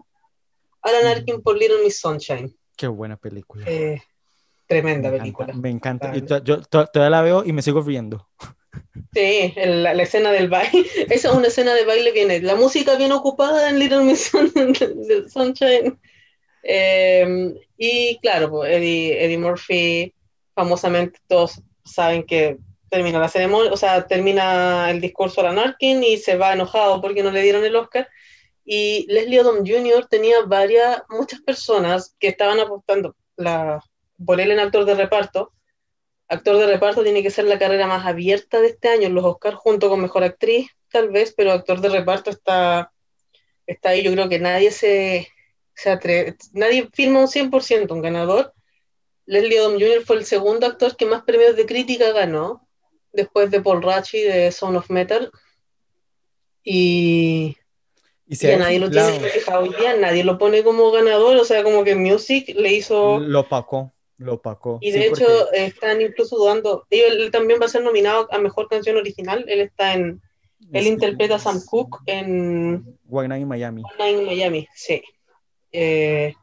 Alan 0.81 1.05
Arkin 1.05 1.41
por 1.41 1.57
Little 1.57 1.83
Miss 1.83 1.99
Sunshine. 1.99 2.55
Qué 2.77 2.87
buena 2.87 3.17
película. 3.17 3.65
Eh, 3.67 4.01
tremenda 4.67 5.11
me 5.11 5.17
película. 5.17 5.47
encanta, 5.49 5.61
me 5.61 5.69
encanta. 5.69 6.07
Vale. 6.07 6.19
Y 6.19 6.21
to- 6.21 6.41
yo 6.45 6.61
to- 6.61 6.85
todavía 6.87 7.09
la 7.09 7.21
veo 7.23 7.43
y 7.43 7.51
me 7.51 7.61
sigo 7.61 7.81
riendo. 7.81 8.29
Sí, 9.13 9.53
el- 9.57 9.83
la, 9.83 9.93
la 9.93 10.03
escena 10.03 10.31
del 10.31 10.47
baile. 10.47 10.71
Esa 11.09 11.27
es 11.31 11.35
una 11.35 11.47
escena 11.47 11.73
de 11.73 11.83
baile 11.83 12.13
bien. 12.13 12.45
La 12.47 12.55
música 12.55 12.95
bien 12.95 13.11
ocupada 13.11 13.69
en 13.69 13.79
Little 13.79 14.03
Miss 14.05 14.31
Sun- 14.31 14.53
Sunshine. 15.29 15.99
Eh, 16.63 17.53
y 17.77 18.17
claro, 18.21 18.49
pues, 18.49 18.71
Eddie, 18.71 19.25
Eddie 19.25 19.37
Murphy, 19.37 20.13
famosamente 20.55 21.19
todos 21.27 21.61
saben 21.91 22.23
que 22.23 22.57
termina 22.89 23.19
la 23.19 23.29
ceremonia, 23.29 23.71
o 23.71 23.77
sea, 23.77 24.07
termina 24.07 24.89
el 24.89 25.01
discurso 25.01 25.41
a 25.41 25.45
la 25.45 25.53
Narkin 25.53 26.03
y 26.03 26.17
se 26.17 26.35
va 26.37 26.53
enojado 26.53 27.01
porque 27.01 27.23
no 27.23 27.31
le 27.31 27.41
dieron 27.41 27.63
el 27.63 27.75
Oscar. 27.75 28.07
Y 28.65 29.05
Leslie 29.11 29.41
Odom 29.41 29.65
Jr. 29.65 30.07
tenía 30.07 30.41
varias, 30.45 31.01
muchas 31.09 31.41
personas 31.41 32.15
que 32.19 32.27
estaban 32.27 32.59
apostando 32.59 33.15
la, 33.35 33.81
por 34.23 34.39
él 34.39 34.51
en 34.51 34.59
actor 34.59 34.85
de 34.85 34.95
reparto. 34.95 35.51
Actor 36.27 36.57
de 36.57 36.67
reparto 36.67 37.03
tiene 37.03 37.23
que 37.23 37.31
ser 37.31 37.45
la 37.45 37.57
carrera 37.57 37.87
más 37.87 38.05
abierta 38.05 38.59
de 38.59 38.67
este 38.67 38.89
año 38.89 39.09
los 39.09 39.25
Oscars, 39.25 39.57
junto 39.57 39.89
con 39.89 40.01
Mejor 40.01 40.23
Actriz, 40.23 40.69
tal 40.91 41.09
vez, 41.09 41.33
pero 41.35 41.51
actor 41.51 41.81
de 41.81 41.89
reparto 41.89 42.29
está, 42.29 42.91
está 43.65 43.89
ahí. 43.89 44.03
Yo 44.03 44.11
creo 44.11 44.29
que 44.29 44.39
nadie 44.39 44.71
se, 44.71 45.27
se 45.73 45.89
atreve, 45.89 46.35
nadie 46.53 46.89
firma 46.93 47.21
un 47.21 47.27
100% 47.27 47.91
un 47.91 48.01
ganador. 48.01 48.53
Leslie 49.29 49.59
Odom 49.59 49.73
Jr. 49.73 50.03
fue 50.05 50.15
el 50.17 50.25
segundo 50.25 50.65
actor 50.65 50.95
que 50.97 51.05
más 51.05 51.21
premios 51.23 51.55
de 51.55 51.67
crítica 51.67 52.11
ganó, 52.11 52.67
después 53.13 53.51
de 53.51 53.61
Paul 53.61 53.83
Rachi 53.83 54.19
de 54.21 54.51
Son 54.51 54.75
of 54.75 54.89
Metal. 54.89 55.31
Y, 56.63 57.55
Y 58.27 58.45
y 58.47 58.51
a 58.51 58.57
nadie 58.57 58.79
lo 58.79 58.89
tiene 58.89 59.19
fijado 59.29 59.61
hoy 59.63 59.69
día, 59.79 59.95
nadie 59.97 60.23
lo 60.23 60.37
pone 60.37 60.63
como 60.63 60.91
ganador, 60.91 61.37
o 61.37 61.45
sea, 61.45 61.63
como 61.63 61.83
que 61.83 61.95
Music 61.95 62.53
le 62.57 62.73
hizo... 62.73 63.19
Lo 63.19 63.41
opacó, 63.41 63.93
lo 64.17 64.33
opacó. 64.35 64.79
Y 64.81 64.91
Sí, 64.91 64.99
de 64.99 65.09
porque- 65.09 65.23
hecho 65.23 65.53
eh, 65.53 65.65
están 65.65 66.01
incluso 66.01 66.35
dudando, 66.37 66.85
él, 66.89 67.29
también 67.31 67.59
va 67.61 67.65
a 67.65 67.69
ser 67.69 67.83
nominado 67.83 68.27
a 68.31 68.39
Mejor 68.39 68.67
Canción 68.67 68.97
Original, 68.97 69.45
él 69.47 69.61
está 69.61 69.93
en, 69.93 70.21
él 70.73 70.81
es- 70.81 70.87
interpreta 70.87 71.35
a 71.35 71.39
Sam 71.39 71.61
Cooke 71.65 71.99
en 72.07 72.97
One 73.09 73.27
Night 73.29 73.41
in 73.43 73.47
Miami. 73.47 73.83
One 73.83 73.93
Night 74.13 74.19
in 74.21 74.25
Miami, 74.25 74.67
sí. 74.75 75.01
Eh, 75.71 76.33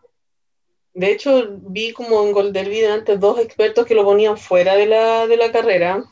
de 0.96 1.12
hecho, 1.12 1.30
vi 1.60 1.92
como 1.92 2.22
en 2.24 2.32
Gold 2.32 2.52
Derby 2.52 2.84
antes 2.84 3.20
dos 3.20 3.38
expertos 3.38 3.86
que 3.86 3.94
lo 3.94 4.04
ponían 4.04 4.36
fuera 4.36 4.74
de 4.74 4.86
la, 4.86 5.26
de 5.26 5.36
la 5.36 5.52
carrera, 5.52 6.04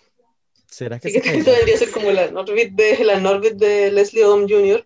¿Será 0.67 0.99
que 0.99 1.09
se 1.11 1.23
que 1.23 1.39
esto 1.39 1.51
debería 1.53 1.77
ser 1.77 1.91
como 1.91 2.11
la 2.11 2.31
Norbit 2.31 2.73
de, 2.75 3.05
la 3.05 3.19
Norbit 3.21 3.55
de 3.55 3.91
Leslie 3.93 4.25
Odom 4.25 4.47
Jr., 4.49 4.85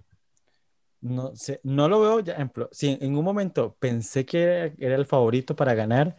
No 1.01 1.35
sé, 1.37 1.61
no 1.63 1.89
lo 1.89 2.01
veo 2.01 2.21
ya. 2.21 2.35
Ejemplo, 2.35 2.69
si 2.73 2.99
en 3.01 3.17
un 3.17 3.25
momento 3.25 3.77
pensé 3.79 4.27
que 4.27 4.43
era, 4.79 4.97
el 4.97 5.07
favorito 5.07 5.55
para 5.55 5.75
ganar, 5.75 6.17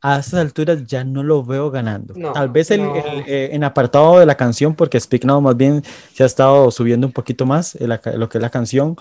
a 0.00 0.18
estas 0.20 0.40
alturas 0.40 0.84
ya 0.86 1.04
no 1.04 1.22
lo 1.22 1.44
veo 1.44 1.70
ganando. 1.70 2.14
No, 2.14 2.32
Tal 2.32 2.50
vez 2.50 2.70
el, 2.70 2.80
no. 2.80 2.94
el, 2.96 3.24
eh, 3.28 3.50
en 3.52 3.64
apartado 3.64 4.18
de 4.20 4.26
la 4.26 4.36
canción, 4.36 4.74
porque 4.74 5.00
Speak 5.00 5.24
Now 5.24 5.40
más 5.40 5.56
bien 5.56 5.82
se 6.14 6.24
ha 6.24 6.26
estado 6.26 6.70
subiendo 6.72 7.06
un 7.06 7.12
poquito 7.12 7.46
más 7.46 7.76
ca- 8.00 8.12
lo 8.14 8.28
que 8.28 8.38
es 8.38 8.42
la 8.42 8.50
canción, 8.50 8.96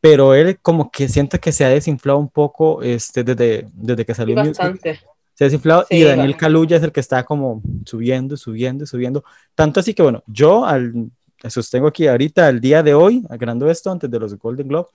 pero 0.00 0.34
él 0.34 0.58
como 0.60 0.90
que 0.90 1.08
siento 1.08 1.38
que 1.40 1.52
se 1.52 1.64
ha 1.64 1.68
desinflado 1.70 2.18
un 2.18 2.28
poco 2.30 2.82
este, 2.82 3.24
desde, 3.24 3.66
desde 3.72 4.04
que 4.06 4.14
y 4.14 4.14
salió 4.14 4.36
Music. 4.36 4.68
bastante. 4.68 5.00
Se 5.34 5.44
ha 5.44 5.46
desinflado 5.46 5.86
y 5.90 6.04
Sí, 6.04 6.04
Daniel 6.04 6.34
va. 6.34 6.36
Kaluuya 6.36 6.76
es 6.78 6.82
el 6.82 6.92
que 6.92 7.00
está 7.00 7.24
como 7.24 7.62
subiendo, 7.86 8.36
subiendo, 8.36 8.86
subiendo. 8.86 9.24
Tanto 9.54 9.80
así 9.80 9.94
que, 9.94 10.02
bueno, 10.02 10.22
yo 10.26 10.64
al, 10.64 11.10
sostengo 11.48 11.88
aquí 11.88 12.06
ahorita, 12.06 12.46
al 12.48 12.60
día 12.60 12.82
de 12.82 12.94
hoy, 12.94 13.24
ganando 13.30 13.70
esto 13.70 13.90
antes 13.90 14.10
de 14.10 14.18
los 14.18 14.36
Golden 14.38 14.68
Globe, 14.68 14.88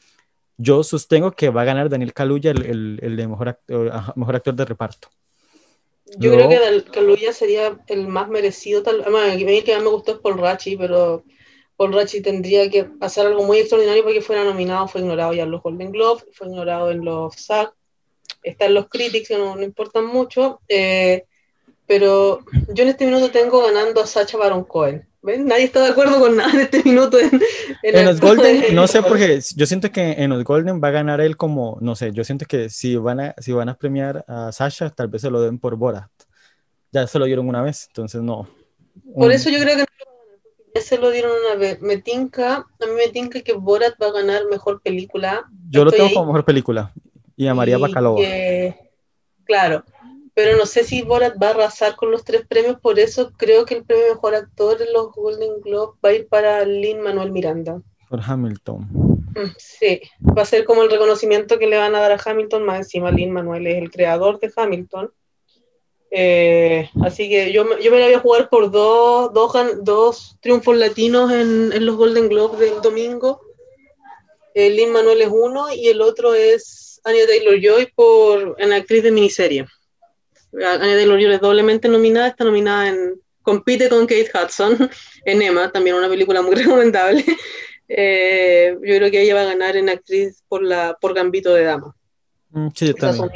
yo 0.57 0.83
sostengo 0.83 1.31
que 1.31 1.49
va 1.49 1.63
a 1.63 1.65
ganar 1.65 1.89
Daniel 1.89 2.13
Kaluuya 2.13 2.51
el, 2.51 2.63
el, 2.65 2.99
el 3.01 3.15
de 3.17 3.27
mejor 3.27 3.49
actor, 3.49 3.89
ajá, 3.91 4.13
mejor 4.15 4.35
actor 4.35 4.55
de 4.55 4.65
reparto. 4.65 5.09
Yo 6.17 6.31
No. 6.31 6.37
creo 6.37 6.49
que 6.49 6.57
Kaluuya 6.85 7.33
sería 7.33 7.79
el 7.87 8.07
más 8.07 8.29
merecido. 8.29 8.83
Tal, 8.83 9.03
mí 9.35 9.57
el 9.57 9.63
que 9.63 9.73
más 9.75 9.83
me 9.83 9.89
gustó 9.89 10.13
es 10.13 10.19
Paul 10.19 10.37
Rachi, 10.37 10.77
pero 10.77 11.23
Paul 11.77 11.93
Rachi 11.93 12.21
tendría 12.21 12.69
que 12.69 12.85
pasar 12.85 13.27
algo 13.27 13.43
muy 13.43 13.57
extraordinario 13.59 14.03
para 14.03 14.15
que 14.15 14.21
fuera 14.21 14.43
nominado. 14.43 14.87
Fue 14.87 15.01
ignorado 15.01 15.33
ya 15.33 15.43
en 15.43 15.51
los 15.51 15.61
Golden 15.61 15.91
Globes, 15.91 16.25
fue 16.33 16.47
ignorado 16.47 16.91
en 16.91 17.03
los 17.03 17.35
SAG, 17.35 17.73
está 18.43 18.65
en 18.65 18.73
los 18.75 18.87
Critics, 18.87 19.27
que 19.27 19.37
no, 19.37 19.55
no 19.55 19.63
importan 19.63 20.05
mucho. 20.05 20.61
eh, 20.67 21.25
pero 21.87 22.39
yo 22.73 22.83
en 22.83 22.89
este 22.89 23.05
minuto 23.05 23.29
tengo 23.29 23.61
ganando 23.61 24.01
a 24.01 24.07
Sacha 24.07 24.37
Baron 24.37 24.63
Cohen. 24.63 25.07
¿Ven? 25.21 25.45
Nadie 25.45 25.65
está 25.65 25.81
de 25.83 25.89
acuerdo 25.89 26.19
con 26.19 26.35
nada 26.35 26.51
en 26.53 26.59
este 26.61 26.83
minuto. 26.83 27.19
En, 27.19 27.29
en 27.83 27.95
En 27.95 28.05
los 28.05 28.19
Golden, 28.19 28.63
no 28.75 28.87
sé 28.87 29.01
por 29.03 29.17
qué, 29.17 29.39
yo 29.55 29.65
siento 29.67 29.91
que 29.91 30.11
en 30.13 30.29
los 30.31 30.43
Golden 30.43 30.81
va 30.83 30.87
a 30.87 30.91
ganar 30.91 31.21
él 31.21 31.35
como, 31.37 31.77
no 31.81 31.95
sé, 31.95 32.11
yo 32.11 32.23
siento 32.23 32.45
que 32.47 32.69
si 32.69 32.95
van 32.95 33.19
a, 33.19 33.35
si 33.39 33.51
van 33.51 33.69
a 33.69 33.75
premiar 33.77 34.23
a 34.27 34.51
Sasha, 34.51 34.89
tal 34.91 35.07
vez 35.09 35.21
se 35.23 35.29
lo 35.29 35.41
den 35.41 35.59
por 35.59 35.75
Borat. 35.75 36.09
Ya 36.91 37.05
se 37.07 37.19
lo 37.19 37.25
dieron 37.25 37.47
una 37.47 37.61
vez, 37.61 37.85
entonces 37.87 38.21
no. 38.21 38.47
Por 39.13 39.25
Un- 39.27 39.31
eso 39.31 39.49
yo 39.49 39.59
creo 39.59 39.75
que 39.75 39.81
no 39.83 39.85
se 40.81 40.97
lo 40.97 41.09
dieron 41.09 41.31
una 41.45 41.55
vez. 41.55 41.81
Me 41.81 41.97
tinca, 41.97 42.55
a 42.57 42.85
mí 42.85 42.91
me 42.95 43.09
tinca 43.09 43.41
que 43.41 43.53
Borat 43.53 43.95
va 44.01 44.07
a 44.07 44.11
ganar 44.11 44.45
mejor 44.49 44.81
película. 44.81 45.45
yo 45.69 45.83
lo 45.85 45.91
tengo 45.91 46.05
ahí. 46.07 46.13
como 46.13 46.27
mejor 46.27 46.45
película. 46.45 46.93
Y 47.37 47.47
a 47.47 47.53
María 47.53 47.77
Bacalova. 47.77 48.21
que- 48.21 48.75
claro, 49.43 49.83
pero 50.33 50.57
no 50.57 50.65
sé 50.65 50.83
si 50.83 51.01
Borat 51.01 51.35
va 51.41 51.47
a 51.47 51.51
arrasar 51.51 51.95
con 51.95 52.11
los 52.11 52.23
tres 52.23 52.45
premios, 52.47 52.79
por 52.79 52.99
eso 52.99 53.31
creo 53.37 53.65
que 53.65 53.75
el 53.75 53.83
premio 53.85 54.07
mejor 54.13 54.35
actor 54.35 54.81
en 54.81 54.91
los 54.93 55.11
Golden 55.13 55.61
Globe 55.61 55.97
va 56.03 56.09
a 56.09 56.13
ir 56.13 56.27
para 56.27 56.63
Lin 56.65 57.01
Manuel 57.01 57.31
Miranda. 57.31 57.81
Por 58.09 58.21
Hamilton. 58.25 58.87
Mm, 59.35 59.51
Sí, 59.57 59.99
va 60.37 60.43
a 60.43 60.45
ser 60.45 60.63
como 60.65 60.83
el 60.83 60.89
reconocimiento 60.91 61.59
que 61.59 61.67
le 61.67 61.77
van 61.77 61.93
a 61.95 61.99
dar 61.99 62.11
a 62.13 62.21
Hamilton, 62.23 62.63
más 62.63 62.77
encima 62.79 63.11
Lin 63.11 63.31
Manuel 63.31 63.67
es 63.67 63.77
el 63.77 63.91
creador 63.91 64.39
de 64.39 64.51
Hamilton. 64.55 65.11
Eh, 66.17 66.89
así 67.03 67.27
que 67.27 67.51
yo, 67.51 67.65
me- 67.65 67.81
yo 67.83 67.91
me 67.91 67.99
la 67.99 68.05
voy 68.05 68.13
a 68.15 68.19
jugar 68.19 68.47
por 68.49 68.71
dos, 68.71 69.33
dos, 69.33 69.51
dos 69.83 70.37
triunfos 70.39 70.77
latinos 70.77 71.29
en, 71.31 71.73
en 71.73 71.85
los 71.85 71.97
Golden 71.97 72.29
Globes 72.29 72.57
del 72.59 72.81
domingo. 72.81 73.41
Eh, 74.53 74.69
Lin 74.69 74.91
Manuel 74.93 75.21
es 75.21 75.27
uno 75.29 75.73
y 75.73 75.87
el 75.89 75.99
otro 76.01 76.33
es 76.33 77.01
Anya 77.03 77.27
Taylor 77.27 77.59
Joy 77.61 77.91
por 77.93 78.55
en 78.59 78.71
actriz 78.71 79.03
de 79.03 79.11
miniserie. 79.11 79.65
Anya 80.53 80.79
Taylor 80.95 81.19
Joy 81.19 81.33
es 81.33 81.41
doblemente 81.41 81.89
nominada, 81.89 82.27
está 82.29 82.45
nominada 82.45 82.87
en 82.87 83.19
compite 83.41 83.89
con 83.89 84.07
Kate 84.07 84.31
Hudson 84.33 84.89
en 85.25 85.41
Emma, 85.41 85.69
también 85.69 85.97
una 85.97 86.07
película 86.07 86.41
muy 86.41 86.55
recomendable. 86.63 87.25
Eh, 87.89 88.73
yo 88.81 88.95
creo 88.95 89.11
que 89.11 89.21
ella 89.21 89.35
va 89.35 89.41
a 89.41 89.45
ganar 89.53 89.75
en 89.75 89.89
actriz 89.89 90.41
por 90.47 90.63
la 90.63 90.97
por 91.01 91.13
Gambito 91.13 91.53
de 91.53 91.63
Dama. 91.65 91.93
Mm, 92.51 92.69
Sí, 92.73 92.93
también. 92.93 93.29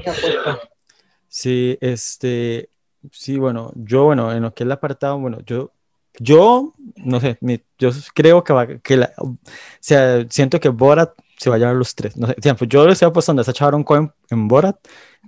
Sí, 1.32 1.78
este, 1.80 2.69
sí, 3.12 3.38
bueno, 3.38 3.72
yo, 3.76 4.06
bueno, 4.06 4.32
en 4.34 4.44
lo 4.44 4.54
que 4.54 4.64
es 4.64 4.66
el 4.66 4.72
apartado, 4.72 5.20
bueno, 5.20 5.40
yo, 5.46 5.72
yo, 6.20 6.74
no 6.98 7.20
sé, 7.20 7.38
mi- 7.42 7.62
yo 7.78 7.90
creo 8.14 8.44
que 8.44 8.54
va, 8.54 8.68
que 8.68 8.98
la, 8.98 9.14
o 9.18 9.36
sea, 9.80 10.26
siento 10.30 10.60
que 10.60 10.70
Borat 10.70 11.14
se 11.38 11.50
va 11.50 11.56
a 11.56 11.60
llevar 11.60 11.76
los 11.76 11.96
tres, 11.96 12.18
no 12.18 12.28
sé, 12.28 12.36
ejemplo, 12.38 12.68
yo 12.68 12.86
le 12.86 12.94
estoy 12.94 13.08
apostando 13.08 13.42
a 13.42 13.46
Sacha 13.46 13.66
Baron 13.66 13.84
Cohen 13.84 14.12
en 14.30 14.48
Borat, 14.48 14.78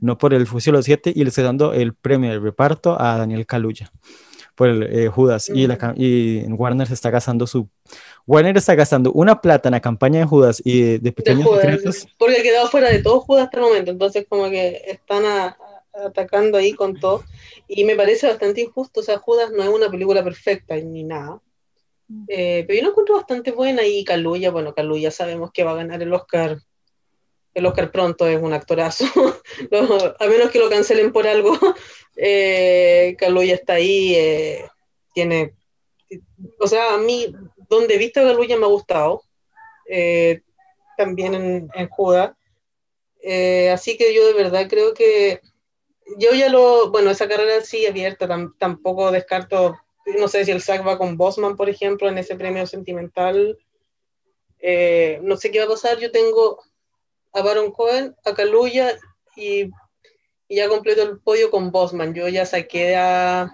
no 0.02 0.18
por 0.18 0.34
el 0.34 0.48
Fusil 0.48 0.74
de 0.74 0.80
los 0.80 0.86
Siete, 0.86 1.12
y 1.16 1.24
le 1.24 1.30
estoy 1.30 1.44
dando 1.44 1.74
el 1.74 1.94
premio 1.94 2.32
de 2.32 2.40
reparto 2.40 3.00
a 3.00 3.18
Daniel 3.18 3.46
Kaluuya 3.46 3.92
por 4.56 4.68
el 4.68 4.84
eh, 4.84 5.08
Judas, 5.08 5.50
y, 5.50 5.66
la, 5.66 5.94
y 5.96 6.44
Warner 6.52 6.88
se 6.88 6.94
está 6.94 7.10
gastando 7.10 7.48
su, 7.48 7.70
Warner 8.28 8.58
está 8.58 8.76
gastando 8.76 9.12
una 9.14 9.42
plata 9.42 9.70
en 9.70 9.74
la 9.74 9.80
campaña 9.80 10.20
de 10.20 10.26
Judas 10.26 10.62
y 10.64 10.82
de, 10.82 10.88
de 10.92 11.00
De 11.00 11.12
Pequeños 11.14 11.48
Judas, 11.48 11.62
Secretos, 11.62 12.08
porque 12.18 12.42
quedado 12.44 12.68
fuera 12.68 12.90
de 12.90 13.02
todo 13.02 13.22
Judas 13.22 13.46
hasta 13.46 13.58
el 13.58 13.64
momento, 13.64 13.92
entonces 13.92 14.26
como 14.30 14.50
que 14.50 14.82
están 14.88 15.26
a- 15.26 15.48
a- 15.48 15.56
atacando 15.94 16.58
ahí 16.58 16.74
con 16.74 17.00
todo. 17.00 17.24
Y 17.68 17.84
me 17.84 17.96
parece 17.96 18.28
bastante 18.28 18.62
injusto, 18.62 19.00
o 19.02 19.04
sea, 19.04 19.18
Judas 19.20 19.52
no 19.52 19.64
es 19.64 19.70
una 19.70 19.90
película 19.90 20.24
perfecta 20.24 20.76
ni 20.76 21.04
nada, 21.04 21.42
Eh, 22.28 22.64
pero 22.68 22.78
yo 22.78 22.84
la 22.84 22.90
encuentro 22.90 23.16
bastante 23.16 23.52
buena. 23.52 23.86
Y 23.86 24.04
Kaluuya, 24.04 24.52
bueno, 24.52 24.74
Kaluuya 24.74 25.12
sabemos 25.12 25.52
que 25.52 25.64
va 25.64 25.72
a 25.72 25.76
ganar 25.76 26.02
el 26.02 26.14
Oscar, 26.14 26.58
el 27.54 27.66
Oscar 27.66 27.92
pronto 27.92 28.28
es 28.28 28.42
un 28.42 28.54
actorazo, 28.54 29.06
Lo- 29.72 30.16
a 30.20 30.28
menos 30.28 30.50
que 30.52 30.60
lo 30.60 30.70
cancelen 30.70 31.12
por 31.12 31.28
algo, 31.28 31.58
eh, 32.16 33.16
Kaluuya 33.18 33.56
está 33.56 33.74
ahí, 33.74 34.16
eh, 34.16 34.66
tiene, 35.14 35.54
o 36.60 36.68
sea, 36.68 36.94
a 36.96 36.98
mí 36.98 37.34
donde 37.70 37.96
he 37.96 37.98
visto 37.98 38.20
a 38.20 38.24
Kaluuya 38.24 38.58
me 38.58 38.66
ha 38.66 38.70
gustado, 38.70 39.24
eh, 39.88 40.42
también 40.98 41.34
en, 41.34 41.70
en 41.74 41.90
Judas. 41.90 42.32
Eh, 43.24 43.70
así 43.70 43.98
que 43.98 44.14
yo 44.14 44.26
de 44.26 44.34
verdad 44.34 44.68
creo 44.70 44.94
que 44.94 45.42
yo 46.20 46.34
ya 46.34 46.50
lo, 46.50 46.92
bueno, 46.92 47.12
esa 47.12 47.28
carrera 47.28 47.62
sí 47.62 47.86
abierta, 47.86 48.28
tam- 48.28 48.54
tampoco 48.58 49.12
descarto, 49.12 49.78
no 50.20 50.28
sé 50.28 50.46
si 50.46 50.52
el 50.52 50.58
SAC 50.62 50.86
va 50.86 50.98
con 50.98 51.18
Bosman, 51.18 51.56
por 51.56 51.70
ejemplo, 51.70 52.10
en 52.10 52.18
ese 52.18 52.36
premio 52.36 52.66
sentimental. 52.68 53.58
Eh, 54.60 55.20
no 55.24 55.38
sé 55.38 55.52
qué 55.52 55.60
va 55.60 55.66
a 55.66 55.70
pasar, 55.70 56.00
yo 56.00 56.12
tengo 56.12 56.60
a 57.34 57.42
Baron 57.42 57.72
Cohen, 57.72 58.16
a 58.26 58.34
Kaluuya 58.34 58.98
y, 59.36 59.64
y 60.48 60.56
ya 60.56 60.70
completo 60.70 61.02
el 61.04 61.20
podio 61.20 61.50
con 61.52 61.72
Bosman. 61.72 62.14
Yo 62.14 62.28
ya 62.28 62.46
saqué 62.46 62.96
a, 62.96 63.52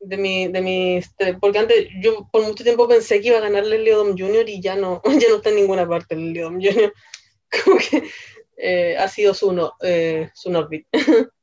de 0.00 0.16
mi, 0.16 0.48
de 0.48 0.60
mis, 0.62 1.14
tre- 1.16 1.38
porque 1.40 1.58
antes 1.58 1.88
yo 2.02 2.28
por 2.32 2.42
mucho 2.42 2.64
tiempo 2.64 2.88
pensé 2.88 3.20
que 3.20 3.28
iba 3.28 3.38
a 3.38 3.42
ganar 3.42 3.66
Leslie 3.66 3.94
Odom 3.94 4.16
Jr. 4.16 4.48
y 4.48 4.60
ya 4.62 4.76
no, 4.76 5.02
ya 5.20 5.28
no 5.28 5.36
está 5.36 5.50
en 5.50 5.56
ninguna 5.56 5.86
parte 5.88 6.16
Leslie 6.16 6.42
Odom 6.44 6.60
Jr. 6.62 6.92
Como 7.64 7.76
que 7.78 8.04
eh, 8.56 8.96
ha 8.98 9.08
sido 9.08 9.34
su, 9.34 9.52
no, 9.52 9.72
eh, 9.82 10.30
su 10.34 10.50
Norbit. 10.50 10.86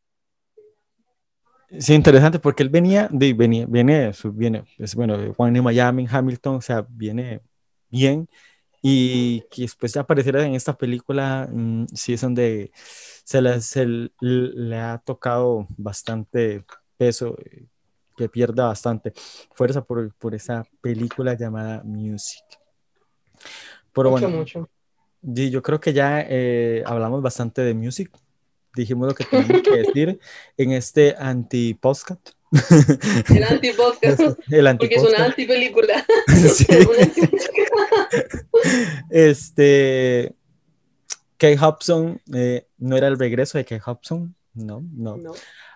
Sí, 1.80 1.94
interesante 1.94 2.40
porque 2.40 2.64
él 2.64 2.70
venía, 2.70 3.10
de, 3.12 3.34
venía, 3.34 3.66
viene, 3.68 4.12
viene, 4.34 4.64
es, 4.78 4.96
bueno, 4.96 5.18
de 5.18 5.34
Juan 5.34 5.54
de 5.54 5.62
Miami, 5.62 6.08
Hamilton, 6.10 6.56
o 6.56 6.62
sea, 6.62 6.86
viene 6.90 7.42
bien. 7.90 8.30
y 8.82 9.42
que 9.52 9.64
después 9.64 9.98
apareciera 9.98 10.46
en 10.46 10.56
esta 10.56 10.78
película, 10.78 11.50
mm, 11.52 11.88
sí 11.96 12.14
es 12.14 12.22
donde 12.22 12.72
se, 12.76 13.42
le, 13.42 13.62
se 13.62 13.86
le 14.22 14.78
ha 14.80 15.00
tocado 15.00 15.68
bastante 15.78 16.66
peso, 16.98 17.38
eh, 17.46 17.68
que 18.18 18.30
pierda 18.30 18.68
bastante 18.68 19.14
fuerza 19.56 19.84
por, 19.86 20.14
por 20.16 20.36
esa 20.36 20.66
película 20.82 21.36
llamada 21.38 21.84
Music. 21.86 22.44
Pero 23.94 24.10
Mucho, 24.10 24.30
bueno, 24.30 24.30
mucho. 24.30 24.70
yo 25.22 25.62
creo 25.62 25.80
que 25.80 25.94
ya 25.94 26.22
eh, 26.22 26.84
hablamos 26.86 27.22
bastante 27.22 27.62
de 27.62 27.74
Music, 27.74 28.12
dijimos 28.82 29.08
lo 29.08 29.16
que 29.16 29.24
teníamos 29.26 29.62
que 29.62 29.72
decir 29.84 30.20
en 30.58 30.72
este 30.72 31.16
anti-postcat. 31.18 32.20
El 33.36 33.44
anti-podcast. 33.44 34.20
El 34.50 34.78
Porque 34.78 34.96
es 34.96 35.04
una 35.04 35.26
anti-podcast. 35.26 35.30
anti-película. 35.30 36.06
Sí. 36.54 36.66
Este, 39.10 40.34
Kate 41.38 41.58
Hobson, 41.60 42.22
eh, 42.34 42.68
no 42.78 42.98
era 42.98 43.08
el 43.08 43.18
regreso 43.20 43.58
de 43.58 43.66
Kate 43.66 43.82
Hobson, 43.86 44.36
no, 44.54 44.84
no. 44.94 45.18
No. 45.18 45.34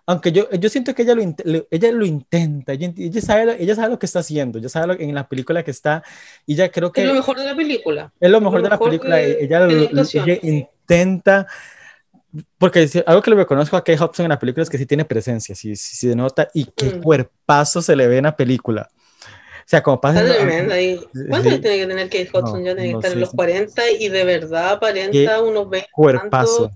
Aunque 0.08 0.32
yo, 0.32 0.49
yo 0.52 0.70
siento 0.70 0.95
que 0.95 1.04
ella 1.04 1.14
lo, 1.16 1.68
ella 1.70 1.91
lo 1.91 2.06
intenta, 2.06 2.74
ella, 2.74 2.91
ella 2.97 3.22
sabe, 3.22 3.45
lo- 3.45 3.52
ella 3.54 3.76
sabe 3.76 3.89
lo 3.89 3.99
que 3.99 4.08
está 4.08 4.20
haciendo, 4.20 4.58
ella 4.58 4.68
sabe 4.70 4.88
lo, 4.88 4.99
en 4.99 5.14
la 5.14 5.30
película 5.30 5.64
que 5.64 5.72
está, 5.72 6.04
y 6.45 6.56
ya 6.56 6.70
creo 6.72 6.91
que 6.91 7.02
Es 7.02 7.08
lo 7.08 7.14
mejor 7.14 7.38
de 7.38 7.45
la 7.45 7.56
película. 7.56 8.12
es 8.20 8.32
lo 8.32 8.41
mejor 8.41 8.60
lo 8.60 8.64
de 8.64 8.70
la 8.70 8.76
mejor 8.76 8.88
película, 8.89 9.16
de- 9.18 9.43
ella, 9.43 9.68
de 9.68 9.74
lo- 9.74 9.89
la 9.91 10.02
ella 10.02 10.39
intenta, 10.41 11.47
porque 12.57 12.88
algo 13.05 13.21
que 13.21 13.29
le 13.32 13.36
reconozco 13.38 13.75
a 13.77 13.84
Kate 13.84 13.99
Hobson 14.01 14.25
en 14.25 14.29
la 14.29 14.39
película 14.39 14.63
es 14.63 14.69
que 14.69 14.77
sí 14.77 14.86
tiene 14.86 15.05
presencia, 15.05 15.53
sí, 15.55 15.75
sí 15.75 15.95
se 16.07 16.15
nota, 16.15 16.47
y 16.53 16.65
qué 16.65 16.95
Mm. 16.95 17.01
cuerpazo 17.01 17.82
se 17.82 17.95
le 17.95 18.07
ve 18.07 18.17
en 18.17 18.23
la 18.25 18.36
película. 18.36 18.89
O 18.93 19.63
sea, 19.71 19.82
como 19.84 20.01
pasa... 20.01 20.21
Está 20.21 20.36
en- 20.41 20.67
tremenda. 20.67 20.75
¿Cuánto 21.29 21.49
Sí. 21.49 21.59
tiene 21.59 21.77
que 21.77 21.88
tener 21.88 22.05
Kate 22.09 22.29
Hudson? 22.34 22.59
No, 22.61 22.65
ya 22.65 22.73
tiene 22.75 22.88
que 22.89 22.93
no 22.93 22.99
estar 22.99 23.11
en 23.13 23.19
los 23.21 23.29
sí. 23.29 23.36
40 23.36 23.91
y 23.91 24.09
de 24.09 24.23
verdad 24.25 24.69
aparenta 24.71 25.41
unos 25.41 25.69
20 25.69 25.89
Cuerpazo. 25.93 26.71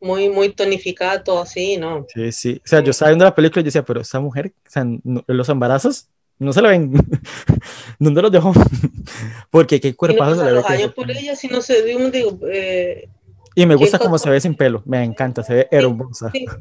muy, 0.00 0.28
muy 0.28 0.48
tonificada, 0.48 1.22
todo 1.22 1.42
así, 1.42 1.76
¿no? 1.76 2.06
Sí, 2.12 2.32
sí. 2.32 2.60
O 2.64 2.66
sea, 2.68 2.80
yo 2.80 2.90
estaba 2.90 3.10
viendo 3.10 3.24
la 3.24 3.34
película 3.34 3.60
y 3.60 3.64
yo 3.64 3.66
decía, 3.66 3.84
pero 3.84 4.00
esa 4.00 4.18
mujer, 4.18 4.52
o 4.66 4.70
sea, 4.70 4.84
no- 4.84 5.22
los 5.28 5.48
embarazos 5.48 6.08
no 6.38 6.52
se 6.52 6.60
la 6.62 6.70
ven. 6.70 6.92
¿Dónde 8.00 8.20
los 8.22 8.32
dejó? 8.32 8.52
Porque 9.50 9.80
qué 9.80 9.94
cuerpazo 9.94 10.34
se 10.36 10.40
le 10.44 10.50
ve. 10.50 10.56
los 10.56 10.68
años 10.68 10.92
por 10.94 11.08
ella, 11.10 11.36
si 11.36 11.46
no 11.46 11.60
se 11.62 11.82
digo, 11.82 12.10
digo, 12.10 12.38
eh, 12.50 13.08
Y 13.54 13.66
me 13.66 13.74
gusta 13.74 13.98
cómo 13.98 14.18
se 14.18 14.30
ve 14.30 14.40
sin 14.40 14.54
pelo. 14.54 14.82
Me 14.86 15.02
encanta, 15.02 15.42
se 15.42 15.54
ve 15.54 15.68
hermosa. 15.70 16.30
sí. 16.32 16.46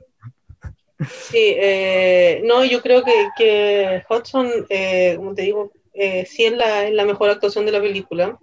Sí, 1.10 1.56
eh, 1.58 2.42
no, 2.46 2.64
yo 2.64 2.82
creo 2.82 3.04
que, 3.04 3.30
que 3.38 4.04
Hudson, 4.10 4.68
eh, 4.70 5.16
como 5.18 5.34
te 5.34 5.44
digo, 5.44 5.72
eh, 5.94 6.26
sí 6.26 6.46
es 6.46 6.54
la, 6.54 6.88
es 6.88 6.94
la 6.94 7.06
mejor 7.06 7.30
actuación 7.30 7.66
de 7.66 7.72
la 7.72 7.82
película. 7.82 8.38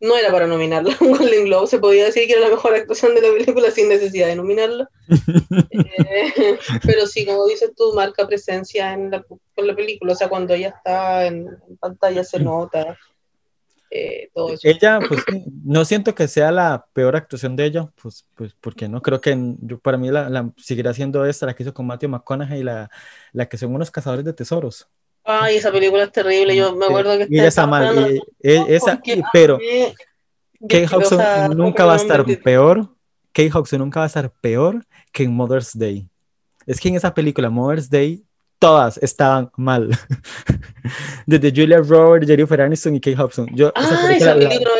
No 0.00 0.16
era 0.16 0.30
para 0.32 0.46
nominarla 0.46 0.92
a 0.92 1.04
un 1.04 1.16
Golden 1.16 1.44
Globe, 1.44 1.66
se 1.68 1.78
podía 1.78 2.04
decir 2.04 2.26
que 2.26 2.32
era 2.32 2.42
la 2.42 2.54
mejor 2.54 2.74
actuación 2.74 3.14
de 3.14 3.22
la 3.22 3.32
película 3.32 3.70
sin 3.70 3.88
necesidad 3.88 4.26
de 4.26 4.36
nominarla. 4.36 4.88
Eh, 5.70 6.58
pero 6.84 7.06
sí, 7.06 7.24
como 7.24 7.46
dices 7.46 7.72
tú, 7.76 7.92
marca 7.94 8.26
presencia 8.26 8.92
en 8.92 9.10
la, 9.10 9.24
en 9.56 9.66
la 9.66 9.74
película, 9.74 10.12
o 10.12 10.16
sea, 10.16 10.28
cuando 10.28 10.54
ella 10.54 10.68
está 10.68 11.26
en, 11.26 11.48
en 11.68 11.76
pantalla 11.78 12.24
se 12.24 12.38
nota 12.38 12.98
eh, 13.90 14.30
todo 14.34 14.52
eso. 14.52 14.66
Ella, 14.68 15.00
pues 15.06 15.24
no 15.64 15.84
siento 15.84 16.14
que 16.14 16.28
sea 16.28 16.50
la 16.52 16.86
peor 16.92 17.16
actuación 17.16 17.56
de 17.56 17.64
ella, 17.66 17.88
pues, 18.00 18.26
pues 18.34 18.54
porque 18.60 18.88
no 18.88 19.00
creo 19.02 19.20
que 19.20 19.36
yo, 19.60 19.78
para 19.78 19.96
mí 19.96 20.10
la, 20.10 20.28
la 20.28 20.50
seguirá 20.56 20.92
siendo 20.94 21.24
esta, 21.24 21.46
la 21.46 21.54
que 21.54 21.62
hizo 21.62 21.74
con 21.74 21.86
Matthew 21.86 22.10
McConaughey, 22.10 22.62
la, 22.62 22.90
la 23.32 23.46
que 23.46 23.56
son 23.56 23.74
unos 23.74 23.90
cazadores 23.90 24.24
de 24.24 24.32
tesoros. 24.32 24.88
Ay, 25.24 25.56
esa 25.56 25.70
película 25.70 26.04
es 26.04 26.12
terrible, 26.12 26.56
yo 26.56 26.74
me 26.74 26.86
acuerdo 26.86 27.18
que 27.18 27.26
Y 27.28 27.38
está 27.38 27.66
mal, 27.66 28.12
y- 28.12 28.20
e- 28.40 28.76
esa, 28.76 29.00
y- 29.04 29.22
pero 29.32 29.58
Kate 30.68 30.88
o 30.96 31.04
sea, 31.04 31.48
nunca 31.48 31.84
va 31.84 31.94
a 31.94 31.96
estar 31.96 32.24
peor. 32.42 32.94
Kate 33.32 33.50
Hobson 33.52 33.78
nunca 33.80 34.00
va 34.00 34.04
a 34.04 34.08
estar 34.08 34.30
peor 34.40 34.84
que 35.12 35.22
en 35.24 35.32
Mother's 35.34 35.76
Day. 35.78 36.08
Es 36.66 36.80
que 36.80 36.88
en 36.88 36.96
esa 36.96 37.14
película, 37.14 37.48
Mother's 37.50 37.88
Day, 37.88 38.24
todas 38.58 38.98
estaban 38.98 39.50
mal. 39.56 39.90
Desde 41.26 41.50
Julia 41.50 41.78
Roberts, 41.78 42.26
Jennifer 42.26 42.60
Aniston 42.60 42.96
y 42.96 43.00
Kate 43.00 43.16
Hobson. 43.16 43.48
Yo, 43.54 43.72
esa 43.76 43.94
Ah, 43.94 44.06
película 44.06 44.16
esa 44.16 44.34
la- 44.34 44.48
película 44.48 44.70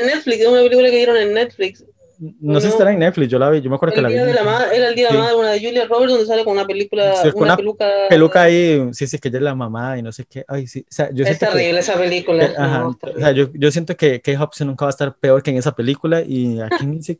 de 0.00 0.06
Netflix, 0.06 0.40
es 0.40 0.46
una 0.48 0.60
película 0.62 0.90
que 0.90 0.96
dieron 0.96 1.16
en 1.16 1.34
Netflix. 1.34 1.84
No 2.18 2.54
sé 2.60 2.62
si 2.62 2.66
no. 2.68 2.72
estará 2.74 2.92
en 2.92 2.98
Netflix, 2.98 3.28
yo 3.30 3.38
la 3.38 3.50
vi, 3.50 3.60
yo 3.60 3.70
me 3.70 3.76
acuerdo 3.76 3.94
que 3.94 4.00
El 4.00 4.02
la 4.04 4.08
vi. 4.08 4.14
de 4.16 4.34
la 4.34 4.42
madre, 4.42 4.76
era 4.76 4.88
el 4.88 4.94
día 4.94 5.08
de 5.08 5.14
la 5.14 5.20
madre, 5.20 5.34
una 5.36 5.50
de 5.50 5.58
Julia 5.60 5.86
Roberts, 5.86 6.12
donde 6.12 6.26
sale 6.26 6.44
con 6.44 6.52
una 6.54 6.66
película, 6.66 7.14
Sí, 7.16 7.30
con 7.30 7.42
una 7.42 7.52
una 7.52 7.56
peluca. 7.56 7.88
Peluca 8.08 8.42
ahí, 8.42 8.88
sí, 8.92 9.06
sí, 9.06 9.18
que 9.18 9.28
ella 9.28 9.38
es 9.38 9.44
la 9.44 9.54
mamá 9.54 9.98
y 9.98 10.02
no 10.02 10.10
sé 10.12 10.24
qué. 10.24 10.44
Ay, 10.48 10.66
sí, 10.66 10.80
o 10.80 10.92
sea, 10.92 11.10
yo 11.12 11.22
Es 11.24 11.36
siento 11.36 11.46
que- 11.46 11.52
terrible 11.58 11.80
esa 11.80 11.94
película. 11.98 12.44
Eh, 12.44 12.54
ajá, 12.58 12.78
no, 12.80 12.88
o 12.88 12.92
sea, 13.00 13.12
terrible. 13.12 13.34
yo, 13.34 13.50
yo 13.54 13.70
siento 13.70 13.96
que 13.96 14.20
Kate 14.20 14.36
Hobson 14.38 14.66
nunca 14.66 14.84
va 14.84 14.88
a 14.88 14.90
estar 14.90 15.14
peor 15.16 15.42
que 15.42 15.50
en 15.50 15.58
esa 15.58 15.72
película 15.72 16.20
y 16.22 16.60
aquí 16.60 17.18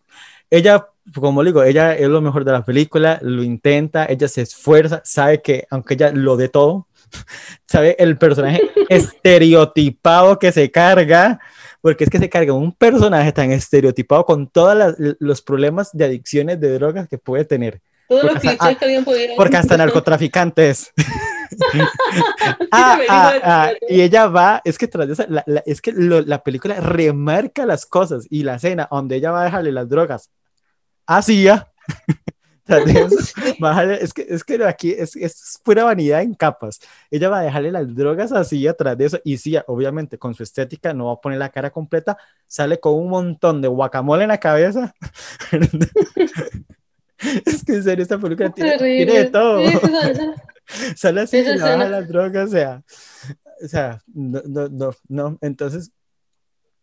ella, 0.51 0.87
como 1.15 1.45
digo, 1.45 1.63
ella 1.63 1.95
es 1.95 2.09
lo 2.09 2.21
mejor 2.23 2.45
de 2.45 2.53
la 2.53 2.65
película, 2.65 3.19
lo 3.23 3.43
intenta, 3.43 4.07
ella 4.07 4.29
se 4.29 4.41
esfuerza, 4.43 5.03
sabe 5.05 5.43
que 5.43 5.67
aunque 5.71 5.95
ella 5.95 6.11
lo 6.13 6.37
de 6.39 6.49
todo, 6.49 6.87
sabe 7.67 7.97
el 7.99 8.17
personaje 8.19 8.63
estereotipado 8.89 10.39
que 10.39 10.53
se 10.53 10.71
carga, 10.71 11.41
porque 11.81 12.05
es 12.05 12.11
que 12.11 12.19
se 12.19 12.29
carga 12.29 12.53
un 12.53 12.73
personaje 12.73 13.33
tan 13.33 13.53
estereotipado 13.53 14.25
con 14.25 14.49
todos 14.49 14.95
los 14.99 15.43
problemas 15.43 15.91
de 15.93 16.05
adicciones 16.05 16.61
de 16.61 16.73
drogas 16.75 17.09
que 17.09 17.19
puede 17.19 17.45
tener. 17.45 17.81
Todos 18.09 18.25
los 18.25 18.35
clichés 18.41 18.77
que 18.79 18.85
alguien 18.85 19.05
podía. 19.05 19.37
Porque 19.37 19.57
hasta 19.57 19.77
narcotraficantes. 19.77 20.93
ah, 22.73 22.99
ah, 23.09 23.35
ah, 23.43 23.73
y 23.89 24.01
ella 24.01 24.27
va, 24.27 24.61
es 24.65 24.77
que 24.79 24.87
tras 24.87 25.09
esa, 25.09 25.27
la, 25.29 25.43
la- 25.47 25.63
es 25.67 25.81
que 25.81 25.93
lo- 25.93 26.21
la 26.21 26.43
película 26.43 26.75
remarca 26.81 27.65
las 27.67 27.87
cosas 27.87 28.27
y 28.31 28.43
la 28.43 28.57
escena 28.57 28.89
donde 28.91 29.17
ella 29.17 29.31
va 29.31 29.43
a 29.43 29.45
dejarle 29.45 29.73
las 29.73 29.89
drogas 29.89 30.31
así 31.07 31.47
de 32.77 32.93
eso, 32.93 33.17
va 33.63 33.71
a 33.79 33.85
dejarle- 33.85 33.99
es 34.03 34.13
que 34.13 34.27
es 34.29 34.45
que 34.45 34.65
aquí 34.65 34.93
es, 34.93 35.17
es 35.17 35.59
pura 35.63 35.85
vanidad 35.85 36.23
en 36.23 36.35
capas. 36.35 36.81
Ella 37.11 37.29
va 37.29 37.41
a 37.41 37.43
dejarle 37.43 37.73
las 37.73 37.95
drogas 37.95 38.33
así 38.33 38.67
atrás 38.67 38.97
de 38.97 39.07
eso 39.07 39.19
y 39.25 39.37
sí, 39.39 39.57
obviamente 39.67 40.19
con 40.19 40.35
su 40.35 40.43
estética 40.43 40.93
no 40.93 41.07
va 41.07 41.13
a 41.15 41.21
poner 41.21 41.39
la 41.39 41.49
cara 41.51 41.71
completa, 41.71 42.17
sale 42.47 42.79
con 42.79 42.95
un 42.95 43.09
montón 43.09 43.61
de 43.63 43.69
guacamole 43.69 44.23
en 44.25 44.29
la 44.29 44.39
cabeza. 44.39 44.95
es 47.47 47.65
que 47.65 47.75
en 47.75 47.83
serio 47.83 48.03
esta 48.03 48.19
película 48.19 48.51
tiene, 48.51 48.77
tiene 48.79 49.13
de 49.13 49.25
todo. 49.27 49.67
Sí, 49.67 49.79
Sale 50.97 51.23
así 51.23 51.43
le 51.43 51.59
baja 51.59 51.89
las 51.89 52.09
drogas, 52.09 52.49
o 52.49 52.53
sea, 52.53 52.83
o 53.65 53.69
sea, 53.69 54.03
no, 54.07 54.43
no, 54.47 54.69
no, 54.69 54.91
no. 55.09 55.39
Entonces, 55.41 55.93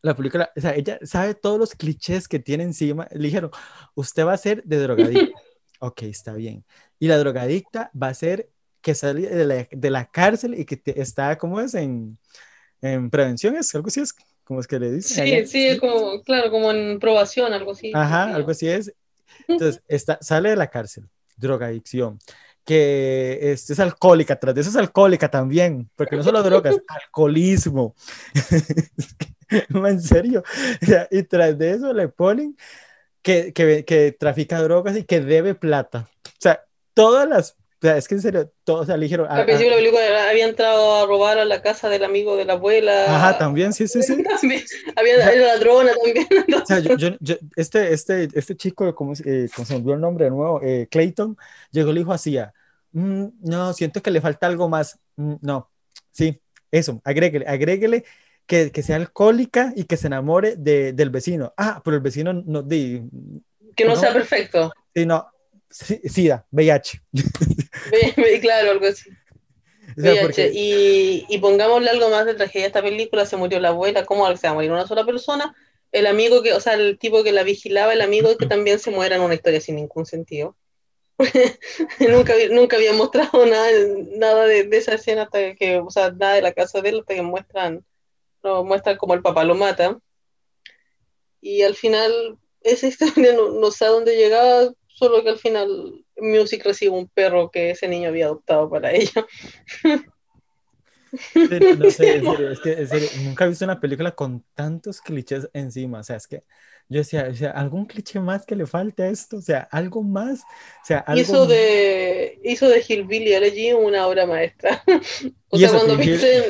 la 0.02 0.16
película, 0.16 0.52
o 0.56 0.60
sea, 0.62 0.74
ella 0.76 1.00
sabe 1.04 1.36
todos 1.36 1.60
los 1.60 1.76
clichés 1.76 2.28
que 2.28 2.40
tiene 2.40 2.64
encima. 2.64 3.08
Le 3.12 3.28
dijeron, 3.28 3.52
usted 3.94 4.26
va 4.26 4.34
a 4.34 4.38
ser 4.38 4.64
de 4.64 4.80
drogadicta. 4.80 5.40
Ok, 5.80 6.04
está 6.04 6.34
bien. 6.34 6.64
Y 7.00 7.08
la 7.08 7.18
drogadicta 7.18 7.92
va 8.02 8.08
a 8.10 8.14
ser 8.14 8.50
que 8.82 8.96
sale 8.96 9.22
de 9.28 9.46
la, 9.46 9.68
de 9.72 9.90
la 9.90 10.06
cárcel 10.06 10.60
y 10.60 10.66
que 10.66 10.78
te- 10.78 11.02
está, 11.02 11.38
¿cómo 11.38 11.60
es? 11.60 11.74
En, 11.74 12.18
en 12.82 13.10
prevención, 13.10 13.56
es 13.56 13.74
algo 13.76 13.88
así, 13.88 14.02
es 14.02 14.14
como 14.44 14.60
es 14.60 14.68
que 14.68 14.80
le 14.80 14.92
dicen. 14.92 15.26
Sí, 15.26 15.48
sí, 15.48 15.68
es 15.68 15.80
como, 15.80 16.22
claro, 16.22 16.52
como 16.52 16.72
en 16.72 17.00
probación, 17.00 17.52
algo 17.54 17.72
así. 17.72 17.92
Ajá, 17.94 18.36
algo 18.36 18.52
así 18.52 18.68
es. 18.68 18.94
Entonces, 19.48 19.82
está, 19.88 20.20
sale 20.22 20.50
de 20.50 20.56
la 20.56 20.70
cárcel, 20.70 21.10
drogadicción, 21.36 22.20
que 22.64 23.40
es, 23.52 23.70
es 23.70 23.80
alcohólica, 23.80 24.40
tras 24.40 24.54
de 24.56 24.62
eso 24.62 24.70
es 24.70 24.76
alcohólica 24.76 25.30
también, 25.30 25.90
porque 25.96 26.16
no 26.16 26.24
solo 26.24 26.42
drogas, 26.44 26.76
alcoholismo. 26.88 27.96
en 29.70 30.02
serio. 30.02 30.44
Y 31.12 31.24
tras 31.24 31.58
de 31.58 31.72
eso 31.72 31.94
le 31.94 32.08
ponen 32.08 32.58
que, 33.26 33.54
que, 33.54 33.84
que 33.86 34.12
trafica 34.12 34.62
drogas 34.62 34.96
y 34.96 35.04
que 35.04 35.20
debe 35.20 35.56
plata. 35.56 36.08
O 36.28 36.30
sea, 36.40 36.64
todas 36.94 37.28
las... 37.28 37.52
O 37.54 37.88
sea, 37.88 37.98
es 37.98 38.08
que 38.08 38.16
en 38.16 38.22
serio, 38.22 38.52
todos, 38.64 38.82
o 38.82 38.86
sea, 38.86 38.98
le 38.98 39.04
dijeron... 39.06 39.28
Al 39.30 39.42
a- 39.42 39.46
principio 39.46 39.72
de 39.76 39.82
la 39.82 39.90
película 39.92 40.30
había 40.30 40.46
entrado 40.48 40.96
a 41.04 41.06
robar 41.08 41.40
a 41.40 41.46
la 41.46 41.62
casa 41.64 41.90
del 41.90 42.04
amigo 42.04 42.36
de 42.38 42.46
la 42.46 42.54
abuela. 42.54 43.16
ajá, 43.16 43.38
también, 43.40 43.74
sí, 43.74 43.88
sí, 43.88 44.02
sí. 44.04 44.24
También, 44.42 44.62
había 44.96 45.16
era 45.34 45.56
ladrona 45.56 45.92
también. 46.04 46.28
O 46.64 46.66
sea, 46.68 46.80
yo, 46.80 46.96
yo- 46.98 47.18
yo- 47.20 47.36
este, 47.56 47.94
este, 47.94 48.30
este 48.34 48.56
chico, 48.56 48.94
¿cómo, 48.94 49.16
se- 49.16 49.46
eh, 49.46 49.48
se 49.48 49.76
olvidó 49.76 49.96
el 49.96 50.02
nombre 50.02 50.26
de 50.26 50.32
nuevo? 50.32 50.62
Eh, 50.64 50.88
Clayton, 50.92 51.36
llegó 51.72 51.90
y 51.90 51.94
le 51.96 52.00
dijo 52.02 52.14
así, 52.14 52.38
ah, 52.38 52.54
"Mm, 52.92 53.26
no, 53.42 53.74
siento 53.74 54.02
que 54.04 54.12
le 54.12 54.22
falta 54.22 54.46
algo 54.48 54.70
más. 54.70 55.00
Mm, 55.16 55.36
no, 55.42 55.70
sí, 56.12 56.40
eso, 56.72 57.02
agréguele, 57.04 57.46
agréguele 57.48 58.06
que, 58.48 58.72
que 58.72 58.84
sea 58.84 58.96
alcohólica 58.98 59.74
y 59.76 59.86
que 59.86 59.98
se 59.98 60.08
enamore 60.08 60.56
de, 60.58 60.94
del 60.94 61.10
vecino. 61.10 61.54
Ah, 61.58 61.82
pero 61.84 61.96
el 61.98 62.02
vecino 62.04 62.32
no, 62.34 62.62
di, 62.62 63.02
que 63.76 63.86
no, 63.86 63.96
No. 63.96 64.00
sea 64.00 64.14
perfecto. 64.14 64.72
sí, 64.94 65.06
no, 65.06 65.28
SIDA, 65.70 66.46
VIH. 66.52 67.02
Claro, 68.42 68.72
algo 68.72 68.88
así. 68.88 69.10
O 69.98 70.02
sea, 70.02 70.12
VIH. 70.14 70.22
porque- 70.22 70.52
Y, 70.54 71.26
y 71.30 71.38
pongámosle 71.40 71.90
algo 71.90 72.10
más 72.10 72.26
de 72.26 72.34
tragedia 72.36 72.66
a 72.66 72.68
esta 72.68 72.82
película, 72.82 73.26
se 73.26 73.38
murió 73.38 73.60
la 73.60 73.70
abuela, 73.70 74.06
¿cómo 74.06 74.26
se 74.36 74.48
va 74.48 74.52
a 74.52 74.54
morir 74.56 74.72
una 74.72 74.88
sola 74.88 75.06
persona? 75.06 75.56
El 75.92 76.08
amigo 76.08 76.42
que, 76.44 76.54
o 76.54 76.60
sea, 76.60 76.74
el 76.74 76.98
tipo 77.00 77.24
que 77.24 77.32
la 77.32 77.44
vigilaba, 77.44 77.94
el 77.94 78.02
amigo 78.02 78.36
que 78.38 78.48
también 78.48 78.80
se 78.80 78.92
muera 78.92 79.16
en 79.16 79.22
una 79.22 79.34
historia 79.36 79.62
sin 79.62 79.76
ningún 79.76 80.06
sentido. 80.06 80.56
nunca, 82.00 82.34
nunca 82.52 82.76
había 82.76 82.92
mostrado 82.94 83.46
nada, 83.46 83.70
nada 84.18 84.46
de, 84.46 84.64
de 84.64 84.78
esa 84.78 84.96
escena 84.96 85.24
hasta 85.24 85.56
que, 85.56 85.78
o 85.78 85.90
sea, 85.90 86.12
nada 86.12 86.34
de 86.34 86.42
la 86.42 86.52
casa 86.54 86.82
de 86.82 86.90
él 86.90 87.00
hasta 87.00 87.14
que 87.16 87.22
muestran 87.22 87.86
lo 88.46 88.64
muestra 88.64 88.98
como 88.98 89.14
el 89.14 89.22
papá 89.22 89.44
lo 89.44 89.56
mata. 89.56 90.00
Y 91.42 91.62
al 91.62 91.76
final, 91.76 92.38
esa 92.62 92.88
historia 92.88 93.34
no, 93.34 93.52
no 93.52 93.72
sé 93.72 93.86
a 93.86 93.90
dónde 93.90 94.16
llegaba, 94.16 94.72
solo 94.88 95.24
que 95.24 95.30
al 95.30 95.40
final 95.40 96.06
Music 96.18 96.64
recibe 96.64 96.92
un 96.92 97.08
perro 97.08 97.52
que 97.52 97.72
ese 97.72 97.88
niño 97.88 98.10
había 98.10 98.26
adoptado 98.26 98.70
para 98.70 98.92
ella. 98.92 99.26
Pero, 101.34 101.76
no 101.76 101.90
sé, 101.92 102.16
en 102.16 102.26
serio, 102.32 102.52
es 102.52 102.60
que 102.60 102.74
en 102.74 102.88
serio, 102.88 103.10
nunca 103.24 103.46
he 103.46 103.50
visto 103.50 103.66
una 103.66 103.80
película 103.80 104.12
con 104.12 104.44
tantos 104.54 105.02
clichés 105.02 105.50
encima. 105.54 106.00
O 106.00 106.04
sea, 106.04 106.18
es 106.18 106.28
que 106.28 106.44
yo 106.88 107.00
decía, 107.00 107.28
o 107.32 107.36
sea, 107.36 107.52
algún 107.52 107.86
cliché 107.86 108.20
más 108.20 108.46
que 108.46 108.56
le 108.56 108.66
falte 108.66 109.04
a 109.04 109.10
esto, 109.10 109.38
o 109.38 109.42
sea, 109.42 109.68
algo 109.72 110.04
más. 110.04 110.42
O 110.42 110.86
sea, 110.86 111.00
algo 111.00 111.22
Hizo 111.22 111.46
de, 111.48 112.40
hizo 112.44 112.70
de 112.70 112.84
Hillbilly 112.88 113.34
Elegy 113.34 113.74
una 113.74 114.08
obra 114.08 114.26
maestra. 114.26 114.84
O 115.50 115.58
sea, 115.58 115.70
cuando 115.70 115.98
piensen, 115.98 116.44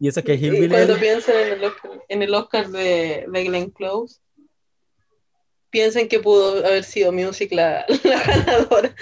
Y 0.00 0.08
eso 0.08 0.22
que 0.24 0.34
y 0.34 0.38
Hillbilly 0.44 0.68
cuando 0.68 0.96
piensen 0.98 1.36
en 1.36 1.52
el 1.52 1.64
Oscar, 1.64 1.90
en 2.08 2.22
el 2.22 2.34
Oscar 2.34 2.68
de, 2.68 3.26
de 3.28 3.44
Glenn 3.44 3.70
Close, 3.70 4.20
piensen 5.70 6.08
que 6.08 6.20
pudo 6.20 6.64
haber 6.64 6.84
sido 6.84 7.12
Music 7.12 7.52
la, 7.52 7.84
la 8.04 8.22
ganadora. 8.22 8.94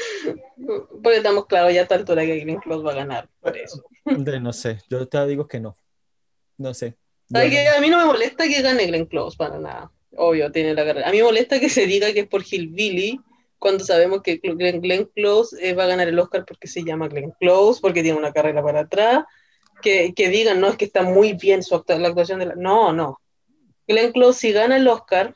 Porque 1.02 1.16
estamos 1.16 1.46
claros 1.46 1.72
ya 1.72 1.80
a 1.80 1.82
esta 1.82 1.94
altura 1.96 2.24
que 2.24 2.40
Glenn 2.40 2.60
Close 2.60 2.84
va 2.84 2.92
a 2.92 2.96
ganar 2.96 3.28
por 3.40 3.56
eso. 3.56 3.82
no 4.04 4.52
sé, 4.52 4.78
yo 4.88 5.06
te 5.08 5.26
digo 5.26 5.48
que 5.48 5.60
no. 5.60 5.76
No 6.58 6.74
sé. 6.74 6.90
Yo 7.28 7.38
¿Sabes 7.38 7.48
no- 7.48 7.56
qué? 7.56 7.68
A 7.68 7.80
mí 7.80 7.88
no 7.88 7.98
me 7.98 8.04
molesta 8.04 8.46
que 8.46 8.62
gane 8.62 8.86
Glenn 8.86 9.06
Close 9.06 9.36
para 9.36 9.58
nada. 9.58 9.90
Obvio, 10.16 10.50
tiene 10.52 10.74
la 10.74 10.84
carrera. 10.84 11.08
A 11.08 11.12
mí 11.12 11.18
me 11.18 11.24
molesta 11.24 11.58
que 11.60 11.68
se 11.68 11.86
diga 11.86 12.12
que 12.12 12.20
es 12.20 12.28
por 12.28 12.42
Hillbilly 12.42 13.20
cuando 13.58 13.84
sabemos 13.84 14.22
que 14.22 14.36
Glenn, 14.36 14.80
Glenn 14.80 15.04
Close 15.14 15.56
eh, 15.60 15.74
va 15.74 15.84
a 15.84 15.88
ganar 15.88 16.08
el 16.08 16.18
Oscar 16.18 16.44
porque 16.46 16.66
se 16.68 16.82
llama 16.82 17.08
Glenn 17.08 17.32
Close, 17.38 17.80
porque 17.80 18.02
tiene 18.02 18.18
una 18.18 18.32
carrera 18.32 18.62
para 18.62 18.80
atrás. 18.80 19.24
Que, 19.80 20.12
que 20.14 20.28
digan, 20.28 20.60
no, 20.60 20.68
es 20.68 20.76
que 20.76 20.84
está 20.84 21.02
muy 21.02 21.32
bien 21.34 21.62
su 21.62 21.74
actu- 21.74 21.98
la 21.98 22.08
actuación 22.08 22.38
de 22.38 22.46
la... 22.46 22.54
No, 22.54 22.92
no. 22.92 23.20
Glenn 23.86 24.12
Close, 24.12 24.38
si 24.38 24.52
gana 24.52 24.76
el 24.76 24.86
Oscar, 24.88 25.34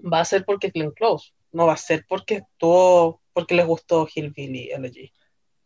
va 0.00 0.20
a 0.20 0.24
ser 0.24 0.44
porque 0.44 0.68
es 0.68 0.72
Glenn 0.72 0.90
Close. 0.92 1.32
No 1.52 1.66
va 1.66 1.74
a 1.74 1.76
ser 1.78 2.04
porque 2.08 2.36
estuvo, 2.36 3.20
porque 3.32 3.54
les 3.54 3.66
gustó 3.66 4.08
Hillbilly 4.12 4.70
Elegy. 4.70 5.12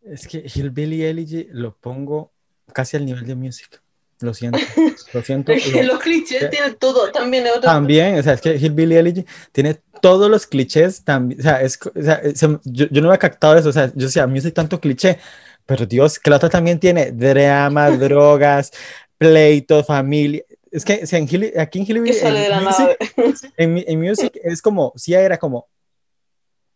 Es 0.02 0.26
que 0.28 0.44
Hillbilly 0.52 1.04
Elegy 1.04 1.48
lo 1.50 1.76
pongo 1.76 2.32
casi 2.72 2.96
al 2.96 3.06
nivel 3.06 3.26
de 3.26 3.34
music. 3.34 3.82
Lo 4.20 4.32
siento. 4.32 4.58
Lo 5.12 5.22
siento. 5.22 5.52
lo- 5.52 5.82
Los 5.82 6.00
clichés 6.00 6.48
tienen 6.50 6.76
todo, 6.76 7.10
también 7.12 7.46
es 7.46 7.52
otra 7.56 7.72
También, 7.72 8.18
o 8.18 8.22
sea, 8.22 8.32
es 8.32 8.40
que 8.40 8.56
Hillbilly 8.56 8.96
Elegy 8.96 9.24
tiene 9.52 9.78
todos 10.00 10.30
los 10.30 10.46
clichés 10.46 11.04
también, 11.04 11.38
o 11.40 11.42
sea, 11.42 11.60
es, 11.60 11.78
o 11.94 12.02
sea, 12.02 12.20
se- 12.34 12.58
yo, 12.64 12.86
yo 12.90 13.02
no 13.02 13.08
había 13.08 13.18
captado 13.18 13.56
eso, 13.58 13.68
o 13.68 13.72
sea, 13.72 13.86
yo 13.94 14.06
decía, 14.06 14.26
music 14.26 14.54
tanto 14.54 14.80
cliché, 14.80 15.18
pero 15.66 15.84
Dios, 15.84 16.18
que 16.18 16.30
la 16.30 16.36
otra 16.36 16.48
también 16.48 16.78
tiene 16.78 17.12
drama, 17.12 17.90
drogas, 17.98 18.70
pleito, 19.18 19.82
familia, 19.84 20.42
es 20.70 20.84
que 20.84 21.06
sea, 21.06 21.18
en 21.18 21.26
Hill- 21.28 21.52
aquí 21.58 21.80
en 21.80 22.04
de 22.04 22.96
en 23.56 23.84
en, 23.86 24.00
music 24.00 24.38
es 24.42 24.60
como, 24.62 24.92
sí 24.96 25.14
era 25.14 25.38
como 25.38 25.68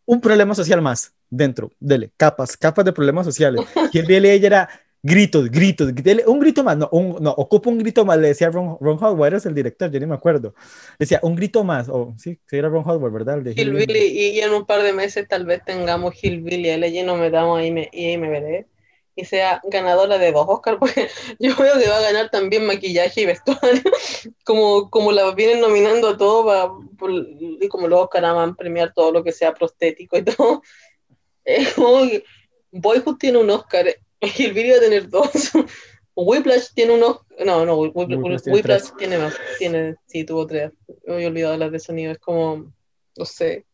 un 0.07 0.20
problema 0.20 0.55
social 0.55 0.82
más 0.82 1.12
dentro, 1.28 1.70
dele, 1.78 2.11
capas, 2.16 2.57
capas 2.57 2.84
de 2.84 2.93
problemas 2.93 3.26
sociales. 3.26 3.61
Hillbilly 3.93 4.16
Elegy 4.16 4.47
era 4.47 4.68
gritos, 5.03 5.51
gritos, 5.51 5.95
dele, 5.95 6.24
un 6.26 6.41
grito 6.41 6.64
más, 6.64 6.76
no, 6.76 6.88
un, 6.93 7.22
no, 7.22 7.30
ocupa 7.30 7.70
un 7.70 7.78
grito 7.78 8.05
más, 8.05 8.18
le 8.18 8.28
decía 8.28 8.51
Ron, 8.51 8.76
Ron 8.80 8.99
Howard, 9.03 9.34
es 9.34 9.47
el 9.47 9.55
director, 9.55 9.91
yo 9.91 10.01
ni 10.01 10.07
me 10.07 10.14
acuerdo. 10.14 10.55
Decía, 10.99 11.20
un 11.22 11.36
grito 11.36 11.62
más, 11.62 11.88
o 11.88 12.14
sí, 12.18 12.38
sí 12.47 12.57
era 12.57 12.68
Ron 12.68 12.84
Howard, 12.88 13.12
¿verdad? 13.12 13.38
El 13.38 13.45
de 13.45 13.53
Hillbilly. 13.53 13.82
Hillbilly, 13.84 14.07
y, 14.07 14.26
y 14.30 14.41
en 14.41 14.53
un 14.53 14.66
par 14.66 14.82
de 14.82 14.93
meses 14.93 15.26
tal 15.28 15.45
vez 15.47 15.64
tengamos 15.64 16.14
Hillbilly 16.22 16.68
Elegy, 16.70 17.03
nos 17.03 17.18
metamos 17.18 17.59
ahí 17.59 17.70
me- 17.70 17.88
y 17.93 18.07
ahí 18.07 18.18
me 18.18 18.28
veré. 18.30 18.66
Y 19.21 19.25
sea 19.27 19.61
ganadora 19.64 20.16
de 20.16 20.33
dos 20.33 20.47
Oscars, 20.49 20.79
porque 20.81 21.09
yo 21.39 21.55
veo 21.57 21.79
que 21.79 21.89
va 21.89 21.99
a 21.99 22.03
ganar 22.03 22.31
también 22.31 22.64
maquillaje 22.64 23.21
y 23.21 23.27
vestuario, 23.27 23.83
como, 24.45 24.89
como 24.89 25.12
la 25.12 25.31
vienen 25.35 25.61
nominando 25.61 26.09
a 26.09 26.16
todo, 26.16 26.47
pa- 26.47 26.73
por- 26.99 27.12
y 27.12 27.68
como 27.68 27.87
los 27.89 28.01
Oscars 28.01 28.25
aman 28.27 28.57
premiar 28.57 28.93
todo 28.95 29.12
lo 29.12 29.23
que 29.23 29.33
sea 29.33 29.53
prostético 29.53 30.16
y 30.16 30.25
todo. 30.25 30.62
Es 31.45 31.75
como 31.75 32.03
que 32.09 32.25
Boyhood 32.73 33.16
tiene 33.18 33.39
un 33.39 33.51
Oscar, 33.51 33.87
Hillbilly 34.21 34.71
va 34.71 34.77
a 34.77 34.81
tener 34.81 35.09
dos. 35.09 35.31
Whiplash 36.14 36.73
tiene 36.75 36.93
un 36.95 37.03
Oscar, 37.03 37.47
no, 37.47 37.64
no, 37.64 37.77
Whiplash, 37.77 38.18
Whiplash 38.18 38.43
tiene 38.43 38.57
Whiplash 38.57 38.83
tiene 38.99 39.18
más, 39.18 39.35
tiene, 39.59 39.97
sí, 40.07 40.25
tuvo 40.25 40.47
tres. 40.47 40.71
Me 41.07 41.14
había 41.14 41.29
olvidado 41.29 41.57
las 41.57 41.73
de 41.73 41.79
sonido, 41.79 42.12
es 42.12 42.18
como, 42.18 42.73
no 43.16 43.25
sé. 43.25 43.64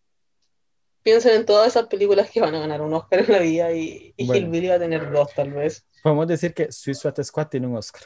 Piensen 1.07 1.36
en 1.36 1.46
todas 1.46 1.68
esas 1.68 1.86
películas 1.86 2.28
que 2.28 2.40
van 2.40 2.52
a 2.57 2.59
ganar 2.59 2.80
un 2.80 2.92
Oscar 2.92 3.20
en 3.20 3.32
la 3.32 3.38
vida 3.38 3.70
y, 3.70 4.12
y 4.16 4.26
Bueno. 4.26 4.44
Hillbilly 4.44 4.66
va 4.66 4.74
a 4.74 4.78
tener 4.80 5.09
dos, 5.12 5.32
tal 5.32 5.52
vez. 5.52 5.86
Podemos 6.02 6.26
decir 6.26 6.52
que 6.52 6.72
Suicide 6.72 7.22
Squad 7.22 7.46
tiene 7.46 7.68
un 7.68 7.76
Oscar. 7.76 8.02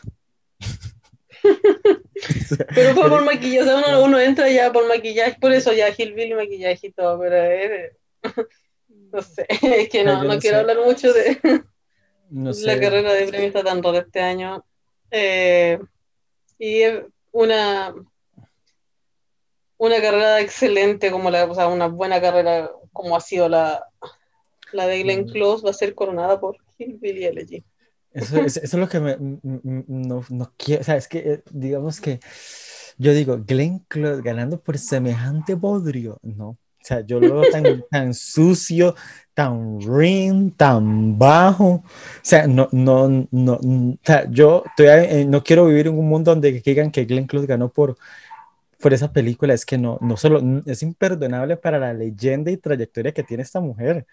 Pero 2.74 2.94
fue 2.94 3.09
por 3.09 3.24
maquillaje, 3.24 3.62
o 3.62 3.64
sea, 3.64 3.88
uno, 3.88 4.05
uno 4.05 4.20
entra 4.20 4.51
ya 4.51 4.70
por 4.70 4.86
maquillaje, 4.86 5.38
por 5.40 5.55
eso 5.55 5.72
ya 5.72 5.88
Hillbilly, 5.88 6.34
maquillaje 6.34 6.88
y 6.88 6.92
todo, 6.92 7.18
pero 7.18 7.36
eh, 7.36 7.96
no 8.88 9.22
sé, 9.22 9.46
es 9.62 9.88
que 9.88 10.05
no, 10.05 10.22
no 10.22 10.34
no 10.34 10.38
quiero 10.38 10.59
hablar 10.59 10.76
mucho 10.84 11.11
de 11.14 11.40
No 12.28 12.53
sé. 12.53 12.66
la 12.66 12.78
carrera 12.78 13.14
de 13.14 13.28
premio 13.28 13.46
está 13.46 13.64
tan 13.64 13.82
rara 13.82 14.01
este 14.01 14.20
año. 14.20 14.62
Eh, 15.11 15.78
y 16.59 16.82
es 16.82 17.01
una, 17.32 17.94
una 19.78 20.03
carrera 20.03 20.42
excelente, 20.42 21.11
como 21.11 21.30
la, 21.30 21.46
o 21.46 21.55
sea, 21.55 21.66
una 21.68 21.86
buena 21.86 22.20
carrera 22.20 22.70
como 22.93 23.16
ha 23.16 23.20
sido 23.20 23.49
la, 23.49 23.84
la 24.72 24.86
de 24.86 25.03
Glenn 25.03 25.26
Mm. 25.26 25.32
Close, 25.32 25.64
va 25.64 25.70
a 25.70 25.74
ser 25.74 25.95
coronada 25.95 26.41
por 26.41 26.57
Hillbilly 26.78 27.24
Elegy. 27.24 27.64
Eso, 28.12 28.38
es- 28.38 28.57
eso 28.57 28.76
es 28.76 28.80
lo 28.80 28.88
que 28.88 29.01
me, 29.01 29.16
no, 29.43 30.24
no 30.28 30.53
quiero, 30.57 30.80
o 30.80 30.84
sea, 30.84 30.97
es 30.97 31.07
que 31.09 31.18
eh, 31.18 31.43
digamos 31.51 32.01
que 32.01 32.18
yo 32.99 33.12
digo, 33.14 33.38
Glenn 33.47 33.80
Close 33.88 34.20
ganando 34.22 34.61
por 34.61 34.76
semejante 34.78 35.55
bodrio, 35.55 36.18
no, 36.22 36.49
o 36.51 36.59
sea, 36.82 37.01
yo 37.07 37.20
lo 37.20 37.34
veo 37.34 37.51
tan, 37.51 37.62
tan 37.91 38.12
sucio, 38.14 38.95
tan 39.32 39.80
ring, 39.80 40.53
tan 40.57 41.18
bajo, 41.18 41.66
o 41.66 41.84
sea, 42.22 42.47
no, 42.47 42.68
no, 42.72 43.09
no, 43.30 43.53
o 43.55 43.99
sea, 44.03 44.28
yo 44.30 44.64
todavía, 44.76 45.11
eh, 45.20 45.24
no 45.24 45.43
quiero 45.45 45.66
vivir 45.66 45.86
en 45.86 45.99
un 45.99 46.09
mundo 46.09 46.32
donde 46.32 46.53
digan 46.53 46.91
que 46.91 47.05
Glenn 47.05 47.26
Close 47.26 47.47
ganó 47.47 47.68
por, 47.70 47.97
por 48.81 48.95
esa 48.95 49.12
película, 49.12 49.55
es 49.55 49.66
que 49.66 49.78
no, 49.78 49.99
no 50.01 50.16
solo, 50.16 50.41
es 50.66 50.83
imperdonable 50.83 51.57
para 51.57 51.78
la 51.78 51.93
leyenda 51.93 52.51
y 52.51 52.57
trayectoria 52.57 53.12
que 53.12 53.22
tiene 53.22 53.43
esta 53.43 53.61
mujer. 53.61 54.07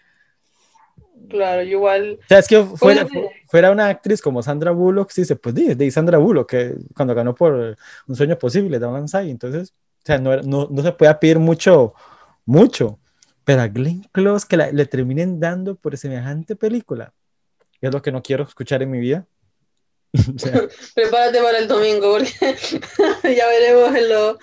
Claro, 1.28 1.62
igual, 1.62 2.18
O 2.22 2.28
sea, 2.28 2.38
es 2.38 2.48
que 2.48 2.62
fuera, 2.62 3.06
fuera 3.48 3.70
una 3.70 3.88
actriz 3.88 4.22
como 4.22 4.42
Sandra 4.42 4.70
Bullock, 4.70 5.10
sí 5.10 5.24
se 5.24 5.36
pues 5.36 5.54
di, 5.54 5.74
de 5.74 5.90
Sandra 5.90 6.18
Bullock, 6.18 6.48
que 6.48 6.74
cuando 6.94 7.14
ganó 7.14 7.34
por 7.34 7.76
Un 8.06 8.16
sueño 8.16 8.38
posible, 8.38 8.78
Down 8.78 9.08
Side, 9.08 9.30
entonces, 9.30 9.70
o 9.70 10.06
sea, 10.06 10.18
no, 10.18 10.36
no, 10.42 10.68
no 10.70 10.82
se 10.82 10.92
puede 10.92 11.14
pedir 11.16 11.38
mucho, 11.38 11.94
mucho, 12.46 12.98
pero 13.44 13.62
a 13.62 13.68
Glenn 13.68 14.06
Close 14.12 14.46
que 14.48 14.56
la- 14.56 14.70
le 14.70 14.86
terminen 14.86 15.40
dando 15.40 15.74
por 15.74 15.96
semejante 15.96 16.56
película, 16.56 17.12
es 17.80 17.92
lo 17.92 18.00
que 18.00 18.12
no 18.12 18.22
quiero 18.22 18.44
escuchar 18.44 18.82
en 18.82 18.90
mi 18.90 18.98
vida. 18.98 19.26
O 20.34 20.38
sea, 20.38 20.68
prepárate 20.94 21.40
para 21.40 21.58
el 21.58 21.68
domingo, 21.68 22.12
porque 22.12 22.30
ya 23.36 23.46
veremos 23.48 23.94
en 23.94 24.08
lo... 24.08 24.38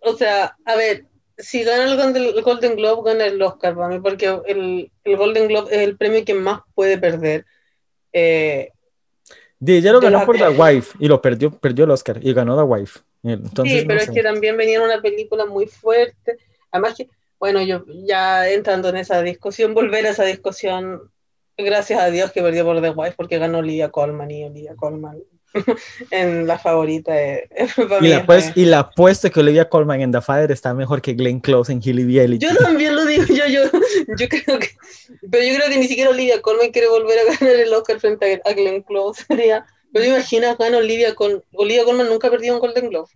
O 0.00 0.16
sea, 0.16 0.56
a 0.64 0.76
ver, 0.76 1.04
si 1.36 1.64
gana 1.64 1.84
el 1.84 2.42
Golden, 2.42 2.76
Globe, 2.76 3.10
gana 3.10 3.26
el 3.26 3.42
Oscar 3.42 3.74
para 3.74 3.88
mí, 3.88 4.00
porque 4.00 4.40
el, 4.46 4.90
el 5.04 5.16
Golden 5.16 5.48
Globe 5.48 5.74
es 5.74 5.82
el 5.82 5.96
premio 5.96 6.24
que 6.24 6.34
más 6.34 6.60
puede 6.74 6.96
perder. 6.98 7.44
Eh, 8.12 8.70
ella 9.60 9.92
lo 9.92 10.00
De 10.00 10.10
ganó 10.10 10.24
por 10.24 10.36
The 10.36 10.48
Wife 10.48 10.96
y 11.00 11.08
lo 11.08 11.20
perdió, 11.20 11.50
perdió 11.50 11.84
el 11.84 11.90
Oscar 11.90 12.18
y 12.22 12.32
ganó 12.32 12.56
The 12.56 12.62
Wife. 12.62 13.00
Entonces, 13.22 13.80
sí, 13.80 13.82
no 13.82 13.88
pero 13.88 14.00
sé. 14.00 14.06
es 14.06 14.10
que 14.12 14.22
también 14.22 14.56
venía 14.56 14.82
una 14.82 15.00
película 15.00 15.46
muy 15.46 15.66
fuerte. 15.66 16.38
Además 16.70 16.94
que, 16.96 17.08
bueno, 17.38 17.62
yo 17.62 17.84
ya 18.04 18.48
entrando 18.48 18.88
en 18.88 18.98
esa 18.98 19.22
discusión, 19.22 19.74
volver 19.74 20.06
a 20.06 20.10
esa 20.10 20.24
discusión, 20.24 21.10
gracias 21.56 22.00
a 22.00 22.10
Dios 22.10 22.32
que 22.32 22.42
perdió 22.42 22.64
por 22.64 22.80
The 22.80 22.90
Wife, 22.90 23.14
porque 23.16 23.38
ganó 23.38 23.58
Olivia 23.58 23.90
Colman 23.90 24.30
y 24.30 24.44
Olivia 24.44 24.74
Colman 24.76 25.18
en 26.10 26.46
la 26.46 26.58
favorita. 26.58 27.12
de- 27.14 27.48
Y 28.02 28.08
la, 28.08 28.18
es 28.18 28.26
pues, 28.26 28.52
y 28.56 28.64
la 28.66 28.80
apuesto 28.80 29.30
que 29.30 29.40
Olivia 29.40 29.68
Colman 29.68 30.00
en 30.00 30.12
The 30.12 30.20
Father 30.20 30.50
está 30.52 30.74
mejor 30.74 31.00
que 31.00 31.14
Glenn 31.14 31.40
Close 31.40 31.72
en 31.72 31.80
Hilly 31.82 32.04
Biel. 32.04 32.38
Yo 32.38 32.54
también 32.56 32.94
lo 32.94 33.04
digo, 33.06 33.24
yo, 33.26 33.46
yo, 33.46 33.62
yo 34.18 34.28
creo 34.28 34.58
que, 34.58 34.70
pero 35.30 35.44
yo 35.44 35.54
creo 35.56 35.70
que 35.70 35.78
ni 35.78 35.88
siquiera 35.88 36.10
Olivia 36.10 36.40
Colman 36.42 36.70
quiere 36.70 36.88
volver 36.88 37.18
a 37.20 37.24
ganar 37.34 37.56
el 37.56 37.72
Oscar 37.72 38.00
frente 38.00 38.40
a, 38.44 38.52
Glenn 38.52 38.82
Close. 38.82 39.24
Sería, 39.28 39.64
pero 39.92 40.04
te 40.04 40.10
imaginas, 40.10 40.58
gana 40.58 40.78
Olivia 40.78 41.14
Colman, 41.14 41.42
Olivia 41.54 41.84
Colman 41.84 42.08
nunca 42.08 42.28
ha 42.28 42.30
perdido 42.30 42.54
un 42.54 42.60
Golden 42.60 42.90
Globe. 42.90 43.08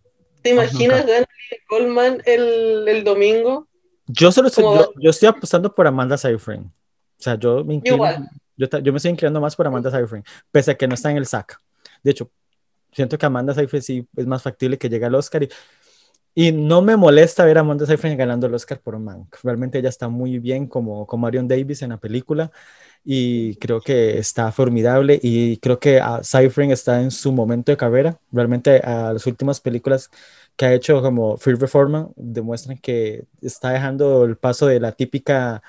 ¿Te 0.43 0.51
imaginas, 0.51 1.05
gana 1.05 1.27
Olivia 1.29 1.65
Colman 1.69 2.23
el, 2.25 2.89
el 2.89 3.05
domingo? 3.05 3.67
Yo 4.07 4.33
solo 4.33 4.49
estoy, 4.49 4.65
yo, 4.65 4.93
yo 4.99 5.11
estoy 5.11 5.29
apostando 5.29 5.73
por 5.75 5.87
Amanda 5.87 6.17
Seyfried. 6.17 6.61
O 7.21 7.23
sea, 7.23 7.35
yo 7.37 7.65
me 7.65 7.75
inclino, 7.75 8.05
yo, 8.57 8.67
yo 8.67 8.93
me 8.93 8.97
estoy 8.97 9.13
inclinando 9.13 9.41
más 9.41 9.55
por 9.55 9.67
Amanda 9.67 9.91
Seyfried, 9.91 10.25
pese 10.51 10.73
a 10.73 10.75
que 10.75 10.89
no 10.89 10.95
está 10.95 11.11
en 11.11 11.19
el 11.19 11.27
SAC. 11.27 11.59
De 12.03 12.11
hecho, 12.11 12.31
siento 12.93 13.19
que 13.19 13.27
Amanda 13.27 13.55
Seyfried 13.55 13.83
sí 13.83 14.09
es 14.17 14.27
más 14.27 14.43
factible 14.43 14.79
que 14.79 14.89
llegue 14.89 15.05
al 15.05 15.15
Oscar 15.15 15.43
y 15.43 15.49
y 16.35 16.53
no 16.53 16.81
me 16.81 16.97
molesta 16.97 17.45
ver 17.45 17.59
a 17.59 17.63
Amanda 17.63 17.87
Seyfried 17.87 18.17
ganando 18.17 18.47
el 18.47 18.55
Oscar 18.55 18.81
por 18.81 18.99
Mank. 18.99 19.37
Realmente 19.43 19.79
ella 19.79 19.89
está 19.89 20.09
muy 20.09 20.39
bien 20.39 20.67
como, 20.67 21.07
como 21.07 21.23
Marion 21.23 21.49
Davis 21.49 21.83
en 21.83 21.91
la 21.91 21.99
película 21.99 22.53
y 23.05 23.57
creo 23.57 23.81
que 23.81 24.19
está 24.19 24.53
formidable 24.53 25.19
y 25.23 25.57
creo 25.59 25.81
que 25.81 26.01
a 26.01 26.23
Seyfried 26.23 26.71
está 26.71 27.01
en 27.03 27.11
su 27.11 27.33
momento 27.33 27.73
de 27.73 27.77
carrera. 27.77 28.19
Realmente 28.31 28.79
a 28.79 29.13
las 29.13 29.27
últimas 29.27 29.61
películas 29.61 30.09
que 30.57 30.67
ha 30.67 30.75
hecho 30.75 31.03
como 31.03 31.37
Free 31.37 31.57
Reformer 31.57 32.07
demuestran 32.17 32.79
que 32.79 33.25
está 33.43 33.71
dejando 33.71 34.25
el 34.25 34.37
paso 34.37 34.67
de 34.67 34.79
la 34.79 34.93
típica 34.93 35.63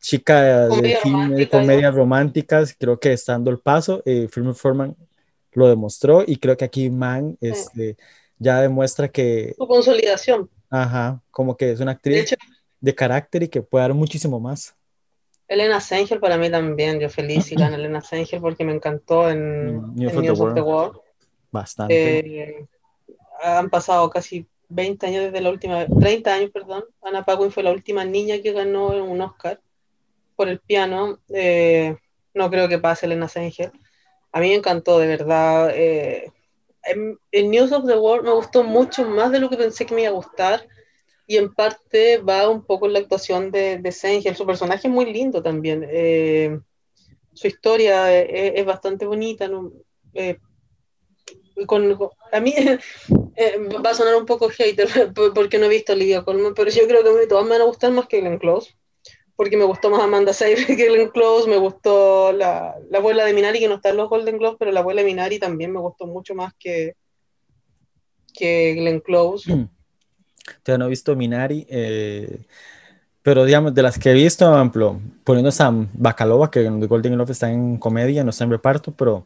chica 0.00 0.68
de 0.68 0.96
cine, 1.02 1.48
comedias 1.48 1.94
románticas, 1.94 2.74
creo 2.78 2.98
que 2.98 3.12
está 3.12 3.32
dando 3.32 3.50
el 3.50 3.58
paso. 3.58 4.02
Eh, 4.04 4.28
Reformer 4.32 4.94
lo 5.52 5.68
demostró 5.68 6.24
y 6.26 6.36
creo 6.36 6.56
que 6.56 6.64
aquí 6.64 6.90
Man 6.90 7.36
este, 7.40 7.96
ya 8.38 8.60
demuestra 8.60 9.08
que... 9.08 9.54
Su 9.56 9.66
consolidación. 9.66 10.48
Ajá, 10.68 11.20
como 11.30 11.56
que 11.56 11.72
es 11.72 11.80
una 11.80 11.92
actriz 11.92 12.36
de, 12.80 12.94
carácter 12.94 13.42
y 13.44 13.48
que 13.48 13.62
puede 13.62 13.82
dar 13.82 13.94
muchísimo 13.94 14.38
más. 14.38 14.74
Elena 15.48 15.80
Sengel 15.80 16.20
para 16.20 16.38
mí 16.38 16.48
también, 16.48 17.00
yo 17.00 17.10
feliz 17.10 17.50
y 17.50 17.56
gana 17.56 17.74
Elena 17.74 18.00
Sengel 18.00 18.40
porque 18.40 18.64
me 18.64 18.72
encantó 18.72 19.28
en, 19.28 19.76
mm, 19.76 19.94
News, 19.96 20.40
of, 20.40 20.54
the 20.54 20.60
World. 20.60 20.98
Bastante. 21.50 22.18
Eh, 22.18 22.66
han 23.42 23.68
pasado 23.68 24.08
casi 24.10 24.46
20 24.68 25.06
años 25.06 25.24
desde 25.24 25.40
la 25.40 25.50
última, 25.50 25.86
30 25.86 26.32
años, 26.32 26.50
perdón. 26.52 26.84
Ana 27.02 27.24
Paquin 27.24 27.50
fue 27.50 27.64
la 27.64 27.72
última 27.72 28.04
niña 28.04 28.40
que 28.40 28.52
ganó 28.52 28.88
un 28.88 29.20
Oscar 29.20 29.60
por 30.40 30.48
el 30.48 30.58
piano. 30.58 31.18
Eh, 31.28 31.94
no 32.32 32.48
creo 32.48 32.66
que 32.66 32.78
pase 32.78 33.04
Elena 33.04 33.28
Sengel. 33.28 33.72
A 34.32 34.40
mí 34.40 34.48
me 34.48 34.54
encantó, 34.54 34.98
de 34.98 35.06
verdad. 35.06 35.70
Eh, 35.74 36.32
en, 36.84 37.50
News 37.50 37.72
of 37.72 37.86
the 37.86 37.98
World 37.98 38.24
me 38.24 38.32
gustó 38.32 38.64
mucho 38.64 39.04
más 39.04 39.32
de 39.32 39.38
lo 39.38 39.50
que 39.50 39.58
pensé 39.58 39.84
que 39.84 39.94
me 39.94 40.00
iba 40.00 40.08
a 40.08 40.14
gustar 40.14 40.66
y 41.26 41.36
en 41.36 41.54
parte 41.54 42.16
va 42.16 42.48
un 42.48 42.64
poco 42.64 42.86
en 42.86 42.94
la 42.94 43.00
actuación 43.00 43.50
de, 43.50 43.76
de 43.76 43.92
Su 44.34 44.46
personaje 44.46 44.88
es 44.88 44.94
muy 44.94 45.12
lindo 45.12 45.42
también. 45.42 45.86
Eh, 45.86 46.58
su 47.34 47.46
historia 47.46 48.18
es, 48.18 48.64
bastante 48.64 49.04
bonita. 49.04 49.46
Eh, 50.14 50.38
con, 51.66 51.98
a 52.32 52.40
mí 52.40 52.54
va 53.84 53.90
a 53.90 53.94
sonar 53.94 54.14
un 54.14 54.24
poco 54.24 54.48
hater 54.48 54.88
porque 55.34 55.58
no 55.58 55.66
he 55.66 55.68
visto 55.68 55.92
a 55.92 56.24
Colman, 56.24 56.54
pero 56.54 56.70
yo 56.70 56.88
creo 56.88 57.02
que 57.02 57.10
a 57.10 57.12
mí 57.12 57.28
todas 57.28 57.44
me 57.44 57.50
van 57.50 57.60
a 57.60 57.64
gustar 57.64 57.92
más 57.92 58.06
que 58.06 58.20
Glenn 58.20 58.38
Close 58.38 58.79
porque 59.40 59.56
me 59.56 59.64
gustó 59.64 59.88
más 59.88 60.02
Amanda 60.02 60.34
Seyfried 60.34 60.76
que 60.76 60.86
Glenn 60.86 61.08
Close, 61.08 61.48
me 61.48 61.56
gustó 61.56 62.30
la, 62.30 62.76
la, 62.90 62.98
abuela 62.98 63.24
de 63.24 63.32
Minari, 63.32 63.58
que 63.58 63.68
no 63.68 63.76
está 63.76 63.88
en 63.88 63.96
los 63.96 64.10
Golden 64.10 64.36
Globes, 64.36 64.58
pero 64.58 64.70
la 64.70 64.80
abuela 64.80 65.00
de 65.00 65.06
Minari 65.06 65.38
también 65.38 65.72
me 65.72 65.80
gustó 65.80 66.06
mucho 66.06 66.34
más 66.34 66.52
que, 66.58 66.94
que 68.34 68.74
Glenn 68.74 69.00
Close. 69.00 69.50
Mm. 69.50 69.66
Yo 70.66 70.76
no 70.76 70.84
he 70.84 70.88
visto 70.90 71.16
Minari, 71.16 71.66
eh, 71.70 72.40
pero 73.22 73.46
digamos, 73.46 73.72
de 73.72 73.82
las 73.82 73.98
que 73.98 74.10
he 74.10 74.12
visto, 74.12 74.44
por 74.44 74.56
ejemplo, 74.56 75.00
poniendo 75.24 75.50
a 75.58 75.86
Bacalova, 75.94 76.50
que 76.50 76.66
en 76.66 76.78
los 76.78 76.86
Golden 76.86 77.14
Globes 77.14 77.30
está 77.30 77.50
en 77.50 77.78
comedia, 77.78 78.22
no 78.22 78.28
está 78.28 78.44
en 78.44 78.50
reparto, 78.50 78.92
pero 78.92 79.24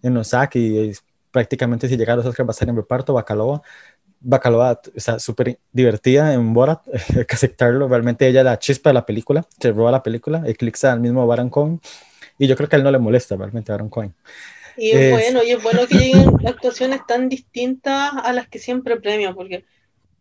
en 0.00 0.16
Osaki, 0.16 0.92
prácticamente 1.32 1.88
si 1.88 1.96
llega 1.96 2.12
a 2.12 2.16
los 2.16 2.24
va 2.24 2.30
a 2.46 2.50
estar 2.52 2.68
en 2.68 2.76
reparto, 2.76 3.14
Bacalova. 3.14 3.62
Bacalova 4.28 4.80
está 4.96 5.20
súper 5.20 5.60
divertida 5.72 6.34
en 6.34 6.52
Borat, 6.52 6.82
hay 7.16 7.24
que 7.24 7.34
aceptarlo, 7.34 7.86
realmente 7.86 8.26
ella 8.26 8.42
la 8.42 8.58
chispa 8.58 8.90
de 8.90 8.94
la 8.94 9.06
película, 9.06 9.46
se 9.60 9.70
roba 9.70 9.92
la 9.92 10.02
película, 10.02 10.42
eclipsa 10.46 10.92
al 10.92 11.00
mismo 11.00 11.24
Baron 11.28 11.48
Cohen, 11.48 11.80
y 12.36 12.48
yo 12.48 12.56
creo 12.56 12.68
que 12.68 12.74
a 12.74 12.78
él 12.78 12.84
no 12.84 12.90
le 12.90 12.98
molesta 12.98 13.36
realmente 13.36 13.70
a 13.70 13.76
Baron 13.76 13.88
Cohen. 13.88 14.14
Y 14.76 14.90
es, 14.90 15.12
bueno, 15.12 15.44
y 15.44 15.52
es 15.52 15.62
bueno 15.62 15.86
que 15.86 15.96
lleguen 15.96 16.28
actuaciones 16.46 17.00
tan 17.06 17.28
distintas 17.28 18.12
a 18.22 18.32
las 18.32 18.48
que 18.48 18.58
siempre 18.58 19.00
premio, 19.00 19.34
porque 19.34 19.64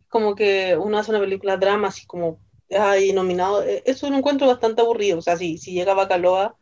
como 0.08 0.36
que 0.36 0.78
uno 0.78 1.00
hace 1.00 1.10
una 1.10 1.20
película 1.20 1.58
drama 1.58 1.88
así 1.88 2.06
como, 2.06 2.40
ay, 2.70 3.12
nominado, 3.12 3.64
e, 3.64 3.82
eso 3.86 4.08
lo 4.10 4.18
encuentro 4.18 4.46
bastante 4.46 4.82
aburrido, 4.82 5.18
o 5.18 5.22
sea, 5.22 5.36
si, 5.36 5.58
si 5.58 5.74
llega 5.74 5.96
Bacalova, 5.96 6.56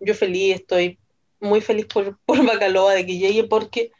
yo 0.00 0.14
feliz, 0.14 0.54
estoy 0.54 0.98
muy 1.38 1.60
feliz 1.60 1.84
por, 1.84 2.18
por 2.24 2.44
Bacalova 2.46 2.94
de 2.94 3.04
que 3.04 3.18
llegue, 3.18 3.44
porque 3.44 3.92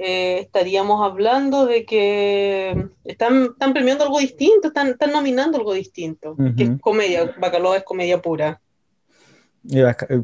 eh, 0.00 0.38
estaríamos 0.38 1.04
hablando 1.04 1.66
de 1.66 1.84
que 1.84 2.86
están, 3.02 3.48
están 3.52 3.72
premiando 3.72 4.04
algo 4.04 4.20
distinto, 4.20 4.68
están, 4.68 4.90
están 4.90 5.10
nominando 5.10 5.58
algo 5.58 5.74
distinto, 5.74 6.36
que 6.56 6.62
es 6.62 6.70
comedia, 6.80 7.34
Bacalao 7.36 7.74
es 7.74 7.82
comedia 7.82 8.22
pura. 8.22 8.60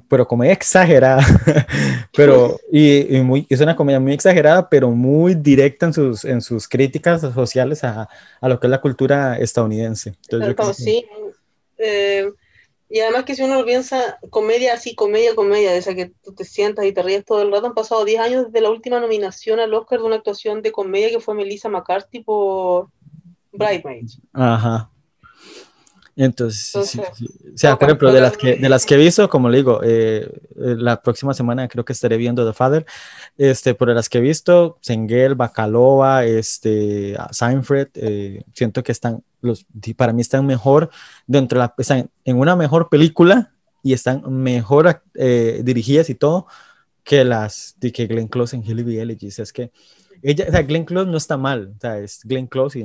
Pero 0.09 0.29
comedia 0.29 0.53
exagerada, 0.53 1.27
pero 2.17 2.57
y, 2.71 3.21
muy, 3.25 3.47
es 3.51 3.61
una 3.61 3.75
comedia 3.75 3.99
muy 3.99 4.13
exagerada, 4.13 4.71
pero 4.71 4.93
muy 4.93 5.35
directa 5.35 5.87
en 5.87 5.93
sus, 5.93 6.25
en 6.25 6.41
sus 6.41 6.69
críticas 6.69 7.21
sociales 7.21 7.83
a, 7.83 8.09
a 8.41 8.49
lo 8.49 8.61
que 8.61 8.69
es 8.69 8.71
la 8.71 8.81
cultura 8.81 9.39
estadounidense. 9.39 10.15
Entonces, 10.31 10.77
sí, 10.77 11.05
eh, 11.79 12.31
y 12.89 13.01
además 13.01 13.25
que 13.25 13.35
si 13.35 13.43
uno 13.43 13.65
piensa 13.65 14.19
comedia 14.31 14.75
así, 14.75 14.95
comedia, 14.95 15.35
comedia, 15.35 15.73
de 15.73 15.79
esa 15.79 15.95
que 15.95 16.13
tú 16.23 16.35
te 16.35 16.45
sientas 16.45 16.85
y 16.85 16.93
te 16.93 17.03
ríes 17.03 17.25
todo 17.25 17.43
el 17.43 17.51
rato, 17.51 17.67
han 17.67 17.75
pasado 17.75 18.05
10 18.05 18.21
años 18.21 18.47
desde 18.47 18.61
la 18.61 18.71
última 18.71 19.01
nominación 19.01 19.59
al 19.59 19.75
Oscar 19.75 20.01
de 20.01 20.05
una 20.05 20.17
actuación 20.17 20.63
de 20.63 20.73
comedia 20.73 21.11
que 21.11 21.21
fue 21.21 21.35
Melissa 21.35 21.69
McCarthy 21.69 22.21
por 22.21 22.89
Bridesmaids. 23.53 24.21
Ajá. 24.33 24.91
Entonces, 26.17 26.75
o 26.75 27.57
sea, 27.57 27.77
por 27.77 27.89
ejemplo, 27.89 28.13
de 28.13 28.21
las, 28.21 28.37
que, 28.37 28.57
de 28.57 28.69
las 28.69 28.87
que 28.87 28.95
he 28.95 28.99
visto, 28.99 29.29
como 29.29 29.49
le 29.49 29.59
digo, 29.59 29.81
eh, 29.83 30.29
eh, 30.57 30.77
la 30.79 31.03
próxima 31.03 31.35
semana 31.35 31.67
creo 31.67 31.85
que 31.85 31.93
estaré 31.93 32.17
viendo 32.17 32.47
The 32.47 32.53
Father, 32.53 32.87
este, 33.37 33.75
por 33.75 33.89
las 33.89 34.09
que 34.09 34.19
he 34.19 34.21
visto, 34.21 34.79
Sengel, 34.81 35.35
Bacalova, 35.35 36.25
este, 36.25 37.17
Seinfeld, 37.33 37.89
eh, 37.95 38.45
siento 38.53 38.85
que 38.85 38.93
están, 38.93 39.25
los, 39.41 39.67
para 39.97 40.13
mí 40.13 40.21
están 40.21 40.47
mejor 40.47 40.91
dentro 41.27 41.59
de 41.59 41.67
la, 41.67 41.75
están 41.79 42.11
en 42.25 42.39
una 42.39 42.55
mejor 42.55 42.89
película 42.89 43.53
y 43.83 43.93
están 43.93 44.23
mejor 44.33 45.03
dirigidas 45.15 46.09
y 46.09 46.15
todo 46.15 46.47
que 47.03 47.23
las 47.23 47.77
de 47.81 47.93
que 47.93 48.07
Glenn 48.07 48.29
Close 48.29 48.57
en 48.57 48.65
Hilly 48.65 48.99
Elegies. 48.99 49.39
Es 49.39 49.53
que 49.53 49.71
ella, 50.23 50.47
o 50.49 50.51
sea, 50.51 50.63
Glenn 50.63 50.87
Close 50.87 51.11
no 51.11 51.19
está 51.19 51.37
mal, 51.37 51.75
o 51.77 51.81
sea, 51.81 51.99
es 51.99 52.21
Glenn 52.25 52.47
Close 52.47 52.79
y 52.79 52.85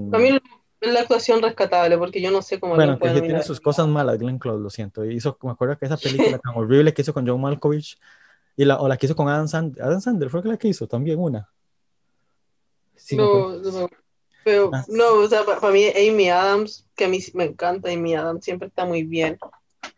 la 0.81 1.01
actuación 1.01 1.41
rescatable, 1.41 1.97
porque 1.97 2.21
yo 2.21 2.31
no 2.31 2.41
sé 2.41 2.59
cómo. 2.59 2.75
Bueno, 2.75 2.97
que 2.97 3.21
tiene 3.21 3.43
sus 3.43 3.59
cosas 3.59 3.87
malas, 3.87 4.17
Glenn 4.17 4.39
Close, 4.39 4.61
lo 4.61 4.69
siento. 4.69 5.03
Hizo, 5.05 5.37
me 5.41 5.51
acuerdo 5.51 5.77
que 5.77 5.85
esa 5.85 5.97
película 5.97 6.39
tan 6.43 6.55
horrible 6.55 6.93
que 6.93 7.01
hizo 7.01 7.13
con 7.13 7.27
John 7.27 7.41
Malkovich, 7.41 7.97
y 8.55 8.65
la, 8.65 8.79
o 8.79 8.87
la 8.87 8.97
que 8.97 9.05
hizo 9.05 9.15
con 9.15 9.27
Adam 9.27 9.47
Sandler. 9.47 9.83
Adam 9.83 10.01
Sandler 10.01 10.29
fue 10.29 10.43
la 10.43 10.57
que 10.57 10.69
hizo 10.69 10.87
también 10.87 11.19
una. 11.19 11.49
no, 13.11 13.57
no, 13.57 13.89
pero 14.43 14.71
ah. 14.73 14.85
no, 14.87 15.13
o 15.15 15.27
sea, 15.27 15.43
para, 15.43 15.71
mí 15.71 15.85
Amy 15.87 16.29
Adams, 16.29 16.85
que 16.95 17.05
a 17.05 17.07
mí 17.07 17.19
me 17.33 17.45
encanta 17.45 17.91
Amy 17.91 18.15
Adams, 18.15 18.43
siempre 18.43 18.67
está 18.67 18.85
muy 18.85 19.03
bien. 19.03 19.37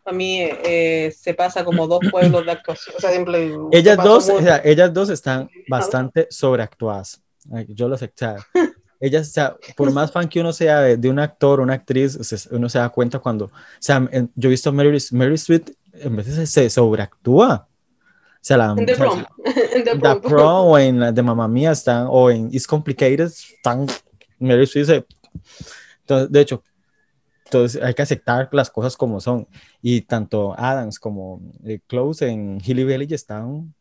Para 0.02 0.16
mí 0.16 0.40
eh, 0.40 1.14
se 1.16 1.34
pasa 1.34 1.64
como 1.64 1.86
dos 1.86 2.00
pueblos 2.10 2.44
de 2.44 2.52
actuación. 2.52 2.96
O 2.96 3.00
sea, 3.00 3.10
siempre, 3.10 3.52
ellas, 3.72 3.96
dos, 3.98 4.28
o 4.28 4.40
sea, 4.40 4.60
ellas 4.64 4.92
dos 4.92 5.10
están 5.10 5.48
bastante 5.68 6.26
sobreactuadas. 6.30 7.22
Yo 7.68 7.88
lo 7.88 7.96
sé. 7.96 8.12
O 8.14 8.58
ella, 9.02 9.20
o 9.20 9.24
sea, 9.24 9.56
por 9.76 9.90
más 9.90 10.12
fan 10.12 10.28
que 10.28 10.40
uno 10.40 10.52
sea 10.52 10.80
de, 10.80 11.10
un 11.10 11.18
actor 11.18 11.58
o 11.58 11.64
una 11.64 11.74
actriz, 11.74 12.46
uno 12.52 12.68
se 12.68 12.78
da 12.78 12.88
cuenta 12.88 13.18
cuando, 13.18 13.46
o 13.46 13.50
sea, 13.80 14.08
yo 14.36 14.48
he 14.48 14.50
visto 14.50 14.70
a 14.70 14.72
Mary, 14.72 14.96
Mary 15.10 15.34
Street, 15.34 15.72
en 15.92 16.14
veces 16.14 16.48
se, 16.48 16.70
sobreactúa. 16.70 17.66
O 17.66 18.38
sea, 18.40 18.56
la, 18.56 18.76
The 18.76 18.96
Prom. 18.96 19.24
The 19.74 20.16
Prom 20.22 20.66
o 20.68 20.78
en 20.78 21.00
la 21.00 21.10
de 21.10 21.20
Mamma 21.20 21.48
Mía 21.48 21.72
están, 21.72 22.06
o 22.08 22.30
en 22.30 22.46
It's 22.54 22.64
Complicated, 22.64 23.24
están, 23.26 23.86
Mary 24.38 24.62
Street 24.62 24.86
se, 24.86 25.06
entonces, 26.02 26.30
de 26.30 26.40
hecho, 26.40 26.62
entonces 27.46 27.82
hay 27.82 27.94
que 27.94 28.02
aceptar 28.02 28.48
las 28.52 28.70
cosas 28.70 28.96
como 28.96 29.20
son. 29.20 29.48
Y 29.82 30.02
tanto 30.02 30.54
Adams 30.56 31.00
como 31.00 31.42
eh, 31.64 31.80
Close 31.88 32.28
en 32.28 32.60
Hilly 32.64 32.84
Village 32.84 33.16
están 33.16 33.74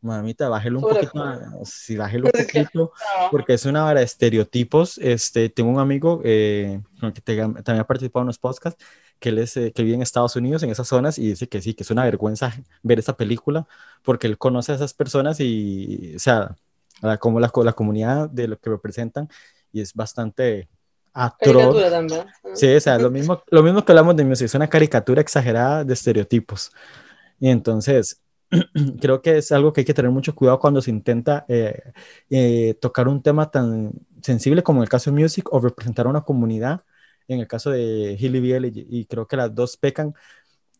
mamita, 0.00 0.48
bájelo 0.48 0.78
un 0.78 0.88
poquito, 0.88 1.22
sí, 1.64 1.96
bájelo 1.96 2.26
un 2.26 2.32
poquito, 2.32 2.92
porque 3.30 3.54
es 3.54 3.66
una 3.66 3.82
vara 3.82 4.00
de 4.00 4.06
estereotipos. 4.06 4.98
Este, 4.98 5.48
tengo 5.48 5.70
un 5.70 5.80
amigo 5.80 6.20
eh, 6.24 6.80
que 7.14 7.20
también 7.20 7.80
ha 7.80 7.86
participado 7.86 8.22
en 8.22 8.28
los 8.28 8.38
podcasts, 8.38 8.82
que 9.18 9.30
él 9.30 9.38
es, 9.38 9.56
eh, 9.56 9.72
que 9.72 9.82
vive 9.82 9.96
en 9.96 10.02
Estados 10.02 10.36
Unidos, 10.36 10.62
en 10.62 10.70
esas 10.70 10.86
zonas, 10.86 11.18
y 11.18 11.28
dice 11.28 11.48
que 11.48 11.60
sí, 11.60 11.74
que 11.74 11.82
es 11.82 11.90
una 11.90 12.04
vergüenza 12.04 12.54
ver 12.82 12.98
esa 12.98 13.16
película, 13.16 13.66
porque 14.02 14.26
él 14.26 14.38
conoce 14.38 14.72
a 14.72 14.74
esas 14.76 14.94
personas 14.94 15.40
y, 15.40 16.14
o 16.16 16.18
sea, 16.18 16.54
como 17.18 17.40
la, 17.40 17.50
la 17.64 17.72
comunidad 17.72 18.28
de 18.30 18.48
lo 18.48 18.58
que 18.58 18.70
representan, 18.70 19.28
y 19.72 19.80
es 19.80 19.94
bastante 19.94 20.68
atroz. 21.12 21.76
Sí, 22.54 22.72
o 22.74 22.80
sea, 22.80 22.98
lo 22.98 23.10
mismo, 23.10 23.42
lo 23.48 23.62
mismo 23.62 23.84
que 23.84 23.92
hablamos 23.92 24.14
de 24.16 24.24
music, 24.24 24.46
es 24.46 24.54
una 24.54 24.68
caricatura 24.68 25.20
exagerada 25.20 25.84
de 25.84 25.94
estereotipos. 25.94 26.70
Y 27.40 27.48
entonces, 27.48 28.20
creo 29.00 29.22
que 29.22 29.38
es 29.38 29.52
algo 29.52 29.72
que 29.72 29.82
hay 29.82 29.84
que 29.84 29.94
tener 29.94 30.10
mucho 30.10 30.34
cuidado 30.34 30.58
cuando 30.58 30.80
se 30.80 30.90
intenta 30.90 31.44
eh, 31.48 31.92
eh, 32.30 32.74
tocar 32.80 33.08
un 33.08 33.22
tema 33.22 33.50
tan 33.50 33.92
sensible 34.22 34.62
como 34.62 34.80
en 34.80 34.84
el 34.84 34.88
caso 34.88 35.10
de 35.10 35.20
Music 35.20 35.48
o 35.52 35.60
representar 35.60 36.06
a 36.06 36.10
una 36.10 36.22
comunidad, 36.22 36.84
en 37.28 37.40
el 37.40 37.46
caso 37.46 37.70
de 37.70 38.16
Hilly 38.18 38.40
Biel, 38.40 38.64
y, 38.74 39.04
creo 39.06 39.26
que 39.26 39.36
las 39.36 39.54
dos 39.54 39.76
pecan 39.76 40.14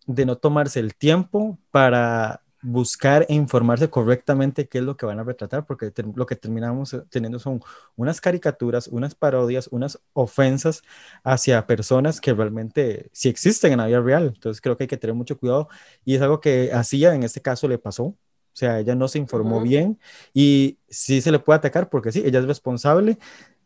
de 0.07 0.27
no 0.27 0.37
tomarse 0.39 0.81
el 0.81 0.95
tiempo 0.95 1.59
para 1.71 2.43
buscar 2.63 3.25
e 3.29 3.35
informarse 3.35 3.89
correctamente 3.89 4.69
qué 4.69 4.79
es 4.79 4.85
lo 4.85 4.97
que 4.97 5.07
van 5.07 5.19
a 5.19 5.25
retratar, 5.25 5.65
porque 5.67 5.93
lo 6.15 6.27
que 6.27 6.37
terminamos 6.37 6.97
teniendo 7.11 7.39
son 7.39 7.61
unas 7.97 8.21
caricaturas, 8.21 8.89
unas 8.89 9.15
parodias, 9.15 9.69
unas 9.69 10.01
ofensas 10.13 10.83
hacia 11.23 11.67
personas 11.67 12.21
que 12.21 12.35
realmente 12.35 13.11
sí 13.13 13.29
existen 13.29 13.73
en 13.73 13.79
la 13.79 13.87
vida 13.87 14.01
real. 14.01 14.33
Entonces 14.35 14.61
creo 14.61 14.77
que 14.77 14.85
hay 14.85 14.89
que 14.89 14.97
tener 14.97 15.15
mucho 15.15 15.39
cuidado 15.39 15.69
y 16.05 16.17
es 16.17 16.23
algo 16.23 16.41
que 16.41 16.73
hacía 16.73 17.15
en 17.15 17.23
este 17.23 17.41
caso 17.41 17.69
le 17.69 17.79
pasó. 17.79 18.05
O 18.05 18.17
sea, 18.59 18.81
ella 18.81 18.97
no 18.97 19.07
se 19.07 19.19
informó 19.19 19.61
bien 19.61 20.01
y 20.35 20.79
sí 20.89 21.21
se 21.21 21.31
le 21.31 21.39
puede 21.39 21.59
atacar 21.59 21.89
porque 21.89 22.11
sí, 22.11 22.23
ella 22.25 22.41
es 22.41 22.47
responsable 22.47 23.19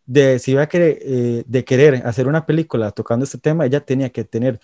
de 0.06 0.38
si 0.38 0.52
iba 0.52 0.62
a 0.62 0.68
querer, 0.68 0.98
eh, 1.00 1.44
de 1.46 1.64
querer 1.64 2.06
hacer 2.06 2.26
una 2.28 2.44
película 2.46 2.90
tocando 2.90 3.24
este 3.24 3.38
tema, 3.38 3.64
ella 3.66 3.80
tenía 3.80 4.10
que 4.10 4.24
tener 4.24 4.60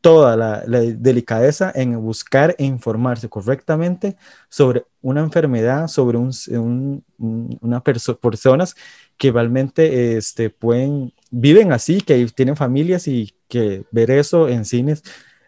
toda 0.00 0.36
la, 0.36 0.60
delicadeza 0.60 1.72
en 1.74 2.00
buscar 2.00 2.54
e 2.58 2.64
informarse 2.64 3.28
correctamente 3.28 4.16
sobre 4.48 4.84
una 5.02 5.20
enfermedad, 5.20 5.88
sobre 5.88 6.18
un, 6.18 7.04
una 7.18 7.82
personas 7.82 8.76
que 9.16 9.32
realmente 9.32 10.16
este, 10.16 10.50
pueden, 10.50 11.12
viven 11.30 11.72
así, 11.72 12.00
que 12.00 12.26
tienen 12.26 12.56
familias 12.56 13.08
y 13.08 13.34
que 13.48 13.84
ver 13.90 14.10
eso 14.10 14.48
en 14.48 14.64
cines 14.64 15.02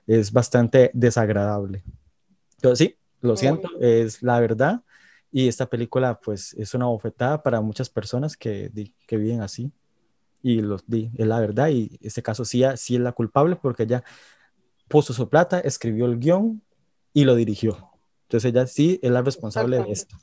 es 0.06 0.32
bastante 0.32 0.90
desagradable. 0.92 1.84
Entonces, 2.56 2.88
sí, 2.88 2.96
lo 3.20 3.36
siento, 3.36 3.68
es 3.80 4.22
la 4.22 4.40
verdad. 4.40 4.82
Y 5.32 5.46
esta 5.46 5.66
película, 5.66 6.18
pues, 6.20 6.54
es 6.54 6.74
una 6.74 6.86
bofetada 6.86 7.42
para 7.42 7.60
muchas 7.60 7.88
personas 7.88 8.36
que, 8.36 8.70
que 9.06 9.16
viven 9.16 9.40
así. 9.40 9.70
Y 10.42 10.60
los 10.60 10.82
di, 10.86 11.10
es 11.16 11.26
la 11.26 11.38
verdad. 11.38 11.68
Y 11.68 11.98
este 12.02 12.22
caso 12.22 12.44
sí, 12.44 12.64
sí 12.76 12.96
es 12.96 13.00
la 13.00 13.12
culpable 13.12 13.56
porque 13.56 13.84
ella 13.84 14.02
puso 14.90 15.14
su 15.14 15.28
plata, 15.28 15.60
escribió 15.60 16.04
el 16.06 16.18
guion 16.18 16.60
y 17.14 17.24
lo 17.24 17.36
dirigió. 17.36 17.90
Entonces 18.24 18.50
ella 18.50 18.66
sí 18.66 18.98
es 19.02 19.10
la 19.10 19.22
responsable 19.22 19.78
de 19.78 19.92
esto. 19.92 20.16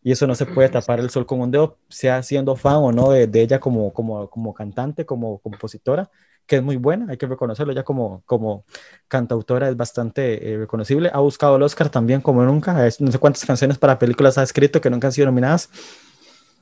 Y 0.00 0.12
eso 0.12 0.26
no 0.26 0.34
se 0.36 0.46
puede 0.46 0.68
tapar 0.68 1.00
el 1.00 1.10
sol 1.10 1.26
con 1.26 1.40
un 1.40 1.50
dedo, 1.50 1.78
sea 1.88 2.22
siendo 2.22 2.54
fan 2.54 2.76
o 2.76 2.92
no 2.92 3.10
de, 3.10 3.28
ella 3.40 3.58
como, 3.58 3.92
como, 3.92 4.30
como 4.30 4.54
cantante, 4.54 5.04
como 5.04 5.38
compositora, 5.38 6.08
que 6.46 6.56
es 6.56 6.62
muy 6.62 6.76
buena, 6.76 7.06
hay 7.10 7.16
que 7.16 7.26
reconocerlo, 7.26 7.72
ya 7.72 7.82
como, 7.82 8.22
como 8.26 8.64
cantautora 9.08 9.68
es 9.68 9.76
bastante 9.76 10.52
eh, 10.52 10.58
reconocible. 10.58 11.10
Ha 11.12 11.18
buscado 11.18 11.56
el 11.56 11.62
Oscar 11.62 11.88
también 11.88 12.20
como 12.20 12.44
nunca, 12.44 12.74
no 13.00 13.10
sé 13.10 13.18
cuántas 13.18 13.44
canciones 13.44 13.78
para 13.78 13.98
películas 13.98 14.38
ha 14.38 14.42
escrito 14.44 14.80
que 14.80 14.90
nunca 14.90 15.08
han 15.08 15.12
sido 15.12 15.26
nominadas. 15.26 15.68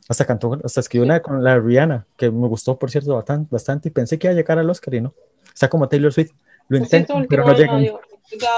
Hasta 0.08 0.24
cantó, 0.24 0.58
hasta 0.64 0.80
escribió 0.80 1.04
una 1.04 1.20
con 1.20 1.44
la 1.44 1.58
Rihanna, 1.58 2.06
que 2.16 2.30
me 2.30 2.48
gustó, 2.48 2.78
por 2.78 2.90
cierto, 2.90 3.14
bastante, 3.14 3.48
bastante 3.50 3.88
y 3.88 3.92
pensé 3.92 4.18
que 4.18 4.28
iba 4.28 4.32
a 4.32 4.36
llegar 4.36 4.58
al 4.58 4.70
Oscar 4.70 4.94
y 4.94 5.00
no. 5.00 5.14
Está 5.52 5.68
como 5.68 5.88
Taylor 5.88 6.12
Swift. 6.12 6.32
Lo 6.68 6.78
intento, 6.78 7.14
pero 7.28 7.46
no 7.46 7.54
llega. 7.54 8.00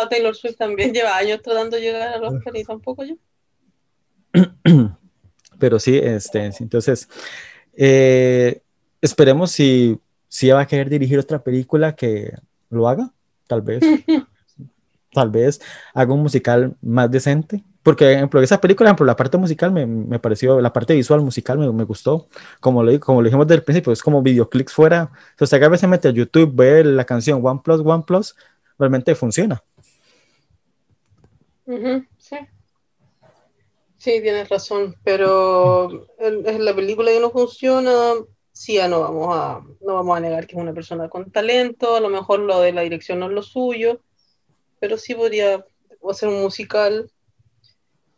Taylor 0.08 0.36
Swift 0.36 0.56
también 0.56 0.92
lleva 0.92 1.16
años 1.16 1.42
tratando 1.42 1.76
de 1.76 1.82
llegar 1.82 2.14
al 2.14 2.24
Oscar 2.24 2.56
y 2.56 2.64
tampoco 2.64 3.04
yo. 3.04 3.16
Pero 5.58 5.78
sí, 5.78 5.96
este, 5.96 6.50
entonces, 6.60 7.08
eh, 7.76 8.60
esperemos 9.00 9.52
si, 9.52 9.98
si 10.28 10.50
va 10.50 10.60
a 10.60 10.66
querer 10.66 10.90
dirigir 10.90 11.18
otra 11.18 11.42
película 11.42 11.94
que 11.94 12.32
lo 12.70 12.88
haga, 12.88 13.12
tal 13.46 13.62
vez. 13.62 13.80
tal 15.14 15.30
vez 15.30 15.60
haga 15.94 16.12
un 16.12 16.22
musical 16.22 16.76
más 16.82 17.10
decente 17.10 17.62
porque, 17.84 18.06
por 18.06 18.12
ejemplo, 18.14 18.40
esa 18.40 18.60
película, 18.60 18.86
por 18.86 18.88
ejemplo, 18.88 19.06
la 19.06 19.16
parte 19.16 19.36
musical 19.36 19.70
me, 19.70 19.84
me, 19.84 20.18
pareció, 20.18 20.58
la 20.60 20.72
parte 20.72 20.94
visual 20.94 21.20
musical 21.20 21.58
me, 21.58 21.70
me, 21.70 21.84
gustó. 21.84 22.28
Como 22.58 22.82
lo, 22.82 22.98
como 22.98 23.20
lo 23.20 23.26
dijimos 23.26 23.46
desde 23.46 23.58
el 23.58 23.62
principio, 23.62 23.92
es 23.92 24.02
como 24.02 24.22
videoclips 24.22 24.72
fuera. 24.72 25.12
O 25.38 25.44
sea, 25.44 25.58
que 25.58 25.66
a 25.66 25.68
veces 25.68 25.88
mete 25.88 26.08
a 26.08 26.10
YouTube, 26.10 26.50
ve 26.54 26.82
la 26.82 27.04
canción 27.04 27.40
One 27.44 27.60
Plus, 27.62 27.82
One 27.84 28.04
Plus, 28.06 28.34
realmente 28.78 29.14
funciona. 29.14 29.62
sí. 32.18 32.36
Sí, 33.98 34.20
tienes 34.20 34.48
razón, 34.48 34.96
pero 35.02 36.06
es 36.18 36.58
la 36.58 36.74
película 36.74 37.10
que 37.10 37.20
no 37.20 37.30
funciona, 37.30 38.12
sí, 38.52 38.74
ya 38.74 38.86
no 38.86 39.00
vamos 39.00 39.28
a, 39.34 39.60
no 39.80 39.94
vamos 39.94 40.16
a 40.16 40.20
negar 40.20 40.46
que 40.46 40.56
es 40.56 40.62
una 40.62 40.74
persona 40.74 41.08
con 41.08 41.30
talento, 41.30 41.96
a 41.96 42.00
lo 42.00 42.10
mejor 42.10 42.40
lo 42.40 42.60
de 42.60 42.72
la 42.72 42.82
dirección 42.82 43.18
no 43.18 43.26
es 43.26 43.32
lo 43.32 43.42
suyo, 43.42 44.02
pero 44.78 44.98
sí 44.98 45.14
podría 45.14 45.64
hacer 46.10 46.28
un 46.28 46.42
musical 46.42 47.10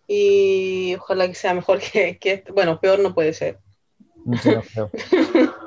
y 0.06 0.94
ojalá 0.94 1.26
que 1.28 1.34
sea 1.34 1.54
mejor 1.54 1.80
que, 1.80 2.18
que 2.18 2.32
este. 2.34 2.52
bueno, 2.52 2.80
peor 2.80 3.00
no 3.00 3.14
puede 3.14 3.32
ser. 3.32 3.58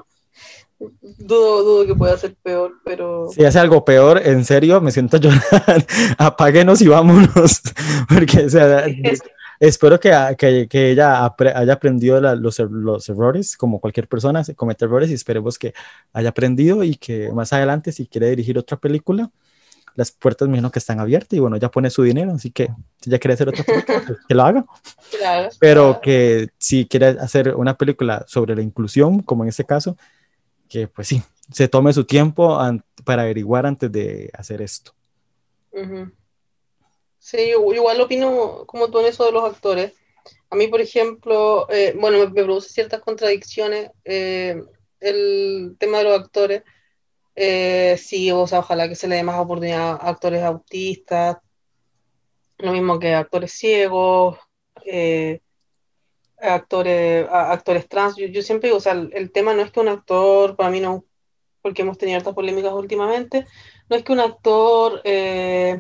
dudo, 0.80 1.64
dudo 1.64 1.86
que 1.86 1.96
pueda 1.96 2.18
ser 2.18 2.36
peor, 2.42 2.74
pero... 2.84 3.28
Si 3.30 3.44
hace 3.44 3.60
algo 3.60 3.84
peor, 3.84 4.22
en 4.26 4.46
serio, 4.46 4.80
me 4.82 4.92
siento 4.92 5.18
llorar. 5.18 5.86
Apáguenos 6.18 6.82
y 6.82 6.88
vámonos. 6.88 7.62
Porque, 8.10 8.46
o 8.46 8.50
sea, 8.50 8.86
espero 9.60 10.00
que, 10.00 10.12
que, 10.38 10.68
que 10.70 10.92
ella 10.92 11.26
haya 11.56 11.74
aprendido 11.74 12.20
los, 12.36 12.60
er-, 12.60 12.72
los, 12.72 13.10
errores, 13.10 13.58
como 13.58 13.80
cualquier 13.80 14.08
persona 14.08 14.44
comete 14.56 14.86
errores, 14.86 15.10
y 15.10 15.14
esperemos 15.14 15.58
que 15.60 15.74
haya 16.14 16.30
aprendido 16.30 16.84
y 16.84 16.96
que 16.96 17.32
más 17.32 17.52
adelante, 17.54 17.92
si 17.92 18.08
quiere 18.08 18.30
dirigir 18.30 18.58
otra 18.58 18.78
película, 18.78 19.30
las 20.00 20.12
puertas 20.12 20.48
me 20.48 20.72
que 20.72 20.80
están 20.80 21.00
abiertas 21.00 21.34
y 21.34 21.40
bueno, 21.40 21.58
ya 21.58 21.70
pone 21.70 21.90
su 21.90 22.04
dinero, 22.04 22.32
así 22.32 22.52
que 22.52 22.70
si 23.02 23.10
ya 23.10 23.20
quiere 23.20 23.34
hacer 23.34 23.50
otra 23.50 23.66
película, 23.66 24.02
pues, 24.08 24.20
que 24.28 24.34
lo 24.34 24.44
haga. 24.44 24.66
Pero 25.60 26.00
que 26.02 26.50
si 26.58 26.88
quiere 26.88 27.08
hacer 27.08 27.54
una 27.56 27.78
película 27.78 28.24
sobre 28.28 28.56
la 28.56 28.62
inclusión, 28.62 29.22
como 29.22 29.44
en 29.44 29.50
este 29.50 29.66
caso, 29.66 29.98
que 30.70 30.88
pues 30.88 31.10
sí, 31.10 31.22
se 31.52 31.68
tome 31.68 31.92
su 31.92 32.06
tiempo 32.06 32.58
para 33.04 33.24
averiguar 33.24 33.66
antes 33.66 33.92
de 33.92 34.32
hacer 34.34 34.62
esto. 34.62 34.94
Sí, 37.20 37.52
igual 37.52 38.02
opino 38.02 38.64
como 38.66 38.90
tú 38.90 39.00
en 39.00 39.08
eso 39.08 39.26
de 39.26 39.34
los 39.34 39.44
actores. 39.44 39.94
A 40.50 40.56
mí, 40.56 40.68
por 40.68 40.80
ejemplo, 40.80 41.68
eh, 41.70 41.94
bueno, 42.00 42.20
me, 42.20 42.44
produce 42.44 42.70
ciertas 42.70 43.02
contradicciones 43.02 43.92
eh, 44.06 44.64
el 45.02 45.76
tema 45.78 46.00
de 46.00 46.04
los 46.06 46.20
actores 46.20 46.64
eh, 47.36 47.98
sí, 47.98 48.32
o 48.32 48.48
sea, 48.48 48.60
ojalá 48.60 48.90
que 48.90 48.96
se 48.96 49.08
le 49.08 49.16
dé 49.16 49.24
más 49.24 49.40
oportunidad 49.40 49.92
a 49.92 50.10
actores 50.10 50.44
autistas, 50.44 51.38
lo 52.58 52.72
mismo 52.74 53.00
que 53.00 53.14
actores 53.14 53.54
ciegos, 53.54 54.38
eh, 54.86 55.42
actores, 56.38 57.28
actores 57.30 57.88
trans. 57.88 58.16
Yo, 58.18 58.42
siempre 58.42 58.68
digo, 58.70 58.78
o 58.78 58.82
sea, 58.82 58.94
el, 58.94 59.32
tema 59.32 59.54
no 59.54 59.62
es 59.62 59.72
que 59.72 59.80
un 59.80 59.88
actor, 59.90 60.56
para 60.56 60.70
mí 60.70 60.80
no, 60.82 61.06
porque 61.62 61.84
hemos 61.84 61.98
tenido 61.98 62.18
estas 62.18 62.34
polémicas 62.34 62.74
últimamente, 62.74 63.46
no 63.90 63.96
es 63.96 64.04
que 64.04 64.12
un 64.12 64.20
actor, 64.20 65.02
eh, 65.04 65.80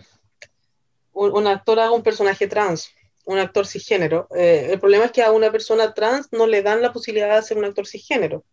un, 1.13 1.47
actor 1.47 1.79
haga 1.79 1.91
un 1.91 2.03
personaje 2.03 2.47
trans, 2.47 2.93
un 3.25 3.39
actor 3.39 3.67
cisgénero. 3.67 4.27
el 4.31 4.79
problema 4.79 5.05
es 5.05 5.11
que 5.11 5.23
a 5.23 5.31
una 5.31 5.51
persona 5.51 5.93
trans 5.93 6.29
no 6.31 6.47
le 6.47 6.61
dan 6.63 6.81
la 6.81 6.93
posibilidad 6.93 7.35
de 7.35 7.43
ser 7.43 7.57
un 7.57 7.65
actor 7.65 7.85
cisgénero 7.87 8.43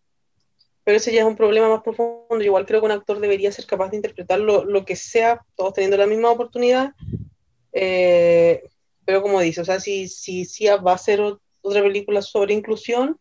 pero 0.86 0.98
ese 0.98 1.12
ya 1.12 1.22
es 1.22 1.26
un 1.26 1.34
problema 1.34 1.68
más 1.68 1.82
profundo. 1.82 2.44
igual 2.44 2.64
creo 2.64 2.78
que 2.78 2.86
un 2.86 2.92
actor 2.92 3.18
debería 3.18 3.50
ser 3.50 3.66
capaz 3.66 3.88
de 3.90 3.96
interpretar 3.96 4.38
lo, 4.38 4.84
que 4.84 4.94
sea, 4.94 5.44
todos 5.56 5.74
teniendo 5.74 5.96
la 5.96 6.06
misma 6.06 6.30
oportunidad. 6.30 6.92
Eh, 7.72 8.62
pero 9.04 9.20
como 9.20 9.40
dice, 9.40 9.62
o 9.62 9.64
sea, 9.64 9.80
si, 9.80 10.06
si, 10.06 10.44
si 10.44 10.66
va 10.66 10.92
a 10.92 10.94
hacer 10.94 11.20
otra 11.20 11.82
película 11.82 12.22
sobre 12.22 12.54
inclusión, 12.54 13.18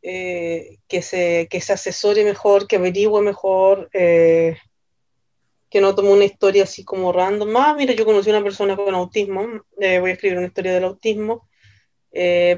eh, 0.00 0.78
que, 0.88 1.02
se, 1.02 1.46
que 1.50 1.60
se 1.60 1.74
asesore 1.74 2.24
mejor, 2.24 2.66
que 2.66 2.76
averigüe 2.76 3.20
mejor, 3.20 3.90
eh, 3.92 4.56
que 5.68 5.82
no 5.82 5.94
tome 5.94 6.10
una 6.10 6.24
historia 6.24 6.62
así 6.62 6.84
como 6.84 7.12
random. 7.12 7.54
Ah, 7.54 7.74
mira, 7.76 7.92
yo 7.92 8.06
conocí 8.06 8.30
a 8.30 8.32
una 8.32 8.42
persona 8.42 8.76
con 8.76 8.94
autismo, 8.94 9.46
voy 9.76 10.10
a 10.10 10.14
escribir 10.14 10.38
una 10.38 10.46
historia 10.46 10.72
del 10.72 10.84
autismo, 10.84 11.50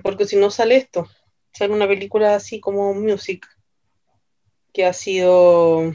porque 0.04 0.24
si 0.24 0.36
no 0.36 0.52
sale 0.52 0.76
esto, 0.76 1.08
sale 1.52 1.74
una 1.74 1.88
película 1.88 2.36
así 2.36 2.60
como 2.60 2.94
music 2.94 3.44
que 4.74 4.84
ha 4.84 4.92
sido, 4.92 5.94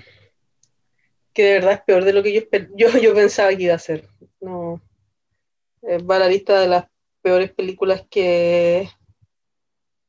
que 1.33 1.43
de 1.43 1.53
verdad 1.53 1.73
es 1.73 1.81
peor 1.81 2.05
de 2.05 2.13
lo 2.13 2.23
que 2.23 2.33
yo, 2.33 2.41
yo, 2.75 2.97
yo 2.97 3.13
pensaba 3.13 3.49
que 3.49 3.63
iba 3.63 3.75
a 3.75 3.79
ser. 3.79 4.07
No, 4.39 4.81
eh, 5.83 6.01
va 6.01 6.15
a 6.15 6.19
la 6.19 6.29
lista 6.29 6.59
de 6.59 6.67
las 6.67 6.85
peores 7.21 7.51
películas 7.51 8.05
que, 8.09 8.89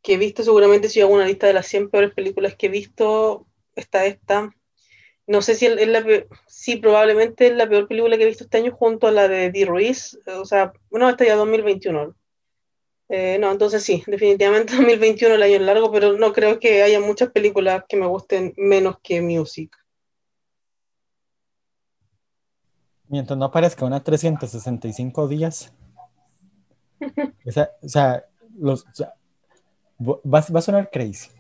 que 0.03 0.15
he 0.15 0.17
visto. 0.17 0.45
Seguramente 0.45 0.89
si 0.89 1.01
hago 1.01 1.13
una 1.13 1.27
lista 1.27 1.49
de 1.49 1.53
las 1.53 1.67
100 1.67 1.91
peores 1.91 2.15
películas 2.15 2.55
que 2.55 2.67
he 2.67 2.71
visto, 2.71 3.47
está 3.75 4.07
esta. 4.07 4.55
No 5.27 5.43
sé 5.43 5.57
si 5.57 5.67
es 5.67 5.89
la 5.89 6.05
sí, 6.47 6.77
probablemente 6.77 7.49
es 7.49 7.55
la 7.55 7.69
peor 7.69 7.89
película 7.89 8.17
que 8.17 8.23
he 8.23 8.27
visto 8.27 8.45
este 8.45 8.59
año 8.59 8.73
junto 8.73 9.09
a 9.09 9.13
la 9.13 9.27
de 9.27 9.51
Dee 9.51 9.65
Ruiz. 9.65 10.19
O 10.27 10.45
sea, 10.45 10.73
bueno, 10.91 11.11
esta 11.11 11.25
ya 11.25 11.35
2021. 11.35 12.15
Eh, 13.13 13.39
no, 13.41 13.51
entonces 13.51 13.83
sí, 13.83 14.05
definitivamente 14.07 14.73
2021 14.77 15.35
el 15.35 15.43
año 15.43 15.57
es 15.57 15.63
largo, 15.63 15.91
pero 15.91 16.13
no 16.13 16.33
creo 16.33 16.61
que 16.61 16.83
haya 16.83 17.01
muchas 17.01 17.31
películas 17.31 17.85
que 17.89 17.97
me 17.97 18.07
gusten 18.07 18.55
menos 18.57 18.99
que 19.03 19.21
Music. 19.21 19.77
Mientras 23.09 23.37
no 23.37 23.47
aparezca 23.47 23.85
una 23.85 24.05
365 24.05 25.27
días. 25.27 25.73
o 27.83 27.89
sea, 27.89 28.25
los, 28.57 28.87
va, 30.01 30.39
a 30.39 30.63
sonar 30.63 30.91
crazy, 30.91 31.31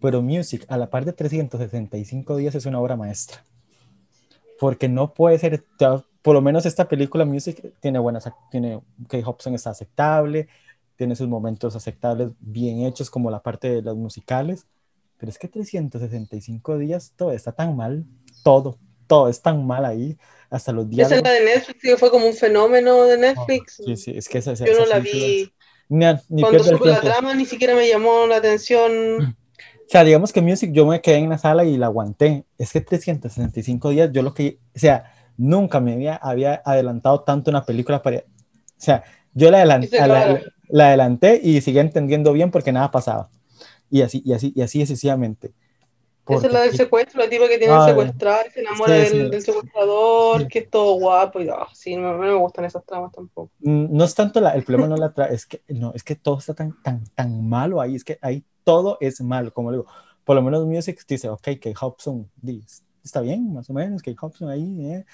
pero 0.00 0.20
Music 0.20 0.64
a 0.66 0.76
la 0.76 0.90
par 0.90 1.04
de 1.04 1.12
365 1.12 2.36
días 2.36 2.56
es 2.56 2.66
una 2.66 2.80
obra 2.80 2.96
maestra. 2.96 3.44
Porque 4.58 4.88
no 4.88 5.14
puede 5.14 5.38
ser, 5.38 5.64
por 6.22 6.34
lo 6.34 6.40
menos 6.40 6.66
esta 6.66 6.88
película 6.88 7.24
Music 7.24 7.72
tiene 7.78 8.00
buenas, 8.00 8.28
tiene, 8.50 8.82
Kate 9.04 9.22
Hobson 9.24 9.54
está 9.54 9.70
aceptable, 9.70 10.48
tiene 11.02 11.16
sus 11.16 11.26
momentos 11.26 11.74
aceptables 11.74 12.30
bien 12.38 12.86
hechos 12.86 13.10
como 13.10 13.28
la 13.28 13.42
parte 13.42 13.68
de 13.68 13.82
los 13.82 13.96
musicales, 13.96 14.68
pero 15.18 15.30
es 15.30 15.36
que 15.36 15.48
365 15.48 16.78
días 16.78 17.12
todo 17.16 17.32
está 17.32 17.50
tan 17.50 17.74
mal, 17.76 18.04
todo, 18.44 18.78
todo 19.08 19.28
es 19.28 19.42
tan 19.42 19.66
mal 19.66 19.84
ahí, 19.84 20.16
hasta 20.48 20.70
los 20.70 20.88
días. 20.88 21.08
Esa 21.08 21.16
es 21.16 21.24
la 21.24 21.32
de 21.32 21.44
Netflix, 21.44 21.98
fue 21.98 22.08
como 22.12 22.26
un 22.28 22.34
fenómeno 22.34 23.02
de 23.02 23.18
Netflix. 23.18 23.78
sí, 23.84 23.96
sí, 23.96 24.12
es 24.14 24.28
que 24.28 24.38
esa, 24.38 24.52
esa, 24.52 24.64
Yo 24.64 24.74
no 24.74 24.84
esa 24.84 24.94
la 24.94 25.00
vi. 25.00 25.52
Ni, 25.88 26.06
ni 26.28 26.42
Cuando 26.42 26.62
supo 26.62 26.86
la 26.86 27.00
trama 27.00 27.34
ni 27.34 27.46
siquiera 27.46 27.74
me 27.74 27.88
llamó 27.88 28.28
la 28.28 28.36
atención. 28.36 28.92
O 29.18 29.90
sea, 29.92 30.04
digamos 30.04 30.32
que 30.32 30.40
Music 30.40 30.70
yo 30.72 30.86
me 30.86 31.00
quedé 31.00 31.16
en 31.16 31.30
la 31.30 31.36
sala 31.38 31.64
y 31.64 31.76
la 31.76 31.86
aguanté. 31.86 32.44
Es 32.58 32.72
que 32.72 32.80
365 32.80 33.90
días, 33.90 34.10
yo 34.12 34.22
lo 34.22 34.32
que, 34.32 34.60
o 34.74 34.78
sea, 34.78 35.12
nunca 35.36 35.80
me 35.80 35.94
había, 35.94 36.14
había 36.14 36.62
adelantado 36.64 37.22
tanto 37.24 37.50
una 37.50 37.64
película 37.64 38.00
para, 38.02 38.18
o 38.18 38.22
sea, 38.78 39.02
yo 39.34 39.50
la, 39.50 39.62
adelan- 39.64 39.80
Dice, 39.80 39.98
la- 39.98 40.04
claro. 40.06 40.40
La 40.72 40.88
adelanté 40.88 41.40
y 41.42 41.60
seguía 41.62 41.82
entendiendo 41.82 42.32
bien 42.34 42.50
porque 42.50 42.72
nada 42.72 42.90
pasaba. 42.90 43.30
Y 43.90 44.02
así, 44.02 44.22
y 44.24 44.32
así, 44.34 44.52
y 44.56 44.62
así 44.62 44.80
sucesivamente. 44.82 45.48
Esa 45.48 45.54
Porque 46.24 46.46
es 46.46 46.52
la 46.52 46.60
del 46.62 46.72
secuestro, 46.74 47.20
la 47.22 47.28
tipa 47.28 47.48
que 47.48 47.58
tiene 47.58 47.74
Ay, 47.74 47.80
que 47.84 47.90
secuestrar, 47.90 48.50
se 48.52 48.60
enamora 48.60 48.94
sí, 49.04 49.18
del, 49.18 49.30
sí. 49.30 49.30
del 49.30 49.42
secuestrador, 49.42 50.42
Sí. 50.42 50.48
que 50.48 50.58
es 50.60 50.70
todo 50.70 50.94
guapo 50.94 51.40
y 51.40 51.48
ah, 51.48 51.66
sí, 51.74 51.96
no, 51.96 52.12
no 52.12 52.18
me 52.18 52.34
gustan 52.34 52.64
esas 52.64 52.84
tramas 52.86 53.12
tampoco. 53.12 53.50
Mm, 53.60 53.86
no 53.96 54.04
es 54.04 54.14
tanto 54.14 54.40
la- 54.40 54.52
el 54.54 54.64
problema 54.64 54.88
no 54.88 54.96
la 54.96 55.12
es 55.30 55.46
que 55.46 55.62
no 55.68 55.92
es 55.94 56.02
que 56.04 56.16
todo 56.16 56.38
está 56.38 56.54
tan 56.54 56.80
tan 56.82 57.04
tan 57.14 57.48
malo 57.48 57.80
ahí 57.80 57.96
es 57.96 58.04
que 58.04 58.18
ahí 58.22 58.44
todo 58.64 58.98
es 59.00 59.20
malo 59.20 59.52
como 59.52 59.70
digo 59.72 59.86
por 60.24 60.36
lo 60.36 60.42
menos 60.42 60.64
Music 60.66 61.04
dice 61.08 61.28
ok 61.28 61.42
que 61.60 61.74
Hobson 61.80 62.30
está 63.04 63.20
bien 63.20 63.52
más 63.52 63.68
o 63.70 63.72
menos 63.72 64.02
que 64.02 64.14
Hobson 64.20 64.48
ahí 64.48 64.86
eh. 64.92 65.04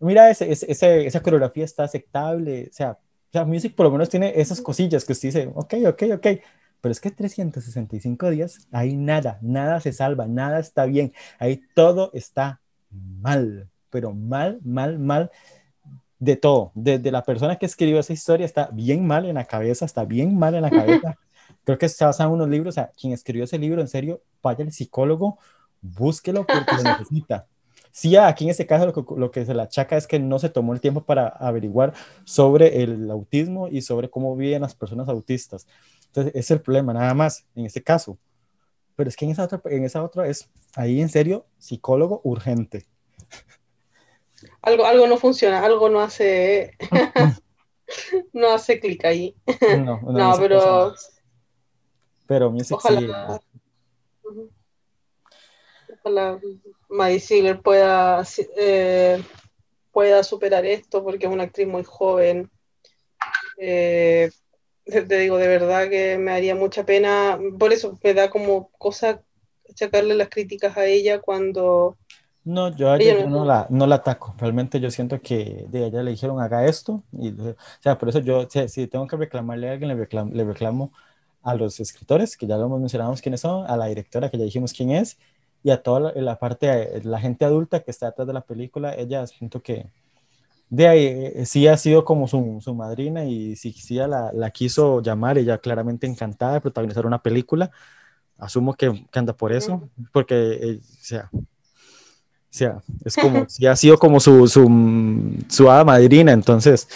mira 0.00 0.30
ese- 0.30 0.50
ese- 0.52 1.06
esa 1.06 1.22
coreografía 1.22 1.64
está 1.64 1.84
aceptable 1.84 2.68
o 2.70 2.72
sea, 2.74 2.98
o 3.28 3.32
sea 3.32 3.44
Music 3.44 3.74
por 3.74 3.86
lo 3.86 3.92
menos 3.92 4.08
tiene 4.08 4.32
esas 4.36 4.60
cosillas 4.60 5.04
que 5.04 5.12
usted 5.12 5.28
dice 5.28 5.50
ok 5.54 5.74
ok 5.88 6.02
ok 6.14 6.26
pero 6.80 6.92
es 6.92 7.00
que 7.00 7.10
365 7.10 8.30
días 8.30 8.68
ahí 8.72 8.96
nada 8.96 9.38
nada 9.42 9.80
se 9.80 9.92
salva 9.92 10.26
nada 10.26 10.58
está 10.58 10.86
bien 10.86 11.12
ahí 11.38 11.62
todo 11.74 12.10
está 12.14 12.60
mal 12.90 13.68
pero 13.90 14.14
mal 14.14 14.60
mal 14.62 14.98
mal 14.98 15.30
de 16.18 16.36
todo, 16.36 16.72
desde 16.74 17.10
la 17.10 17.22
persona 17.24 17.56
que 17.56 17.66
escribió 17.66 18.00
esa 18.00 18.12
historia 18.12 18.46
está 18.46 18.70
bien 18.72 19.06
mal 19.06 19.26
en 19.26 19.34
la 19.34 19.44
cabeza, 19.44 19.84
está 19.84 20.04
bien 20.04 20.38
mal 20.38 20.54
en 20.54 20.62
la 20.62 20.70
cabeza. 20.70 21.18
Creo 21.64 21.78
que 21.78 21.88
se 21.88 22.04
basa 22.04 22.24
en 22.24 22.30
unos 22.30 22.48
libros, 22.48 22.72
o 22.72 22.76
sea, 22.76 22.90
quien 22.98 23.12
escribió 23.12 23.44
ese 23.44 23.58
libro, 23.58 23.80
en 23.80 23.88
serio, 23.88 24.22
vaya 24.42 24.64
al 24.64 24.72
psicólogo, 24.72 25.38
búsquelo 25.82 26.46
porque 26.46 26.76
lo 26.76 26.82
necesita. 26.98 27.46
Sí, 27.96 28.14
aquí 28.14 28.44
en 28.44 28.50
este 28.50 28.66
caso 28.66 28.84
lo 28.84 28.92
que, 28.92 29.02
lo 29.16 29.30
que 29.30 29.46
se 29.46 29.54
le 29.54 29.62
achaca 29.62 29.96
es 29.96 30.06
que 30.06 30.18
no 30.18 30.38
se 30.38 30.50
tomó 30.50 30.74
el 30.74 30.82
tiempo 30.82 31.04
para 31.04 31.28
averiguar 31.28 31.94
sobre 32.24 32.82
el 32.82 33.10
autismo 33.10 33.68
y 33.68 33.80
sobre 33.80 34.10
cómo 34.10 34.36
viven 34.36 34.60
las 34.60 34.74
personas 34.74 35.08
autistas. 35.08 35.66
Entonces, 36.08 36.32
ese 36.32 36.40
es 36.40 36.50
el 36.50 36.60
problema, 36.60 36.92
nada 36.92 37.14
más, 37.14 37.46
en 37.54 37.64
este 37.64 37.82
caso. 37.82 38.18
Pero 38.96 39.08
es 39.08 39.16
que 39.16 39.24
en 39.24 39.30
esa 39.30 39.44
otra, 39.44 39.62
en 39.64 39.82
esa 39.82 40.02
otra 40.04 40.28
es, 40.28 40.50
ahí 40.74 41.00
en 41.00 41.08
serio, 41.08 41.46
psicólogo 41.56 42.20
urgente. 42.22 42.86
Algo, 44.60 44.84
algo 44.84 45.06
no 45.06 45.16
funciona, 45.16 45.64
algo 45.64 45.88
no 45.88 46.02
hace, 46.02 46.76
no 48.34 48.52
hace 48.52 48.78
clic 48.78 49.06
ahí. 49.06 49.34
No, 49.78 50.02
no, 50.02 50.12
No, 50.12 50.36
pero 50.38 50.90
cosa. 50.90 51.12
Pero 52.26 52.50
Music 52.50 52.78
sí, 52.78 52.94
ojalá, 52.94 53.40
ojalá 56.04 56.38
Maddie 56.88 57.20
Ziegler 57.20 57.60
pueda, 57.60 58.22
eh, 58.56 59.22
pueda 59.92 60.22
superar 60.24 60.64
esto 60.66 61.02
porque 61.04 61.26
es 61.26 61.32
una 61.32 61.44
actriz 61.44 61.66
muy 61.66 61.84
joven. 61.84 62.50
Eh, 63.58 64.30
te 64.84 65.18
digo, 65.18 65.36
de 65.38 65.48
verdad 65.48 65.88
que 65.88 66.18
me 66.18 66.32
haría 66.32 66.54
mucha 66.54 66.84
pena, 66.84 67.38
por 67.58 67.72
eso 67.72 67.98
me 68.02 68.14
da 68.14 68.30
como 68.30 68.68
cosa 68.78 69.22
achacarle 69.68 70.14
las 70.14 70.28
críticas 70.28 70.76
a 70.76 70.86
ella 70.86 71.20
cuando 71.20 71.96
No, 72.44 72.70
yo 72.76 72.90
a 72.92 72.96
Ella 72.96 73.12
ella 73.12 73.24
yo 73.24 73.30
no- 73.30 73.38
no 73.40 73.44
la, 73.44 73.66
no 73.70 73.86
la 73.88 73.96
ataco. 73.96 74.34
Realmente 74.38 74.78
yo 74.78 74.90
siento 74.92 75.20
que 75.20 75.66
de 75.68 75.86
ella 75.86 76.02
le 76.04 76.12
dijeron 76.12 76.40
haga 76.40 76.64
esto. 76.66 77.02
Y, 77.12 77.30
o 77.40 77.56
sea, 77.80 77.98
por 77.98 78.08
eso 78.08 78.20
yo, 78.20 78.46
si, 78.48 78.68
si 78.68 78.86
tengo 78.86 79.06
que 79.08 79.16
reclamarle 79.16 79.68
a 79.68 79.72
alguien, 79.72 79.88
le 79.88 79.96
reclamo, 79.96 80.32
le 80.32 80.44
reclamo 80.44 80.92
a 81.42 81.54
los 81.54 81.80
escritores, 81.80 82.36
que 82.36 82.46
ya 82.46 82.56
lo 82.56 82.66
hemos 82.66 82.80
mencionado 82.80 83.14
quiénes 83.20 83.40
son, 83.40 83.68
a 83.68 83.76
la 83.76 83.86
directora, 83.86 84.30
que 84.30 84.38
ya 84.38 84.44
dijimos 84.44 84.72
quién 84.72 84.90
es, 84.92 85.18
y 85.62 85.70
a 85.70 85.82
toda 85.82 86.00
la, 86.00 86.12
la 86.14 86.38
parte, 86.38 86.68
eh, 86.68 87.00
la 87.04 87.20
gente 87.20 87.44
adulta 87.44 87.80
que 87.80 87.90
está 87.90 88.06
detrás 88.06 88.26
de 88.26 88.34
la 88.34 88.42
película. 88.42 88.94
Ella 88.94 89.26
siento 89.26 89.60
que 89.60 89.86
de 90.68 90.88
ahí 90.88 91.04
eh, 91.06 91.46
sí 91.46 91.66
ha 91.66 91.76
sido 91.76 92.04
como 92.04 92.26
su, 92.28 92.58
su 92.60 92.74
madrina 92.74 93.24
y 93.24 93.56
si, 93.56 93.74
ella 93.90 94.08
la, 94.08 94.32
la 94.32 94.50
quiso 94.50 95.00
llamar, 95.00 95.38
ella 95.38 95.58
claramente 95.58 96.06
encantada 96.06 96.54
de 96.54 96.60
protagonizar 96.60 97.06
una 97.06 97.22
película. 97.22 97.70
Asumo 98.38 98.74
que, 98.74 99.06
que 99.10 99.18
anda 99.18 99.32
por 99.32 99.52
eso, 99.52 99.88
porque, 100.12 100.34
eh, 100.34 100.80
o 100.82 101.04
sea, 101.04 101.30
o 101.32 102.58
sea, 102.58 102.82
es 103.04 103.16
como, 103.16 103.48
si 103.48 103.66
ha 103.66 103.76
sido 103.76 103.98
como 103.98 104.20
su, 104.20 104.46
su, 104.48 105.44
su 105.48 105.70
hada 105.70 105.84
madrina, 105.84 106.32
entonces, 106.32 106.88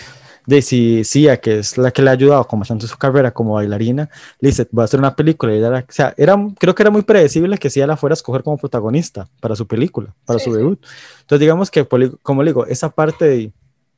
de 0.46 0.62
si 0.62 1.04
Sia, 1.04 1.38
que 1.40 1.58
es 1.60 1.76
la 1.78 1.90
que 1.90 2.02
le 2.02 2.10
ha 2.10 2.14
ayudado 2.14 2.46
como 2.46 2.64
tanto 2.64 2.86
su 2.86 2.96
carrera 2.96 3.32
como 3.32 3.54
bailarina, 3.54 4.08
le 4.40 4.48
dice, 4.48 4.66
va 4.76 4.82
a 4.82 4.84
hacer 4.86 4.98
una 4.98 5.14
película, 5.14 5.52
y 5.54 5.58
ella 5.58 5.70
la- 5.70 5.78
o 5.80 5.92
sea, 5.92 6.14
era, 6.16 6.36
creo 6.58 6.74
que 6.74 6.82
era 6.82 6.90
muy 6.90 7.02
predecible 7.02 7.58
que 7.58 7.70
Sia 7.70 7.86
la 7.86 7.96
fuera 7.96 8.12
a 8.12 8.14
escoger 8.14 8.42
como 8.42 8.56
protagonista 8.56 9.28
para 9.40 9.54
su 9.56 9.66
película, 9.66 10.14
para 10.24 10.38
Sí, 10.38 10.46
su 10.46 10.54
debut. 10.56 10.84
Entonces, 11.20 11.40
digamos 11.40 11.70
que, 11.70 11.86
como 12.22 12.42
le 12.42 12.50
digo, 12.50 12.66
esa 12.66 12.90
parte 12.90 13.24
de- 13.26 13.52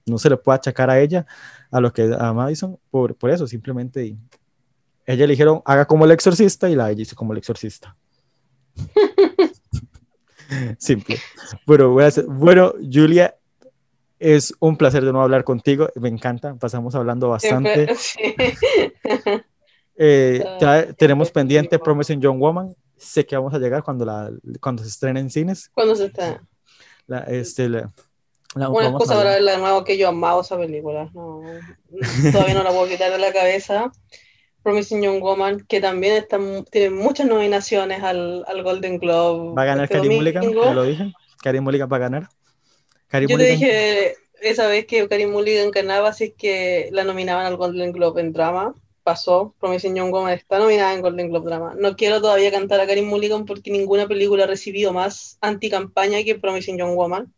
no 0.07 0.19
se 0.19 0.29
le 0.29 0.37
puede 0.37 0.57
achacar 0.57 0.91
a 0.91 1.01
ella, 1.01 1.27
a 1.71 1.81
lo 1.81 1.93
que 1.93 2.11
a 2.19 2.33
Madison, 2.33 2.77
por, 2.91 3.15
por 3.15 3.31
eso, 3.31 3.47
simplemente, 3.47 4.17
ella 5.07 5.27
le 5.27 5.33
dijeron, 5.33 5.63
haga 5.65 5.87
como 5.87 6.05
el 6.05 6.11
exorcista, 6.11 6.69
y 6.69 6.75
la 6.75 6.91
ella 6.91 7.03
hizo 7.03 7.17
como 7.17 7.33
el 7.33 7.39
exorcista. 7.39 7.97
Simple. 10.79 11.19
Bueno, 11.67 11.97
bueno, 12.29 12.75
Julia, 12.93 13.35
es 14.23 14.55
un 14.61 14.77
placer 14.77 15.03
de 15.05 15.11
nuevo 15.13 15.25
hablar 15.25 15.45
contigo. 15.45 15.89
Me 15.97 16.09
encanta, 16.09 16.55
pasamos 16.55 16.95
hablando 16.95 17.29
bastante. 17.29 17.95
sí. 17.97 18.35
Eh, 19.97 20.43
ya 20.61 20.93
tenemos 20.95 21.31
pendiente. 21.31 21.79
Promising 21.79 22.21
Young 22.21 22.39
Woman. 22.41 22.75
Sé 22.97 23.27
que 23.27 23.37
vamos 23.37 23.53
a 23.53 23.59
llegar 23.59 23.83
cuando, 23.83 24.05
la, 24.05 24.31
cuando 24.61 24.83
se 24.83 24.89
estrene 24.89 25.21
en 25.21 25.31
cines. 25.31 25.71
Cuando 25.75 25.95
se 25.97 26.07
está. 26.07 26.41
La, 27.07 27.19
este, 27.21 27.69
la- 27.69 27.91
la- 28.55 28.69
Una 28.69 28.89
vamos 28.89 28.93
excusa 29.03 29.15
a 29.15 29.17
para 29.17 29.21
hablar. 29.31 29.35
verla 29.35 29.53
de 29.53 29.59
nuevo 29.59 29.85
que 29.85 29.99
yo 29.99 30.09
amaba 30.09 30.41
esa 30.41 30.57
película. 30.57 31.11
No, 31.13 31.43
todavía 32.33 32.55
no 32.55 32.63
la 32.63 32.71
puedo 32.71 32.87
quitar 32.87 33.11
de 33.11 33.19
la 33.19 33.33
cabeza. 33.33 33.91
Promising 34.63 35.03
Young 35.03 35.21
Woman, 35.21 35.65
que 35.69 35.81
también 35.81 36.15
está, 36.15 36.39
tiene 36.71 36.91
muchas 36.91 37.27
nominaciones 37.27 38.03
al, 38.05 38.45
al 38.47 38.63
Golden 38.63 38.99
Globe. 38.99 39.55
Va 39.55 39.63
a 39.63 39.67
ganar 39.67 39.85
este 39.85 39.97
Karim 39.97 40.13
Mulligan, 40.15 40.53
ya 40.53 40.75
lo 40.75 40.85
dije. 40.85 41.13
Karim 41.43 41.65
Mulligan 41.65 41.89
va 41.93 41.97
a 41.97 42.01
ganar. 42.01 42.29
Yo 43.21 43.37
te 43.37 43.45
dije 43.45 44.15
esa 44.41 44.67
vez 44.67 44.87
que 44.87 45.07
Karim 45.09 45.31
Mulligan 45.31 45.71
ganaba, 45.71 46.13
si 46.13 46.25
es 46.25 46.35
que 46.35 46.89
la 46.93 47.05
nominaban 47.05 47.47
al 47.47 47.57
Golden 47.57 47.93
Globe 47.93 48.21
en 48.21 48.33
drama. 48.33 48.75
Pasó, 49.03 49.55
Promising 49.59 49.97
Young 49.97 50.13
Woman 50.13 50.33
está 50.33 50.61
nominada 50.61 50.95
en 50.95 51.01
Golden 51.01 51.29
Globe 51.29 51.47
Drama. 51.47 51.75
No 51.77 51.97
quiero 51.97 52.21
todavía 52.21 52.53
cantar 52.53 52.81
a 52.81 52.87
Karim 52.87 53.09
Mulligan 53.09 53.47
porque 53.47 53.73
ninguna 53.73 54.07
película 54.07 54.45
ha 54.45 54.47
recibido 54.47 54.93
más 54.93 55.39
anticampaña 55.41 56.23
que 56.23 56.37
Promising 56.37 56.79
Young 56.79 56.95
Woman. 56.95 57.35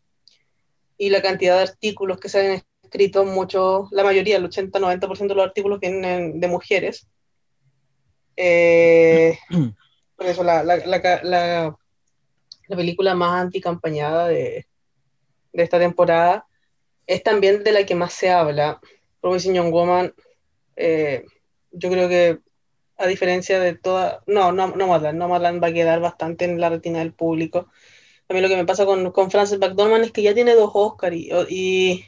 Y 0.97 1.09
la 1.09 1.23
cantidad 1.23 1.57
de 1.57 1.63
artículos 1.63 2.19
que 2.19 2.29
se 2.29 2.39
han 2.39 2.63
escrito, 2.83 3.25
mucho, 3.25 3.89
la 3.91 4.03
mayoría, 4.03 4.37
el 4.37 4.47
80-90% 4.47 5.27
de 5.27 5.35
los 5.35 5.45
artículos 5.45 5.79
vienen 5.79 6.39
de 6.39 6.47
mujeres. 6.47 7.07
Eh, 8.37 9.37
por 10.15 10.27
eso 10.27 10.43
la, 10.43 10.63
la, 10.63 10.77
la, 10.77 11.19
la, 11.23 11.77
la 12.67 12.75
película 12.75 13.15
más 13.15 13.41
anticampañada 13.41 14.27
de, 14.27 14.67
de 15.55 15.63
esta 15.63 15.79
temporada 15.79 16.45
es 17.07 17.23
también 17.23 17.63
de 17.63 17.71
la 17.71 17.85
que 17.85 17.95
más 17.95 18.13
se 18.13 18.29
habla. 18.29 18.79
Promising 19.21 19.55
Young 19.55 19.71
Woman, 19.71 20.13
eh, 20.75 21.25
yo 21.71 21.89
creo 21.89 22.09
que 22.09 22.39
a 22.97 23.07
diferencia 23.07 23.59
de 23.59 23.75
toda, 23.75 24.21
no, 24.25 24.51
no, 24.51 24.67
no 24.67 24.87
Madland, 24.87 25.17
no 25.17 25.27
Madland 25.27 25.61
va 25.63 25.67
a 25.67 25.73
quedar 25.73 25.99
bastante 25.99 26.45
en 26.45 26.59
la 26.59 26.69
retina 26.69 26.99
del 26.99 27.13
público. 27.13 27.67
A 28.27 28.33
mí 28.33 28.41
lo 28.41 28.47
que 28.47 28.55
me 28.55 28.65
pasa 28.65 28.85
con, 28.85 29.11
con 29.11 29.31
Frances 29.31 29.59
McDormand 29.59 30.05
es 30.05 30.11
que 30.11 30.23
ya 30.23 30.33
tiene 30.33 30.55
dos 30.55 30.71
Oscars 30.73 31.15
y, 31.15 31.29
y, 31.49 32.05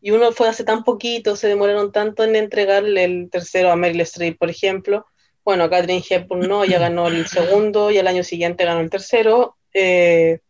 y 0.00 0.10
uno 0.10 0.32
fue 0.32 0.48
hace 0.48 0.64
tan 0.64 0.84
poquito, 0.84 1.36
se 1.36 1.48
demoraron 1.48 1.92
tanto 1.92 2.24
en 2.24 2.36
entregarle 2.36 3.04
el 3.04 3.30
tercero 3.30 3.70
a 3.70 3.76
Meryl 3.76 4.00
Streep, 4.02 4.38
por 4.38 4.50
ejemplo. 4.50 5.06
Bueno, 5.44 5.68
Catherine 5.68 6.02
Hepburn 6.08 6.48
no, 6.48 6.64
ya 6.64 6.78
ganó 6.78 7.08
el 7.08 7.26
segundo 7.26 7.90
y 7.90 7.98
al 7.98 8.06
año 8.06 8.24
siguiente 8.24 8.64
ganó 8.64 8.80
el 8.80 8.88
tercero. 8.88 9.56
Eh, 9.74 10.40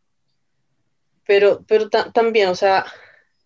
pero 1.26 1.64
pero 1.66 1.88
ta 1.88 2.12
también, 2.12 2.48
o 2.48 2.54
sea, 2.54 2.84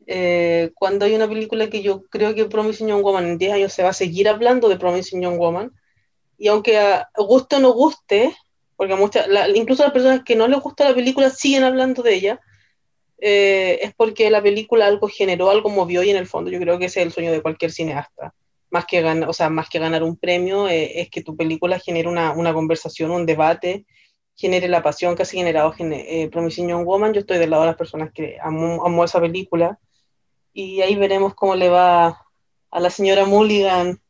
eh, 0.06 0.70
cuando 0.74 1.04
hay 1.04 1.14
una 1.14 1.28
película 1.28 1.68
que 1.68 1.82
yo 1.82 2.02
creo 2.04 2.34
que 2.34 2.46
Promising 2.46 2.88
Young 2.88 3.02
Woman 3.02 3.26
en 3.26 3.38
10 3.38 3.52
años 3.52 3.72
se 3.72 3.82
va 3.82 3.90
a 3.90 3.94
seguir 3.94 4.28
hablando 4.28 4.68
de 4.68 4.78
Promising 4.78 5.22
Young 5.22 5.38
Woman, 5.38 5.72
y 6.38 6.48
aunque 6.48 6.78
a 6.78 7.08
guste 7.16 7.56
o 7.56 7.60
no 7.60 7.72
guste, 7.72 8.34
porque 8.76 8.94
mucha, 8.94 9.26
la, 9.26 9.48
incluso 9.48 9.82
las 9.82 9.92
personas 9.92 10.22
que 10.24 10.36
no 10.36 10.46
les 10.48 10.60
gusta 10.60 10.88
la 10.88 10.94
película 10.94 11.30
siguen 11.30 11.64
hablando 11.64 12.02
de 12.02 12.14
ella, 12.14 12.40
eh, 13.20 13.80
es 13.82 13.92
porque 13.94 14.30
la 14.30 14.40
película 14.40 14.86
algo 14.86 15.08
generó, 15.08 15.50
algo 15.50 15.68
movió 15.68 16.02
y 16.04 16.10
en 16.10 16.16
el 16.16 16.28
fondo 16.28 16.50
yo 16.50 16.60
creo 16.60 16.78
que 16.78 16.84
ese 16.84 17.00
es 17.00 17.06
el 17.06 17.12
sueño 17.12 17.32
de 17.32 17.42
cualquier 17.42 17.72
cineasta. 17.72 18.34
Más 18.70 18.86
que, 18.86 19.00
ganar, 19.00 19.28
o 19.28 19.32
sea, 19.32 19.50
más 19.50 19.68
que 19.68 19.78
ganar 19.78 20.02
un 20.02 20.16
premio, 20.16 20.68
eh, 20.68 21.00
es 21.00 21.10
que 21.10 21.22
tu 21.22 21.36
película 21.36 21.78
genere 21.80 22.08
una, 22.08 22.32
una, 22.32 22.52
conversación, 22.52 23.10
un 23.10 23.26
debate, 23.26 23.86
genere 24.38 24.68
la 24.68 24.84
pasión 24.84 25.16
que 25.16 25.24
ha 25.24 25.26
generado 25.26 25.74
eh, 25.80 26.28
Promising 26.30 26.68
Young 26.68 26.86
Woman. 26.86 27.12
Yo 27.12 27.20
estoy 27.20 27.38
del 27.38 27.50
lado 27.50 27.64
de 27.64 27.70
las 27.70 27.76
personas 27.76 28.12
que 28.12 28.38
amó, 28.40 28.86
amó 28.86 29.04
esa 29.04 29.20
película 29.20 29.80
y 30.52 30.80
ahí 30.80 30.94
veremos 30.94 31.34
cómo 31.34 31.56
le 31.56 31.68
va 31.68 32.24
a 32.70 32.80
la 32.80 32.88
señora 32.88 33.24
Mulligan 33.24 34.00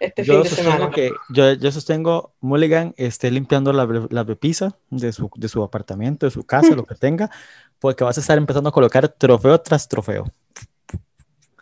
este 0.00 0.24
yo 0.24 0.34
fin 0.34 0.42
de 0.44 0.48
semana. 0.48 0.90
Que, 0.90 1.10
yo, 1.28 1.52
yo, 1.52 1.72
sostengo 1.72 2.32
Mulligan 2.40 2.94
esté 2.96 3.30
limpiando 3.30 3.74
la, 3.74 3.86
la 4.08 4.24
repisa 4.24 4.78
de 4.88 5.12
su, 5.12 5.30
de 5.36 5.48
su 5.48 5.62
apartamento, 5.62 6.24
de 6.24 6.30
su 6.30 6.44
casa, 6.44 6.68
lo 6.74 6.86
que 6.86 6.94
tenga, 6.94 7.30
porque 7.78 8.02
vas 8.02 8.16
a 8.16 8.22
estar 8.22 8.38
empezando 8.38 8.70
a 8.70 8.72
colocar 8.72 9.06
trofeo 9.08 9.60
tras 9.60 9.88
trofeo. 9.88 10.24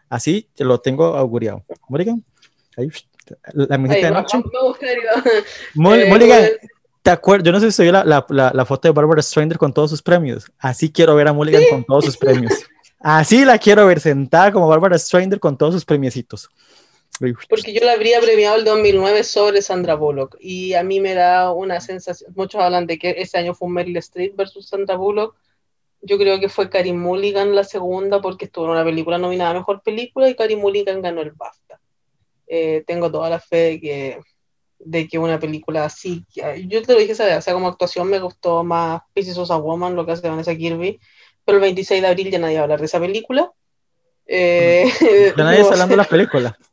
Así 0.09 0.49
lo 0.59 0.79
tengo 0.79 1.17
auguriado. 1.17 1.65
Mulligan, 1.89 2.25
ahí, 2.77 2.91
la 3.55 3.77
mesita 3.77 4.07
de 4.07 4.13
noche. 4.13 4.39
Me 5.75 6.07
Mulligan, 6.07 6.45
¿te 7.03 7.11
acuerdas? 7.11 7.47
Yo 7.47 7.53
no 7.53 7.61
sé 7.61 7.71
si 7.71 7.77
soy 7.77 7.91
la, 7.91 8.05
la, 8.05 8.25
la, 8.29 8.65
foto 8.65 8.89
de 8.89 8.93
Barbara 8.93 9.23
Strander 9.23 9.59
con 9.59 9.73
todos 9.73 9.91
sus 9.91 10.03
premios. 10.03 10.51
Así 10.59 10.91
quiero 10.91 11.15
ver 11.15 11.29
a 11.29 11.33
Mulligan 11.33 11.63
¿Sí? 11.63 11.69
con 11.71 11.85
todos 11.85 12.05
sus 12.05 12.17
premios. 12.19 12.53
Así 13.01 13.45
la 13.45 13.59
quiero 13.59 13.87
ver 13.87 14.01
sentada 14.01 14.53
como 14.53 14.69
Barbara 14.69 14.99
Strander 14.99 15.41
con 15.41 15.59
todos 15.59 15.75
sus 15.75 15.85
premiecitos. 15.85 16.49
Porque 17.49 17.73
yo 17.73 17.85
la 17.85 17.93
habría 17.93 18.21
premiado 18.21 18.57
el 18.57 18.65
2009 18.65 19.23
sobre 19.23 19.63
Sandra 19.63 19.95
Bullock 19.95 20.37
y 20.41 20.75
a 20.75 20.83
mí 20.83 20.99
me 20.99 21.15
da 21.15 21.53
una 21.53 21.81
sensación, 21.81 22.33
muchos 22.35 22.61
hablan 22.61 22.87
de 22.87 22.99
que 22.99 23.15
ese 23.19 23.39
año 23.39 23.55
fue 23.55 23.69
Meryl 23.69 23.97
Streep 23.99 24.35
versus 24.35 24.69
Sandra 24.69 24.97
Bullock, 24.97 25.37
yo 26.01 26.19
creo 26.19 26.41
que 26.41 26.49
fue 26.49 26.69
Karim 26.69 26.99
Mulligan 26.99 27.55
la 27.55 27.65
segunda 27.65 28.21
porque 28.21 28.47
estuvo 28.47 28.65
en 28.65 28.73
una 28.73 28.85
película 28.85 29.19
nominada 29.19 29.51
a 29.51 29.55
Mejor 29.55 29.83
Película 29.83 30.29
y 30.29 30.35
Karim 30.35 30.61
Mulligan 30.61 31.01
ganó 31.01 31.21
el 31.21 31.31
BAFTA. 31.31 31.81
Eh, 32.49 32.83
tengo 32.87 33.11
toda 33.11 33.31
la 33.31 33.39
fe 33.39 33.57
de 33.57 33.81
que, 33.81 34.21
de 34.85 35.09
que 35.09 35.19
una 35.19 35.39
película 35.39 35.85
así, 35.85 36.25
yo 36.67 36.83
te 36.83 36.93
lo 36.93 36.99
dije, 36.99 37.13
o 37.13 37.15
sea, 37.15 37.41
como 37.53 37.69
actuación 37.69 38.09
me 38.09 38.19
gustó 38.19 38.65
más 38.65 39.03
Pieces 39.13 39.39
of 39.39 39.51
a 39.51 39.57
Woman, 39.57 39.95
lo 39.95 40.05
que 40.05 40.13
hace 40.13 40.29
Vanessa 40.29 40.55
Kirby, 40.55 41.01
pero 41.45 41.59
el 41.59 41.63
26 41.63 42.03
de 42.03 42.09
abril 42.09 42.31
ya 42.31 42.39
nadie 42.39 42.55
va 42.55 42.61
a 42.61 42.63
hablar 42.65 42.81
de 42.81 42.87
esa 42.87 43.01
película. 43.01 43.51
Eh, 44.27 44.85
ya 45.37 45.45
nadie 45.45 45.61
está 45.61 45.73
hablando 45.73 45.93
de 45.93 46.03
la 46.03 46.09
película. 46.09 46.59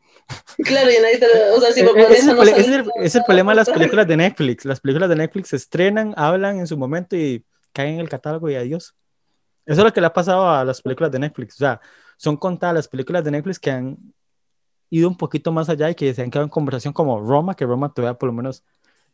Claro, 0.64 0.91
ya 0.91 1.01
nadie 1.01 1.16
está, 1.16 1.26
o 1.55 1.60
sea, 1.60 1.72
si 1.72 1.82
por 1.82 1.97
es, 1.97 2.28
el, 2.28 2.36
no 2.36 2.43
es, 2.43 2.68
el, 2.68 2.91
es, 3.01 3.16
el, 3.16 3.24
problema 3.24 3.51
de 3.51 3.55
las 3.55 3.70
películas 3.70 4.07
de 4.07 4.16
Netflix. 4.16 4.64
Las 4.64 4.80
películas 4.80 5.10
de 5.10 5.16
Netflix 5.16 5.49
se 5.49 5.55
estrenan, 5.55 6.14
hablan 6.16 6.60
en 6.60 6.68
su 6.68 6.78
momento 6.78 7.16
y 7.16 7.43
caen 7.74 7.95
en 7.95 8.01
el 8.01 8.10
catálogo 8.10 8.47
y 8.47 8.53
adiós. 8.53 8.93
Eso 9.66 9.82
es 9.82 9.84
lo 9.84 9.91
que 9.91 10.01
le 10.01 10.07
ha 10.07 10.14
pasado 10.14 10.47
a 10.47 10.64
las 10.64 10.84
películas 10.84 11.12
de 11.12 11.18
Netflix. 11.18 11.55
O 11.55 11.57
sea, 11.57 11.82
son 12.16 12.38
contadas 12.38 12.76
las 12.76 12.88
películas 12.88 13.24
de 13.24 13.32
Netflix 13.32 13.57
que 13.57 13.72
han 13.72 13.97
ido 14.89 15.07
un 15.07 15.17
poquito 15.17 15.51
más 15.51 15.69
allá 15.69 15.89
y 15.89 15.95
que 15.95 16.13
se 16.13 16.21
han 16.21 16.31
quedado 16.31 16.45
en 16.45 16.49
conversación 16.49 16.93
como 16.93 17.19
Roma, 17.19 17.55
que 17.55 17.65
Roma 17.65 17.93
todavía 17.93 18.17
por 18.17 18.27
lo 18.27 18.33
menos 18.33 18.63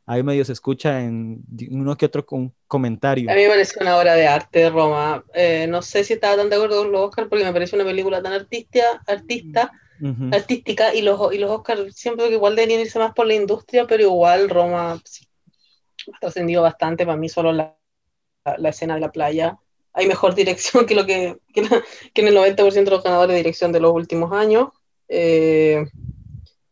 ahí 0.05 0.23
medio 0.23 0.45
se 0.45 0.53
escucha 0.53 1.01
en 1.01 1.43
uno 1.71 1.97
que 1.97 2.05
otro 2.05 2.26
un 2.32 2.53
comentario. 2.67 3.30
A 3.32 3.36
mí 3.36 3.41
me 3.41 3.49
parece 3.49 3.80
una 3.82 3.97
obra 3.97 4.13
de 4.13 4.28
arte 4.28 4.59
de 4.59 4.69
Roma. 4.69 5.23
Eh, 5.34 5.65
no 5.67 5.82
sé 5.82 6.03
si 6.03 6.13
estaba 6.13 6.38
tan 6.38 6.49
de 6.49 6.55
acuerdo 6.55 6.84
con 6.84 6.91
los 6.91 7.01
Oscars 7.01 7.28
porque 7.28 7.43
me 7.43 7.53
parece 7.53 7.76
una 7.76 7.86
película 7.86 8.21
tan 8.21 8.34
artista, 8.34 9.01
artista 9.07 9.71
uh 10.01 10.05
-huh. 10.05 10.36
artística 10.36 10.93
y 10.93 11.01
los, 11.01 11.34
y 11.34 11.38
los 11.38 11.51
Oscars 11.51 11.95
siempre 11.95 12.28
que 12.28 12.36
igual 12.36 12.55
deberían 12.55 12.82
irse 12.82 12.99
más 12.99 13.13
por 13.13 13.26
la 13.26 13.34
industria, 13.34 13.88
pero 13.88 14.03
igual 14.03 14.49
Roma 14.49 15.01
sí, 15.03 15.26
ha 16.13 16.19
trascendido 16.19 16.61
bastante. 16.61 17.05
Para 17.05 17.17
mí 17.17 17.30
solo 17.30 17.51
la, 17.51 17.76
la, 18.45 18.57
la, 18.57 18.69
escena 18.69 18.95
de 18.95 19.01
la 19.01 19.11
playa. 19.11 19.57
Hay 19.93 20.07
mejor 20.07 20.36
dirección 20.36 20.86
que, 20.86 20.93
lo 20.95 21.05
que, 21.05 21.38
que, 21.53 21.63
la, 21.63 21.84
que 22.13 22.21
en 22.21 22.28
el 22.28 22.36
90% 22.36 22.71
de 22.71 22.91
los 22.91 23.03
ganadores 23.03 23.34
de 23.34 23.38
dirección 23.38 23.71
de 23.71 23.80
los 23.80 23.91
últimos 23.91 24.32
años. 24.34 24.69
Eh, 25.08 25.86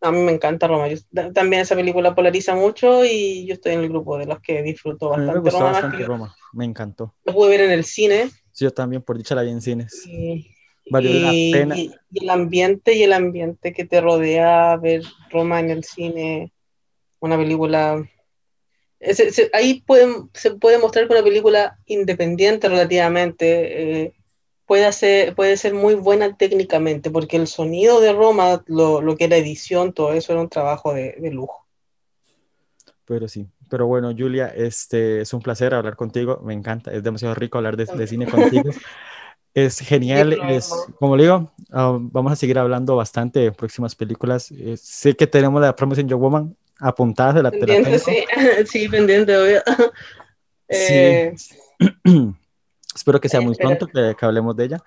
a 0.02 0.12
mí 0.12 0.20
me 0.20 0.34
encanta 0.34 0.68
Roma. 0.68 0.88
Yo, 0.88 0.98
también 1.34 1.62
esa 1.62 1.76
película 1.76 2.14
polariza 2.14 2.56
mucho 2.56 3.06
y 3.06 3.46
yo 3.46 3.54
estoy 3.54 3.74
en 3.74 3.80
el 3.82 3.90
grupo 3.90 4.18
de 4.18 4.26
los 4.26 4.40
que 4.42 4.62
disfruto 4.62 5.10
bastante, 5.10 5.42
me 5.42 5.50
Roma, 5.50 5.72
bastante 5.72 6.06
Roma. 6.06 6.36
Me 6.52 6.66
encantó. 6.66 7.16
Lo 7.24 7.34
pude 7.34 7.50
ver 7.50 7.62
en 7.62 7.72
el 7.72 7.86
cine. 7.86 8.30
Sí, 8.52 8.66
yo 8.66 8.72
también, 8.72 9.02
por 9.02 9.18
dicha 9.18 9.34
la 9.34 9.44
vi 9.44 9.52
en 9.52 9.62
cines. 9.62 10.06
Y, 10.06 10.52
Valió 10.92 11.10
y, 11.10 11.52
la 11.52 11.58
pena. 11.58 11.78
y, 11.78 11.92
el 12.14 12.30
ambiente 12.30 12.94
y 12.94 13.04
el 13.04 13.14
ambiente 13.14 13.72
que 13.72 13.86
te 13.86 14.02
rodea 14.02 14.76
ver 14.76 15.04
Roma 15.30 15.62
en 15.62 15.70
el 15.70 15.84
cine, 15.84 16.52
una 17.20 17.38
película. 17.38 18.06
Se, 19.00 19.32
se, 19.32 19.50
ahí 19.54 19.82
puede, 19.82 20.08
se 20.34 20.52
puede 20.52 20.78
mostrar 20.78 21.08
que 21.08 21.14
una 21.14 21.24
película 21.24 21.80
independiente 21.86 22.68
relativamente. 22.68 24.02
Eh, 24.02 24.14
puede 24.66 24.92
ser, 24.92 25.36
puede 25.36 25.58
ser 25.58 25.74
muy 25.74 25.96
buena 25.96 26.36
técnicamente, 26.36 27.10
porque 27.12 27.38
el 27.38 27.48
sonido 27.48 28.00
de 28.00 28.14
Roma, 28.14 28.64
lo, 28.68 29.02
lo 29.02 29.16
que 29.16 29.26
era 29.26 29.38
edición, 29.38 29.94
todo 29.94 30.14
eso 30.14 30.32
era 30.34 30.42
un 30.42 30.50
trabajo 30.50 30.94
de, 30.94 31.16
de, 31.20 31.32
lujo. 31.32 31.66
Pero 33.06 33.28
sí, 33.28 33.48
pero 33.70 33.88
bueno, 33.88 34.14
Julia, 34.18 34.48
este, 34.48 35.22
es 35.22 35.34
un 35.34 35.42
placer 35.42 35.74
hablar 35.74 35.96
contigo, 35.96 36.42
me 36.44 36.54
encanta, 36.54 36.92
es 36.92 37.04
demasiado 37.04 37.36
rico 37.36 37.58
hablar 37.58 37.78
de, 37.78 37.86
de 37.86 38.08
cine 38.08 38.28
contigo. 38.28 38.72
Es 39.54 39.80
genial, 39.80 40.34
es, 40.50 40.72
como 40.98 41.16
le 41.16 41.24
digo, 41.24 41.54
uh, 41.70 42.00
vamos 42.00 42.32
a 42.32 42.36
seguir 42.36 42.58
hablando 42.58 42.96
bastante 42.96 43.40
de 43.40 43.52
próximas 43.52 43.94
películas. 43.94 44.50
Eh, 44.50 44.76
sé 44.78 45.16
que 45.16 45.28
tenemos 45.28 45.62
la 45.62 45.76
Promising 45.76 46.08
Young 46.08 46.22
Woman 46.22 46.58
apuntada 46.80 47.34
de 47.34 47.44
la 47.44 47.52
pendiente, 47.52 48.00
sí. 48.00 48.24
sí, 48.66 48.90
pendiente, 48.90 49.38
obvio. 49.38 49.62
Eh, 50.70 51.36
sí. 51.38 51.56
Espero 52.96 53.20
que 53.20 53.30
sea 53.30 53.42
muy 53.42 53.56
pronto 53.56 53.88
que, 53.88 54.16
que, 54.18 54.26
hablemos 54.26 54.56
de 54.56 54.66
ella. 54.66 54.84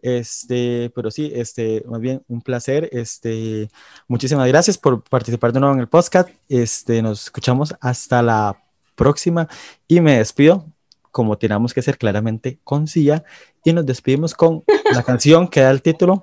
Este, 0.00 0.92
pero 0.94 1.10
sí, 1.10 1.30
este, 1.34 1.82
más 1.86 2.00
bien 2.00 2.22
un 2.28 2.40
placer. 2.40 2.88
Este, 2.92 3.68
muchísimas 4.06 4.46
gracias 4.48 4.78
por 4.78 5.02
participar 5.02 5.52
de 5.52 5.60
nuevo 5.60 5.74
en 5.74 5.80
el 5.80 5.88
podcast. 5.88 6.28
Este, 6.48 7.02
nos 7.02 7.24
escuchamos 7.24 7.74
hasta 7.80 8.22
la 8.22 8.62
próxima 8.94 9.48
y 9.86 10.00
me 10.00 10.18
despido 10.18 10.66
como 11.10 11.38
tenemos 11.38 11.74
que 11.74 11.82
ser 11.82 11.98
claramente 11.98 12.60
con 12.64 12.86
Cia 12.86 13.24
y 13.64 13.72
nos 13.72 13.86
despedimos 13.86 14.34
con 14.34 14.62
la 14.92 15.02
canción 15.02 15.48
que 15.48 15.60
da 15.60 15.70
el 15.70 15.82
título 15.82 16.22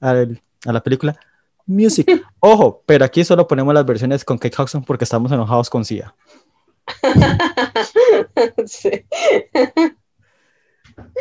a, 0.00 0.12
el, 0.12 0.40
a 0.64 0.72
la 0.72 0.82
película 0.82 1.18
Music. 1.66 2.08
Ojo, 2.40 2.82
pero 2.86 3.04
aquí 3.04 3.24
solo 3.24 3.46
ponemos 3.46 3.74
las 3.74 3.84
versiones 3.84 4.24
con 4.24 4.38
Kate 4.38 4.60
Hudson 4.60 4.84
porque 4.84 5.04
estamos 5.04 5.32
enojados 5.32 5.68
con 5.68 5.84
Cia. 5.84 6.14
sí. 8.66 9.04
Music 10.98 11.14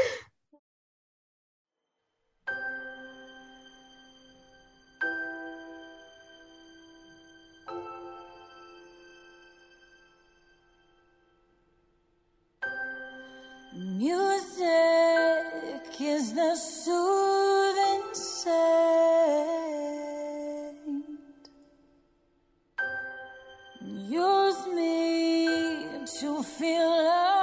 is 16.01 16.33
the 16.33 16.55
soothing 16.55 18.01
sound. 18.13 18.55
Use 24.09 24.67
me 24.73 25.45
to 26.19 26.41
feel 26.41 26.81
all 26.81 27.36